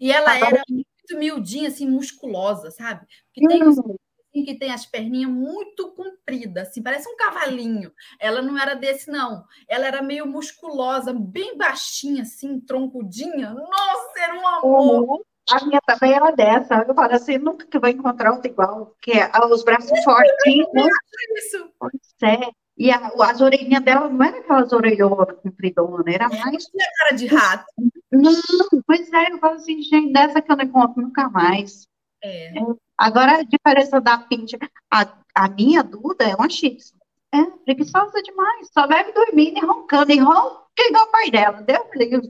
e 0.00 0.12
ela 0.12 0.36
era 0.36 0.62
muito 0.68 0.86
miudinha, 1.16 1.68
assim, 1.68 1.88
musculosa, 1.88 2.70
sabe? 2.70 3.06
Porque 3.32 3.46
tem 3.46 3.62
assim, 3.62 4.44
que 4.44 4.58
tem 4.58 4.72
as 4.72 4.84
perninhas 4.84 5.30
muito 5.30 5.92
compridas, 5.92 6.68
assim, 6.68 6.82
parece 6.82 7.08
um 7.08 7.16
cavalinho. 7.16 7.92
Ela 8.20 8.42
não 8.42 8.58
era 8.58 8.74
desse, 8.74 9.10
não. 9.10 9.44
Ela 9.66 9.86
era 9.86 10.02
meio 10.02 10.26
musculosa, 10.26 11.12
bem 11.12 11.56
baixinha, 11.56 12.22
assim, 12.22 12.60
troncudinha. 12.60 13.50
Nossa, 13.50 14.20
era 14.20 14.34
um 14.34 14.46
amor. 14.46 15.02
Uhum. 15.02 15.22
A 15.50 15.64
minha 15.64 15.80
também 15.80 16.12
era 16.12 16.30
dessa. 16.30 16.84
Eu 16.86 16.94
falo 16.94 17.14
assim, 17.14 17.38
nunca 17.38 17.66
que 17.66 17.78
vai 17.78 17.92
encontrar 17.92 18.32
outra 18.32 18.50
igual, 18.50 18.86
porque 18.86 19.12
os 19.50 19.64
braços 19.64 20.04
fortinhos. 20.04 20.68
Isso. 21.38 21.72
Pois 21.78 21.92
é. 22.22 22.50
E 22.78 22.92
a, 22.92 23.10
as 23.22 23.40
orelhinhas 23.40 23.82
dela 23.82 24.08
não 24.08 24.24
eram 24.24 24.38
aquelas 24.38 24.72
orelhonas 24.72 25.36
compridonas, 25.42 26.06
era 26.06 26.28
mais. 26.28 26.64
Tinha 26.66 26.86
cara 26.98 27.16
de 27.16 27.26
rato. 27.26 27.66
Não, 28.12 28.32
pois 28.86 29.12
é, 29.12 29.32
eu 29.32 29.38
falo 29.38 29.56
assim, 29.56 29.82
gente, 29.82 30.12
dessa 30.12 30.40
que 30.40 30.50
eu 30.50 30.56
não 30.56 30.64
encontro 30.64 31.02
nunca 31.02 31.28
mais. 31.28 31.88
É. 32.22 32.52
Agora, 32.96 33.38
a 33.38 33.42
diferença 33.42 34.00
da 34.00 34.18
Pinty, 34.18 34.56
a, 34.92 35.06
a 35.34 35.48
minha 35.48 35.82
Duda 35.82 36.24
é 36.24 36.36
uma 36.36 36.48
Shih. 36.48 36.78
É, 37.34 37.44
preguiçosa 37.64 38.22
demais. 38.22 38.68
Só 38.72 38.86
deve 38.86 39.12
dormindo 39.12 39.58
e 39.58 39.66
roncando. 39.66 40.12
E 40.12 40.18
ronca 40.18 40.64
igual 40.78 41.04
o 41.04 41.10
pai 41.10 41.30
dela. 41.30 41.62
Deus 41.62 41.86
me 41.94 42.04
livre. 42.04 42.28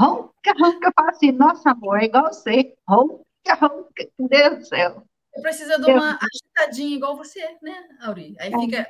Ronca, 0.00 0.52
ronca. 0.58 0.88
Eu 0.88 0.92
falo 0.94 1.10
assim, 1.10 1.32
nossa, 1.32 1.70
amor, 1.70 2.00
é 2.00 2.06
igual 2.06 2.32
você. 2.32 2.74
Ronca, 2.88 3.54
ronca. 3.60 4.08
Deus 4.18 4.58
do 4.58 4.64
céu. 4.66 5.02
Precisa 5.42 5.78
de 5.78 5.90
uma 5.92 6.18
agitadinha 6.18 6.96
igual 6.96 7.16
você, 7.16 7.40
né, 7.62 7.88
Auri? 8.02 8.34
Aí 8.40 8.50
fica, 8.50 8.86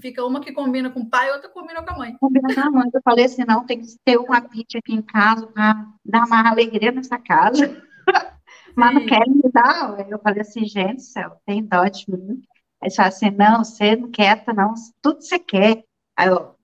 fica 0.00 0.24
uma 0.24 0.40
que 0.40 0.52
combina 0.52 0.90
com 0.90 1.00
o 1.00 1.08
pai, 1.08 1.30
outra 1.32 1.48
combina 1.48 1.82
com 1.82 1.90
a 1.90 1.98
mãe. 1.98 2.16
Combina 2.18 2.54
com 2.54 2.60
a 2.60 2.70
mãe. 2.70 2.90
Eu 2.92 3.00
falei 3.02 3.24
assim, 3.24 3.44
não, 3.46 3.64
tem 3.64 3.80
que 3.80 3.86
ter 4.04 4.16
uma 4.16 4.40
Pinty 4.40 4.78
aqui 4.78 4.94
em 4.94 5.02
casa 5.02 5.46
para 5.46 5.86
dar 6.04 6.24
uma 6.24 6.50
alegria 6.50 6.92
nessa 6.92 7.18
casa. 7.18 7.82
Mas 8.76 8.94
não 8.94 9.06
querem 9.06 9.32
me 9.32 9.50
dar. 9.52 10.08
Eu 10.08 10.18
falei 10.18 10.42
assim, 10.42 10.64
gente, 10.64 11.02
céu, 11.02 11.40
tem 11.46 11.64
dó 11.64 11.84
de 11.86 12.04
mim. 12.08 12.42
Aí 12.82 12.94
fala 12.94 13.08
assim, 13.08 13.30
não, 13.30 13.64
você 13.64 13.96
não 13.96 14.10
quer, 14.10 14.44
não, 14.54 14.74
tudo 15.00 15.22
você 15.22 15.38
quer. 15.38 15.82
Aí 16.16 16.28
eu, 16.28 16.54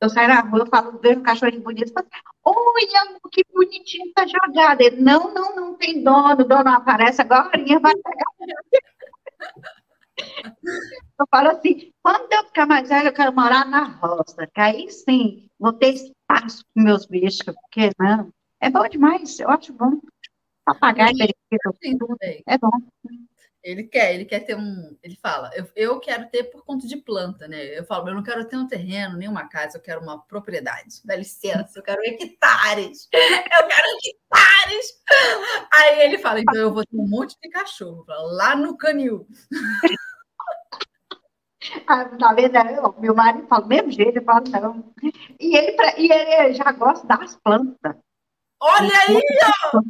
eu 0.00 0.08
saio 0.10 0.28
na 0.28 0.40
rua, 0.40 0.60
eu 0.60 0.66
falo, 0.66 0.98
vejo 1.00 1.20
um 1.20 1.22
cachorrinho 1.22 1.62
bonito, 1.62 1.92
falo, 1.92 2.08
olha, 2.44 3.20
que 3.30 3.44
bonitinho 3.52 4.12
tá 4.12 4.26
jogado. 4.26 4.80
Ele, 4.80 5.00
não, 5.00 5.32
não, 5.32 5.54
não 5.54 5.74
tem 5.74 6.02
dono, 6.02 6.42
o 6.42 6.44
dono 6.44 6.68
aparece 6.70 7.22
agora, 7.22 7.50
vai 7.50 7.94
pegar. 7.94 8.52
Eu 11.18 11.26
falo 11.30 11.48
assim, 11.50 11.92
quando 12.02 12.32
eu 12.32 12.44
ficar 12.44 12.66
mais 12.66 12.88
velha, 12.88 13.08
eu 13.08 13.12
quero 13.12 13.32
morar 13.32 13.64
na 13.64 13.84
roça, 13.84 14.46
que 14.46 14.60
aí 14.60 14.90
sim, 14.90 15.48
vou 15.58 15.72
ter 15.72 15.94
espaço 15.94 16.64
com 16.74 16.82
meus 16.82 17.06
bichos, 17.06 17.44
porque 17.44 17.90
não, 17.98 18.32
é 18.60 18.70
bom 18.70 18.88
demais, 18.88 19.38
eu 19.38 19.48
acho 19.50 19.72
bom. 19.72 20.00
Papagaio, 20.64 21.16
periquito, 21.16 22.16
é 22.46 22.58
bom. 22.58 22.70
Ele 23.62 23.84
quer, 23.84 24.12
ele 24.12 24.24
quer 24.24 24.40
ter 24.40 24.56
um. 24.56 24.96
Ele 25.02 25.16
fala, 25.22 25.48
eu, 25.54 25.68
eu 25.76 26.00
quero 26.00 26.28
ter 26.28 26.44
por 26.44 26.64
conta 26.64 26.84
de 26.84 26.96
planta, 26.96 27.46
né? 27.46 27.78
Eu 27.78 27.84
falo, 27.84 28.08
eu 28.08 28.14
não 28.14 28.22
quero 28.22 28.44
ter 28.44 28.56
um 28.56 28.66
terreno, 28.66 29.16
nem 29.16 29.28
uma 29.28 29.48
casa, 29.48 29.78
eu 29.78 29.82
quero 29.82 30.00
uma 30.00 30.20
propriedade. 30.20 31.00
Dá 31.04 31.14
licença, 31.14 31.78
eu 31.78 31.82
quero 31.82 32.02
hectares. 32.02 33.08
Eu 33.12 33.68
quero 33.68 33.88
hectares. 34.04 35.02
Aí 35.72 36.00
ele 36.00 36.18
fala, 36.18 36.40
então 36.40 36.56
eu 36.56 36.74
vou 36.74 36.84
ter 36.84 36.96
um 36.96 37.06
monte 37.06 37.36
de 37.40 37.48
cachorro 37.50 38.04
lá 38.08 38.56
no 38.56 38.76
canil. 38.76 39.28
Ah, 41.86 42.04
na 42.18 42.32
verdade, 42.32 42.74
meu 42.98 43.14
marido 43.14 43.46
fala 43.46 43.62
do 43.62 43.68
mesmo 43.68 43.90
jeito, 43.90 44.18
eu 44.18 44.24
falo, 44.24 44.44
não. 44.50 44.92
E 45.38 45.56
ele, 45.56 45.76
e 45.98 46.12
ele 46.12 46.54
já 46.54 46.72
gosta 46.72 47.06
das 47.06 47.36
plantas. 47.36 47.96
Olha 48.60 48.90
aí, 49.08 49.22
ó! 49.74 49.80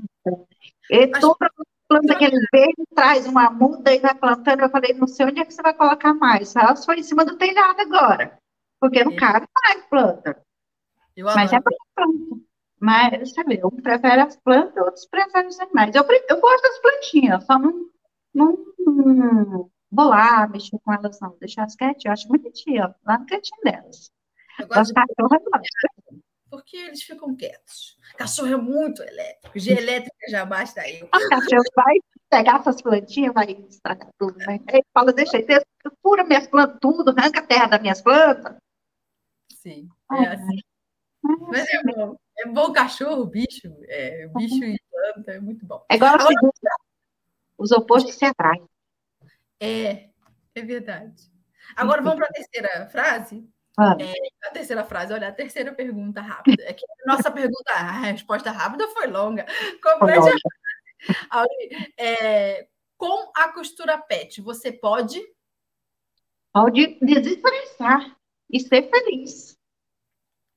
Ele 0.91 1.13
toda 1.21 1.51
planta 1.89 2.15
que 2.17 2.25
ele 2.25 2.47
ele 2.53 2.87
traz 2.95 3.27
uma 3.27 3.51
muda 3.51 3.95
e 3.95 4.01
vai 4.01 4.15
plantando. 4.15 4.61
Eu 4.61 4.71
falei, 4.71 4.95
não 4.95 5.07
sei 5.07 5.27
onde 5.27 5.41
é 5.41 5.45
que 5.45 5.53
você 5.53 5.63
vai 5.63 5.75
colocar 5.75 6.15
mais. 6.15 6.55
Ela 6.57 6.77
foi 6.77 7.01
em 7.01 7.03
cima 7.03 7.25
do 7.25 7.37
telhado 7.37 7.81
agora. 7.81 8.39
Porque 8.81 9.05
não 9.05 9.13
é. 9.13 9.17
cabe 9.17 9.47
mais 9.63 9.85
planta. 9.87 10.43
Eu 11.17 11.27
Mas 11.27 11.53
é 11.53 11.61
planta. 11.61 12.43
Mas, 12.81 13.33
sabe, 13.33 13.61
um 13.65 13.71
prefere 13.71 14.23
as 14.23 14.37
plantas, 14.37 14.85
outros 14.85 15.07
preferem 15.07 15.49
os 15.49 15.61
animais. 15.61 15.95
Eu, 15.95 16.05
eu 16.29 16.41
gosto 16.41 16.63
das 16.63 16.79
plantinhas, 16.81 17.45
só 17.45 17.57
não, 17.57 17.87
não, 18.35 19.71
lá 19.93 20.49
mexer 20.49 20.79
com 20.85 20.93
elas, 20.93 21.19
não. 21.21 21.37
Deixar 21.39 21.65
as 21.65 21.77
quietinhas, 21.77 22.05
eu 22.05 22.13
acho 22.13 22.29
bonitinha, 22.29 22.95
lá 23.05 23.19
no 23.19 23.27
cantinho 23.27 23.61
delas. 23.63 24.11
Das 24.69 24.93
cachorras, 24.93 25.43
porque 26.53 26.77
eles 26.77 27.03
ficam 27.03 27.35
quietos. 27.35 27.97
Cachorro 28.19 28.53
é 28.53 28.57
muito 28.57 29.03
elétrico, 29.03 29.59
de 29.59 29.73
elétrica 29.73 30.15
já 30.29 30.45
basta 30.45 30.83
aí. 30.83 31.03
O 31.03 31.09
cachorro 31.09 31.63
vai 31.75 31.95
pegar 32.29 32.61
essas 32.61 32.83
plantinhas, 32.83 33.33
vai 33.33 33.53
estragar 33.69 34.11
tudo, 34.19 34.37
né? 34.37 34.61
Ele 34.69 34.85
fala, 34.93 35.15
deixa 35.15 35.39
aí, 35.39 35.47
fura 36.03 36.25
minhas 36.25 36.47
plantas 36.47 36.77
tudo, 36.79 37.09
arranca 37.09 37.41
a 37.41 37.47
terra 37.47 37.67
das 37.69 37.81
minhas 37.81 38.03
plantas. 38.03 38.57
Sim, 39.51 39.89
é 40.13 40.27
assim. 40.27 40.59
Mas 41.23 41.67
é 41.73 41.83
bom. 41.85 42.17
É 42.39 42.47
bom 42.49 42.73
cachorro, 42.73 43.25
bicho, 43.25 43.75
é, 43.85 44.27
bicho 44.35 44.63
e 44.63 44.79
planta, 44.91 45.33
é 45.33 45.41
muito 45.41 45.65
bom. 45.65 45.83
É 45.91 45.97
igual 45.97 46.15
Agora, 46.15 46.29
os 47.57 47.73
opostos 47.73 48.15
se 48.15 48.27
atraem. 48.27 48.63
É, 49.63 50.09
é 50.57 50.63
verdade. 50.63 51.31
Agora 51.77 52.03
vamos 52.03 52.19
para 52.19 52.27
a 52.27 52.33
terceira 52.33 52.89
frase? 52.89 53.49
Ah. 53.79 53.97
É, 53.99 54.49
a 54.49 54.51
terceira 54.51 54.85
frase, 54.85 55.13
olha, 55.13 55.29
a 55.29 55.33
terceira 55.33 55.73
pergunta 55.73 56.21
rápida. 56.21 56.65
É 56.65 56.73
que 56.73 56.85
nossa 57.07 57.31
pergunta, 57.31 57.73
a 57.73 58.01
resposta 58.01 58.51
rápida 58.51 58.89
foi 58.89 59.07
longa. 59.07 59.47
Complete 59.81 60.43
a 61.31 61.45
é, 61.97 62.67
com 62.97 63.31
a 63.37 63.49
costura 63.53 63.99
PET, 63.99 64.41
você 64.41 64.73
pode? 64.73 65.21
Pode 66.53 66.99
desestressar 67.01 68.17
e 68.51 68.61
ser 68.61 68.91
feliz. 68.91 69.57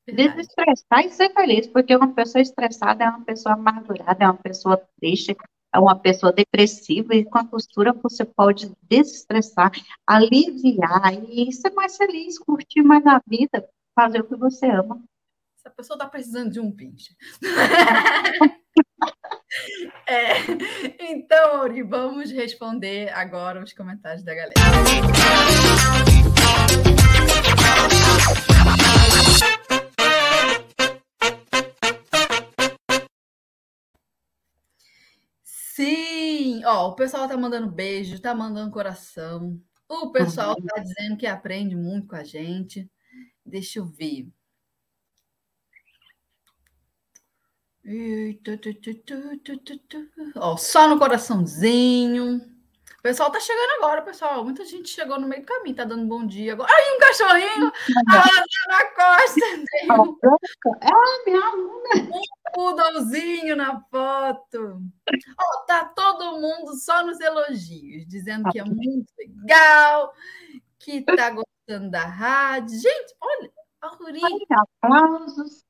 Verdade. 0.05 0.37
Desestressar 0.37 1.05
e 1.05 1.09
ser 1.09 1.33
feliz, 1.33 1.67
porque 1.67 1.95
uma 1.95 2.13
pessoa 2.13 2.41
estressada 2.41 3.03
é 3.03 3.09
uma 3.09 3.23
pessoa 3.23 3.53
amargurada, 3.53 4.23
é 4.23 4.27
uma 4.27 4.37
pessoa 4.37 4.77
triste, 4.99 5.35
uma 5.79 5.97
pessoa 5.97 6.31
depressiva 6.31 7.15
e 7.15 7.25
com 7.25 7.37
a 7.37 7.45
costura 7.45 7.93
você 7.93 8.25
pode 8.25 8.71
desestressar, 8.83 9.71
aliviar 10.05 11.13
e 11.29 11.51
ser 11.51 11.71
mais 11.71 11.97
feliz, 11.97 12.39
curtir 12.39 12.81
mais 12.81 13.05
a 13.05 13.21
vida, 13.27 13.67
fazer 13.93 14.21
o 14.21 14.27
que 14.27 14.35
você 14.35 14.67
ama. 14.67 15.01
Essa 15.57 15.69
pessoa 15.75 15.95
está 15.95 16.07
precisando 16.07 16.51
de 16.51 16.59
um 16.59 16.71
pinche. 16.71 17.15
é, 20.07 20.33
então, 20.99 21.61
Ori, 21.61 21.81
vamos 21.81 22.31
responder 22.31 23.11
agora 23.13 23.63
os 23.63 23.73
comentários 23.73 24.23
da 24.23 24.35
galera. 24.35 24.53
Sim! 35.75 36.63
Ó, 36.63 36.87
o 36.87 36.95
pessoal 36.95 37.27
tá 37.27 37.35
mandando 37.35 37.69
beijo, 37.69 38.21
tá 38.21 38.33
mandando 38.33 38.71
coração. 38.71 39.61
O 39.89 40.09
pessoal 40.09 40.55
tá 40.55 40.81
dizendo 40.81 41.17
que 41.17 41.27
aprende 41.27 41.75
muito 41.75 42.07
com 42.07 42.15
a 42.15 42.23
gente. 42.23 42.89
Deixa 43.45 43.79
eu 43.79 43.85
ver. 43.85 44.25
Ó, 50.37 50.55
só 50.55 50.87
no 50.87 50.97
coraçãozinho. 50.97 52.54
O 53.05 53.07
pessoal 53.07 53.29
tá 53.29 53.39
chegando 53.39 53.83
agora, 53.83 54.01
pessoal. 54.01 54.43
Muita 54.43 54.65
gente 54.65 54.89
chegou 54.89 55.19
no 55.19 55.27
meio 55.27 55.43
do 55.43 55.45
caminho, 55.45 55.75
tá 55.75 55.83
dando 55.83 56.07
bom 56.07 56.25
dia 56.25 56.53
agora. 56.53 56.71
Ai, 56.73 56.95
um 56.95 56.99
cachorrinho! 56.99 57.71
A 58.09 58.23
na 58.67 58.85
costa. 58.95 59.45
É, 60.81 61.29
minha 61.29 61.45
aluna 61.45 62.09
poodlezinho 62.51 63.55
na 63.55 63.79
foto. 63.91 64.81
Oh, 65.39 65.65
tá 65.67 65.85
todo 65.85 66.41
mundo 66.41 66.73
só 66.79 67.05
nos 67.05 67.19
elogios, 67.19 68.07
dizendo 68.07 68.49
que 68.49 68.57
é 68.57 68.63
muito 68.63 69.13
legal, 69.19 70.11
que 70.79 71.03
tá 71.03 71.29
gostando 71.29 71.91
da 71.91 72.07
rádio. 72.07 72.79
Gente, 72.79 73.15
olha, 73.21 73.51
a 73.81 73.87
Ruri. 73.89 74.21
Aplausos. 74.81 75.63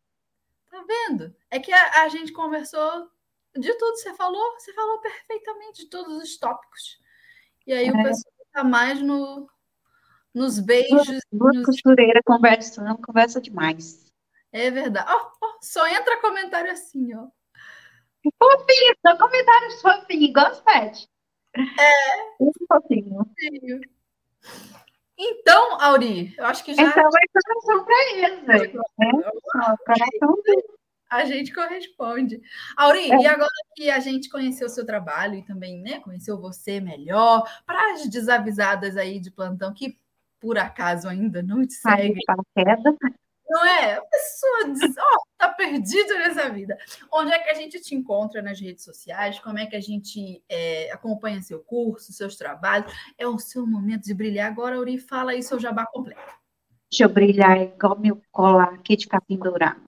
Tá 0.72 0.82
vendo? 0.88 1.36
É 1.52 1.60
que 1.60 1.74
a, 1.74 2.04
a, 2.04 2.08
gente 2.08 2.32
conversou 2.32 3.10
de 3.58 3.74
tudo. 3.74 3.98
Você 3.98 4.14
falou, 4.14 4.54
você 4.58 4.72
falou 4.72 5.00
perfeitamente 5.00 5.84
de 5.84 5.90
todos 5.90 6.24
os 6.24 6.38
tópicos. 6.38 7.04
E 7.66 7.74
aí 7.74 7.88
é. 7.88 7.92
o 7.92 8.04
pessoal 8.04 8.34
tá 8.54 8.64
mais 8.64 9.02
no, 9.02 9.48
nos 10.34 10.60
beijos. 10.60 11.20
Duas 11.32 11.56
nos... 11.56 11.66
costureira 11.66 12.22
conversando, 12.26 13.02
conversa 13.02 13.42
demais. 13.42 14.06
É 14.52 14.70
verdade. 14.72 15.10
Oh, 15.12 15.46
oh, 15.46 15.58
só 15.62 15.88
entra 15.88 16.22
comentário 16.22 16.72
assim, 16.72 17.14
ó. 17.16 17.28
Fofinho, 18.42 18.96
só 19.06 19.18
comentário 19.18 19.72
fofinho, 19.82 20.24
igual 20.24 20.52
os 20.52 20.62
pets. 20.62 21.08
É. 21.56 22.44
Muito 22.44 22.66
fofinho. 22.68 23.22
Então, 25.18 25.80
Auri, 25.80 26.34
eu 26.38 26.46
acho 26.46 26.64
que 26.64 26.74
já. 26.74 26.84
Então, 26.84 27.10
vai 27.10 27.22
coração 27.34 27.86
para 27.86 28.12
eles. 28.12 28.44
Né? 28.44 28.68
Coração 29.86 30.36
A 31.10 31.26
gente 31.26 31.54
corresponde. 31.54 32.42
Auri, 32.76 33.12
é. 33.12 33.22
e 33.22 33.28
agora 33.28 33.50
que 33.76 33.90
a 33.90 34.00
gente 34.00 34.30
conheceu 34.30 34.68
o 34.68 34.70
seu 34.70 34.86
trabalho 34.86 35.36
e 35.36 35.44
também 35.44 35.82
né, 35.82 36.00
conheceu 36.00 36.40
você 36.40 36.80
melhor, 36.80 37.44
para 37.66 37.94
as 37.94 38.08
desavisadas 38.10 38.98
aí 38.98 39.20
de 39.20 39.32
plantão 39.32 39.74
que 39.74 39.98
por 40.40 40.58
acaso 40.58 41.08
ainda 41.08 41.42
não 41.42 41.66
te 41.66 41.74
seguem. 41.74 42.18
Não 43.48 43.66
é? 43.66 43.94
A 43.94 44.02
pessoa 44.02 44.74
diz, 44.74 44.98
ó, 44.98 45.02
oh, 45.02 45.24
tá 45.38 45.50
perdido 45.50 46.14
nessa 46.16 46.50
vida. 46.50 46.78
Onde 47.14 47.32
é 47.32 47.40
que 47.40 47.50
a 47.50 47.54
gente 47.54 47.80
te 47.80 47.94
encontra 47.94 48.42
nas 48.42 48.60
redes 48.60 48.84
sociais? 48.84 49.40
Como 49.40 49.60
é 49.60 49.66
que 49.68 49.76
a 49.76 49.82
gente 49.82 50.44
é, 50.50 50.92
acompanha 50.92 51.42
seu 51.42 51.60
curso, 51.60 52.12
seus 52.12 52.36
trabalhos? 52.36 52.92
É 53.18 53.28
o 53.28 53.38
seu 53.38 53.66
momento 53.66 54.06
de 54.06 54.14
brilhar. 54.14 54.52
Agora, 54.52 54.76
Auri, 54.76 54.98
fala 54.98 55.32
aí 55.32 55.44
seu 55.44 55.60
jabá 55.60 55.86
completo. 55.86 56.22
Deixa 56.92 57.04
eu 57.04 57.10
brilhar 57.10 57.62
igual 57.62 58.00
meu 58.00 58.22
colar 58.32 58.74
aqui 58.74 58.96
de 58.96 59.08
capim 59.08 59.38
dourado. 59.38 59.85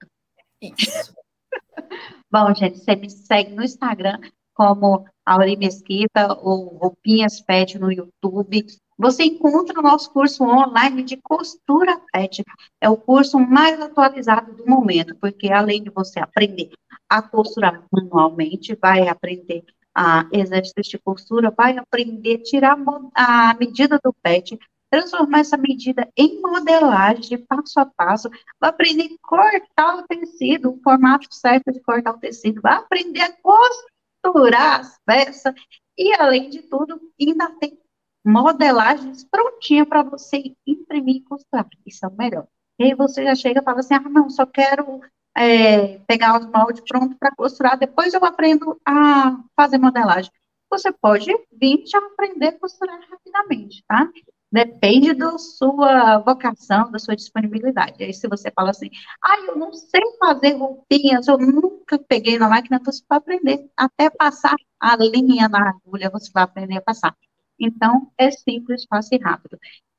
Isso. 0.62 1.14
Bom, 2.32 2.54
gente, 2.54 2.80
você 2.80 2.96
me 2.96 3.10
segue 3.10 3.54
no 3.54 3.64
Instagram 3.64 4.20
como 4.54 5.06
Auri 5.26 5.56
Mesquita 5.56 6.34
ou 6.42 6.78
Roupinhas 6.78 7.40
Pet 7.42 7.78
no 7.78 7.92
YouTube. 7.92 8.66
Você 8.98 9.24
encontra 9.24 9.80
o 9.80 9.84
nosso 9.84 10.12
curso 10.12 10.44
online 10.44 11.04
de 11.04 11.18
costura 11.18 12.02
pet. 12.12 12.44
É 12.82 12.90
o 12.90 12.98
curso 12.98 13.40
mais 13.40 13.80
atualizado 13.80 14.56
do 14.56 14.66
momento, 14.66 15.16
porque 15.22 15.52
além 15.52 15.84
de 15.84 15.92
você 15.92 16.20
aprender 16.20 16.72
a 17.08 17.22
costurar 17.22 17.84
manualmente, 17.92 18.76
vai 18.76 19.08
aprender 19.08 19.64
a 19.94 20.28
exercício 20.32 20.84
de 20.84 21.00
costura, 21.00 21.52
vai 21.56 21.78
aprender 21.78 22.36
a 22.36 22.44
tirar 22.44 22.78
a 23.14 23.54
medida 23.60 24.00
do 24.04 24.14
pet, 24.24 24.58
transformar 24.90 25.40
essa 25.40 25.58
medida 25.58 26.08
em 26.16 26.42
modelagem, 26.42 27.38
passo 27.46 27.80
a 27.80 27.86
passo, 27.86 28.30
vai 28.60 28.70
aprender 28.70 29.06
a 29.06 29.28
cortar 29.28 29.98
o 29.98 30.08
tecido, 30.08 30.72
o 30.72 30.82
formato 30.82 31.28
certo 31.32 31.72
de 31.72 31.80
cortar 31.82 32.16
o 32.16 32.20
tecido, 32.20 32.62
vai 32.62 32.76
aprender 32.76 33.22
a 33.22 33.34
costurar 33.34 34.82
as 34.82 35.00
peças, 35.06 35.54
e 35.98 36.14
além 36.14 36.50
de 36.50 36.62
tudo, 36.64 37.00
ainda 37.20 37.50
tem 37.60 37.78
modelagens 38.26 39.24
prontinha 39.24 39.86
para 39.86 40.04
você 40.04 40.54
imprimir 40.66 41.18
e 41.18 41.24
costurar. 41.24 41.68
Isso 41.86 42.06
é 42.06 42.10
o 42.10 42.16
melhor. 42.16 42.48
E 42.80 42.84
aí 42.86 42.94
você 42.94 43.24
já 43.24 43.34
chega 43.36 43.62
e 43.62 43.64
fala 43.64 43.80
assim, 43.80 43.96
ah, 43.96 44.00
não, 44.02 44.30
só 44.30 44.46
quero 44.46 45.02
é, 45.36 46.00
pegar 46.00 46.40
os 46.40 46.46
moldes 46.48 46.84
prontos 46.88 47.18
para 47.18 47.36
costurar, 47.36 47.78
depois 47.78 48.14
eu 48.14 48.24
aprendo 48.24 48.80
a 48.86 49.40
fazer 49.56 49.78
modelagem. 49.78 50.32
Você 50.70 50.92
pode 50.92 51.32
vir 51.54 51.86
já 51.88 52.00
aprender 52.00 52.48
a 52.48 52.60
costurar 52.60 53.00
rapidamente, 53.10 53.84
tá? 53.88 54.10
Depende 54.52 55.14
da 55.14 55.38
sua 55.38 56.20
vocação, 56.20 56.90
da 56.90 56.98
sua 57.00 57.16
disponibilidade. 57.16 58.02
Aí, 58.02 58.14
se 58.14 58.28
você 58.30 58.50
fala 58.50 58.70
assim, 58.72 58.90
ah, 59.22 59.40
eu 59.46 59.58
não 59.58 59.74
sei 59.74 60.02
fazer 60.20 60.54
roupinhas, 60.54 61.28
eu 61.28 61.38
nunca 61.38 62.00
peguei 62.00 62.40
na 62.40 62.48
máquina, 62.48 62.80
você 62.84 63.04
vai 63.10 63.18
aprender 63.18 63.70
até 63.76 64.10
passar 64.10 64.56
a 64.80 64.96
linha 64.96 65.50
na 65.50 65.70
agulha, 65.70 66.10
você 66.10 66.32
vai 66.34 66.44
aprender 66.44 66.78
a 66.78 66.82
passar. 66.82 67.14
Então, 67.60 68.10
é 68.18 68.32
simples, 68.32 68.86
fácil 68.90 69.18
e 69.18 69.22
rápido. 69.22 69.58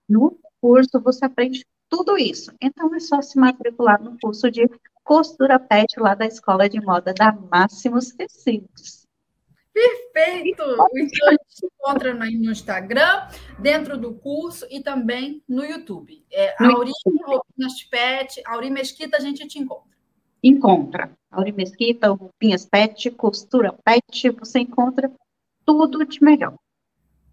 No 0.09 0.39
curso, 0.61 0.99
você 1.03 1.27
aprende 1.27 1.67
tudo 1.89 2.17
isso. 2.17 2.51
Então, 2.61 2.95
é 2.95 3.01
só 3.01 3.21
se 3.21 3.39
matricular 3.39 4.03
no 4.03 4.19
curso 4.19 4.51
de 4.51 4.67
costura 5.05 5.59
pet 5.59 5.99
lá 6.01 6.15
da 6.15 6.27
Escola 6.27 6.69
de 6.69 6.81
Moda 6.81 7.13
da 7.13 7.33
Máximos 7.33 8.13
Tecidos. 8.13 9.08
Perfeito! 9.79 10.63
Então 10.63 11.29
a 11.29 11.31
gente 11.33 11.45
se 11.49 11.67
encontra 11.67 12.13
no 12.13 12.51
Instagram, 12.51 13.29
dentro 13.59 13.97
do 13.97 14.15
curso 14.15 14.67
e 14.71 14.81
também 14.83 15.43
no 15.49 15.65
YouTube. 15.65 16.25
É, 16.33 16.55
Auri 16.65 16.91
Roupinhas 17.25 17.83
Pet, 17.85 18.43
Auri 18.45 18.71
Mesquita, 18.71 19.17
a 19.17 19.21
gente 19.21 19.47
te 19.47 19.59
encontra. 19.59 19.97
Encontra. 20.43 21.13
Auri 21.31 21.53
Mesquita, 21.53 22.09
Roupinhas 22.09 22.67
Pet, 22.67 23.11
Costura 23.13 23.73
Pet, 23.85 24.31
você 24.31 24.61
encontra 24.61 25.13
tudo 25.65 26.05
de 26.05 26.23
melhor. 26.23 26.57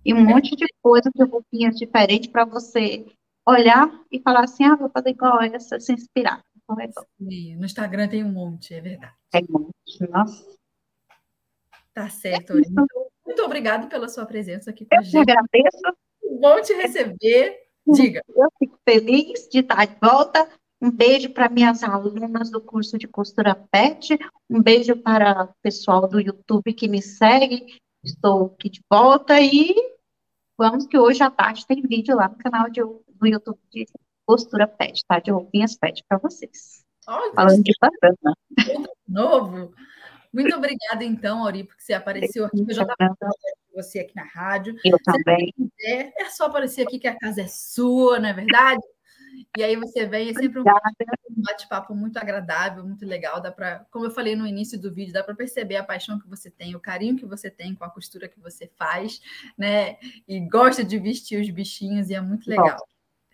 E 0.04 0.14
um 0.14 0.24
monte 0.24 0.56
de 0.56 0.68
coisa 0.84 1.10
de 1.16 1.24
roupinhas 1.24 1.76
diferentes 1.78 2.30
para 2.30 2.46
você 2.46 3.08
olhar 3.48 3.90
e 4.12 4.20
falar 4.20 4.44
assim, 4.44 4.64
ah, 4.64 4.76
vou 4.76 4.90
fazer 4.90 5.10
igual 5.10 5.42
essa, 5.42 5.80
se 5.80 5.94
inspirar. 5.94 6.42
Então 6.56 6.80
é 6.80 6.90
Sim, 7.18 7.56
no 7.56 7.66
Instagram 7.66 8.08
tem 8.08 8.24
um 8.24 8.32
monte, 8.32 8.76
é 8.76 8.82
verdade. 8.82 9.14
Tem 9.32 9.46
um 9.50 9.60
monte, 9.60 10.12
nossa. 10.12 10.55
Tá 11.96 12.10
certo, 12.10 12.58
é 12.58 12.60
então, 12.60 12.86
Muito 13.26 13.42
obrigada 13.42 13.88
pela 13.88 14.10
sua 14.10 14.26
presença 14.26 14.70
aqui 14.70 14.86
com 14.86 14.94
eu 14.94 15.00
a 15.00 15.02
gente. 15.02 15.16
Eu 15.16 15.22
agradeço. 15.22 15.98
Bom 16.42 16.62
te 16.62 16.74
receber. 16.74 17.58
Diga. 17.88 18.22
Eu 18.28 18.50
fico 18.60 18.78
feliz 18.84 19.48
de 19.50 19.60
estar 19.60 19.86
de 19.86 19.96
volta. 20.02 20.46
Um 20.82 20.92
beijo 20.92 21.30
para 21.30 21.48
minhas 21.48 21.84
alunas 21.84 22.52
do 22.52 22.60
curso 22.60 22.98
de 22.98 23.08
costura 23.08 23.56
PET. 23.56 24.20
Um 24.50 24.62
beijo 24.62 24.98
para 24.98 25.46
o 25.46 25.54
pessoal 25.62 26.06
do 26.06 26.20
YouTube 26.20 26.74
que 26.74 26.90
me 26.90 27.02
segue. 27.02 27.78
Estou 28.04 28.48
aqui 28.48 28.70
de 28.70 28.82
volta 28.92 29.40
e 29.40 29.74
vamos 30.58 30.86
que 30.86 30.98
hoje 30.98 31.24
à 31.24 31.32
tarde 31.32 31.66
tem 31.66 31.82
vídeo 31.82 32.18
lá 32.18 32.28
no 32.28 32.38
canal 32.38 32.70
de, 32.70 32.82
do 32.82 33.26
YouTube 33.26 33.58
de 33.72 33.86
costura 34.26 34.68
PET, 34.68 35.00
tá? 35.08 35.20
De 35.20 35.32
roupinhas 35.32 35.78
PET 35.78 36.04
para 36.10 36.18
vocês. 36.18 36.84
Olha, 37.08 37.34
Falando 37.34 37.64
de 37.64 37.72
bacana. 37.80 38.36
Novo. 39.08 39.74
Muito 40.36 40.54
obrigada, 40.54 41.06
então, 41.06 41.46
Auri, 41.46 41.64
porque 41.64 41.82
você 41.82 41.94
apareceu 41.94 42.46
aqui. 42.46 42.60
Eu 42.68 42.76
já 42.76 42.82
estava 42.82 43.16
falando 43.18 43.36
com 43.72 43.82
você 43.82 44.00
aqui 44.00 44.14
na 44.14 44.26
rádio. 44.26 44.76
Eu 44.84 44.98
também. 45.02 45.54
Quiser, 45.56 46.14
é 46.18 46.26
só 46.26 46.48
aparecer 46.48 46.82
aqui 46.82 47.00
que 47.00 47.08
a 47.08 47.18
casa 47.18 47.42
é 47.42 47.48
sua, 47.48 48.20
não 48.20 48.28
é 48.28 48.34
verdade? 48.34 48.82
E 49.58 49.64
aí 49.64 49.78
você 49.78 50.06
vem, 50.06 50.30
é 50.30 50.34
sempre 50.34 50.60
um 50.60 50.64
bate-papo 51.38 51.96
muito 51.96 52.18
agradável, 52.18 52.84
muito 52.84 53.06
legal. 53.06 53.42
Dá 53.42 53.50
para, 53.50 53.86
como 53.90 54.06
eu 54.06 54.12
falei 54.12 54.36
no 54.36 54.46
início 54.46 54.78
do 54.78 54.94
vídeo, 54.94 55.14
dá 55.14 55.24
para 55.24 55.36
perceber 55.36 55.78
a 55.78 55.84
paixão 55.84 56.20
que 56.20 56.28
você 56.28 56.52
tem, 56.52 56.76
o 56.76 56.82
carinho 56.82 57.16
que 57.16 57.26
você 57.26 57.50
tem 57.50 57.74
com 57.74 57.86
a 57.86 57.90
costura 57.90 58.28
que 58.28 58.40
você 58.40 58.70
faz, 58.76 59.22
né? 59.58 59.98
E 60.28 60.42
gosta 60.42 60.84
de 60.84 61.00
vestir 61.00 61.40
os 61.40 61.50
bichinhos, 61.50 62.10
e 62.10 62.14
é 62.14 62.20
muito 62.20 62.50
legal 62.50 62.78
Bom. 62.78 62.86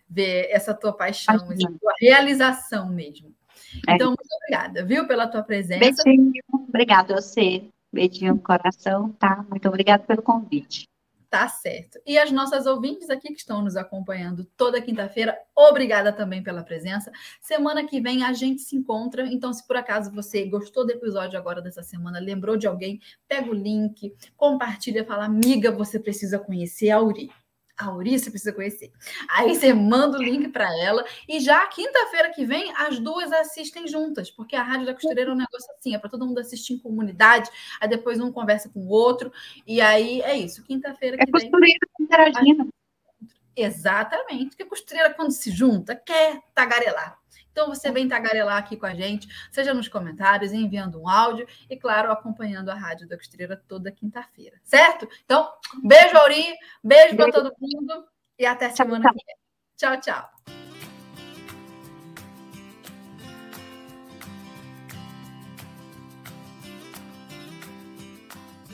ver 0.08 0.48
essa 0.50 0.72
tua 0.72 0.92
paixão, 0.92 1.34
essa 1.34 1.72
tua 1.80 1.94
realização 2.00 2.88
mesmo. 2.88 3.34
É. 3.88 3.94
Então, 3.94 4.08
muito 4.08 4.34
obrigada, 4.36 4.84
viu, 4.84 5.06
pela 5.06 5.26
tua 5.26 5.42
presença. 5.42 6.02
Beijinho, 6.04 6.42
obrigada 6.50 7.14
a 7.14 7.20
você. 7.20 7.64
Beijinho 7.92 8.34
no 8.34 8.40
coração, 8.40 9.10
tá? 9.12 9.44
Muito 9.48 9.68
obrigada 9.68 10.02
pelo 10.04 10.22
convite. 10.22 10.88
Tá 11.32 11.48
certo. 11.48 11.98
E 12.06 12.18
as 12.18 12.30
nossas 12.30 12.66
ouvintes 12.66 13.08
aqui 13.08 13.28
que 13.28 13.40
estão 13.40 13.62
nos 13.62 13.74
acompanhando 13.74 14.44
toda 14.54 14.82
quinta-feira, 14.82 15.34
obrigada 15.56 16.12
também 16.12 16.42
pela 16.42 16.62
presença. 16.62 17.10
Semana 17.40 17.86
que 17.86 18.02
vem 18.02 18.22
a 18.22 18.34
gente 18.34 18.60
se 18.60 18.76
encontra. 18.76 19.26
Então, 19.26 19.50
se 19.50 19.66
por 19.66 19.76
acaso 19.76 20.12
você 20.12 20.44
gostou 20.44 20.84
do 20.84 20.92
episódio 20.92 21.38
agora 21.38 21.62
dessa 21.62 21.82
semana, 21.82 22.20
lembrou 22.20 22.58
de 22.58 22.66
alguém, 22.66 23.00
pega 23.26 23.50
o 23.50 23.54
link, 23.54 24.14
compartilha, 24.36 25.06
fala, 25.06 25.24
amiga, 25.24 25.72
você 25.72 25.98
precisa 25.98 26.38
conhecer 26.38 26.90
a 26.90 27.00
Uri 27.00 27.30
a 27.82 27.86
Aurice 27.86 28.30
precisa 28.30 28.52
conhecer. 28.52 28.92
Aí 29.28 29.54
você 29.54 29.72
manda 29.72 30.18
o 30.18 30.22
link 30.22 30.48
para 30.48 30.68
ela 30.78 31.04
e 31.28 31.40
já 31.40 31.66
quinta-feira 31.66 32.30
que 32.30 32.44
vem 32.44 32.72
as 32.76 32.98
duas 32.98 33.32
assistem 33.32 33.86
juntas, 33.86 34.30
porque 34.30 34.54
a 34.54 34.62
Rádio 34.62 34.86
da 34.86 34.94
Costureira 34.94 35.30
é 35.30 35.34
um 35.34 35.36
negócio 35.36 35.70
assim, 35.78 35.94
é 35.94 35.98
para 35.98 36.10
todo 36.10 36.26
mundo 36.26 36.38
assistir 36.38 36.74
em 36.74 36.78
comunidade, 36.78 37.50
aí 37.80 37.88
depois 37.88 38.20
um 38.20 38.32
conversa 38.32 38.68
com 38.68 38.80
o 38.80 38.88
outro, 38.88 39.32
e 39.66 39.80
aí 39.80 40.20
é 40.22 40.36
isso. 40.36 40.62
Quinta-feira 40.64 41.16
que 41.16 41.22
é 41.22 41.26
vem. 41.26 41.32
Costureira 41.32 41.86
interagindo. 42.00 42.68
Exatamente, 43.54 44.50
porque 44.50 44.62
a 44.62 44.68
costureira, 44.68 45.12
quando 45.12 45.30
se 45.30 45.50
junta, 45.50 45.94
quer 45.94 46.40
tagarelar. 46.54 47.21
Então 47.52 47.68
você 47.68 47.92
vem 47.92 48.08
tagarelar 48.08 48.56
aqui 48.56 48.76
com 48.76 48.86
a 48.86 48.94
gente, 48.94 49.28
seja 49.50 49.72
nos 49.72 49.86
comentários, 49.86 50.52
enviando 50.52 51.00
um 51.00 51.08
áudio 51.08 51.46
e, 51.68 51.76
claro, 51.76 52.10
acompanhando 52.10 52.70
a 52.70 52.74
Rádio 52.74 53.06
da 53.06 53.16
Costureira 53.16 53.62
toda 53.68 53.92
quinta-feira, 53.92 54.58
certo? 54.64 55.06
Então, 55.24 55.48
beijo, 55.84 56.16
Auri, 56.16 56.54
beijo 56.82 57.14
para 57.14 57.30
todo 57.30 57.54
mundo 57.60 58.06
e 58.38 58.46
até 58.46 58.70
semana 58.70 59.08
que 59.12 59.24
vem. 59.24 59.36
Tchau, 59.76 60.00
tchau. 60.00 60.31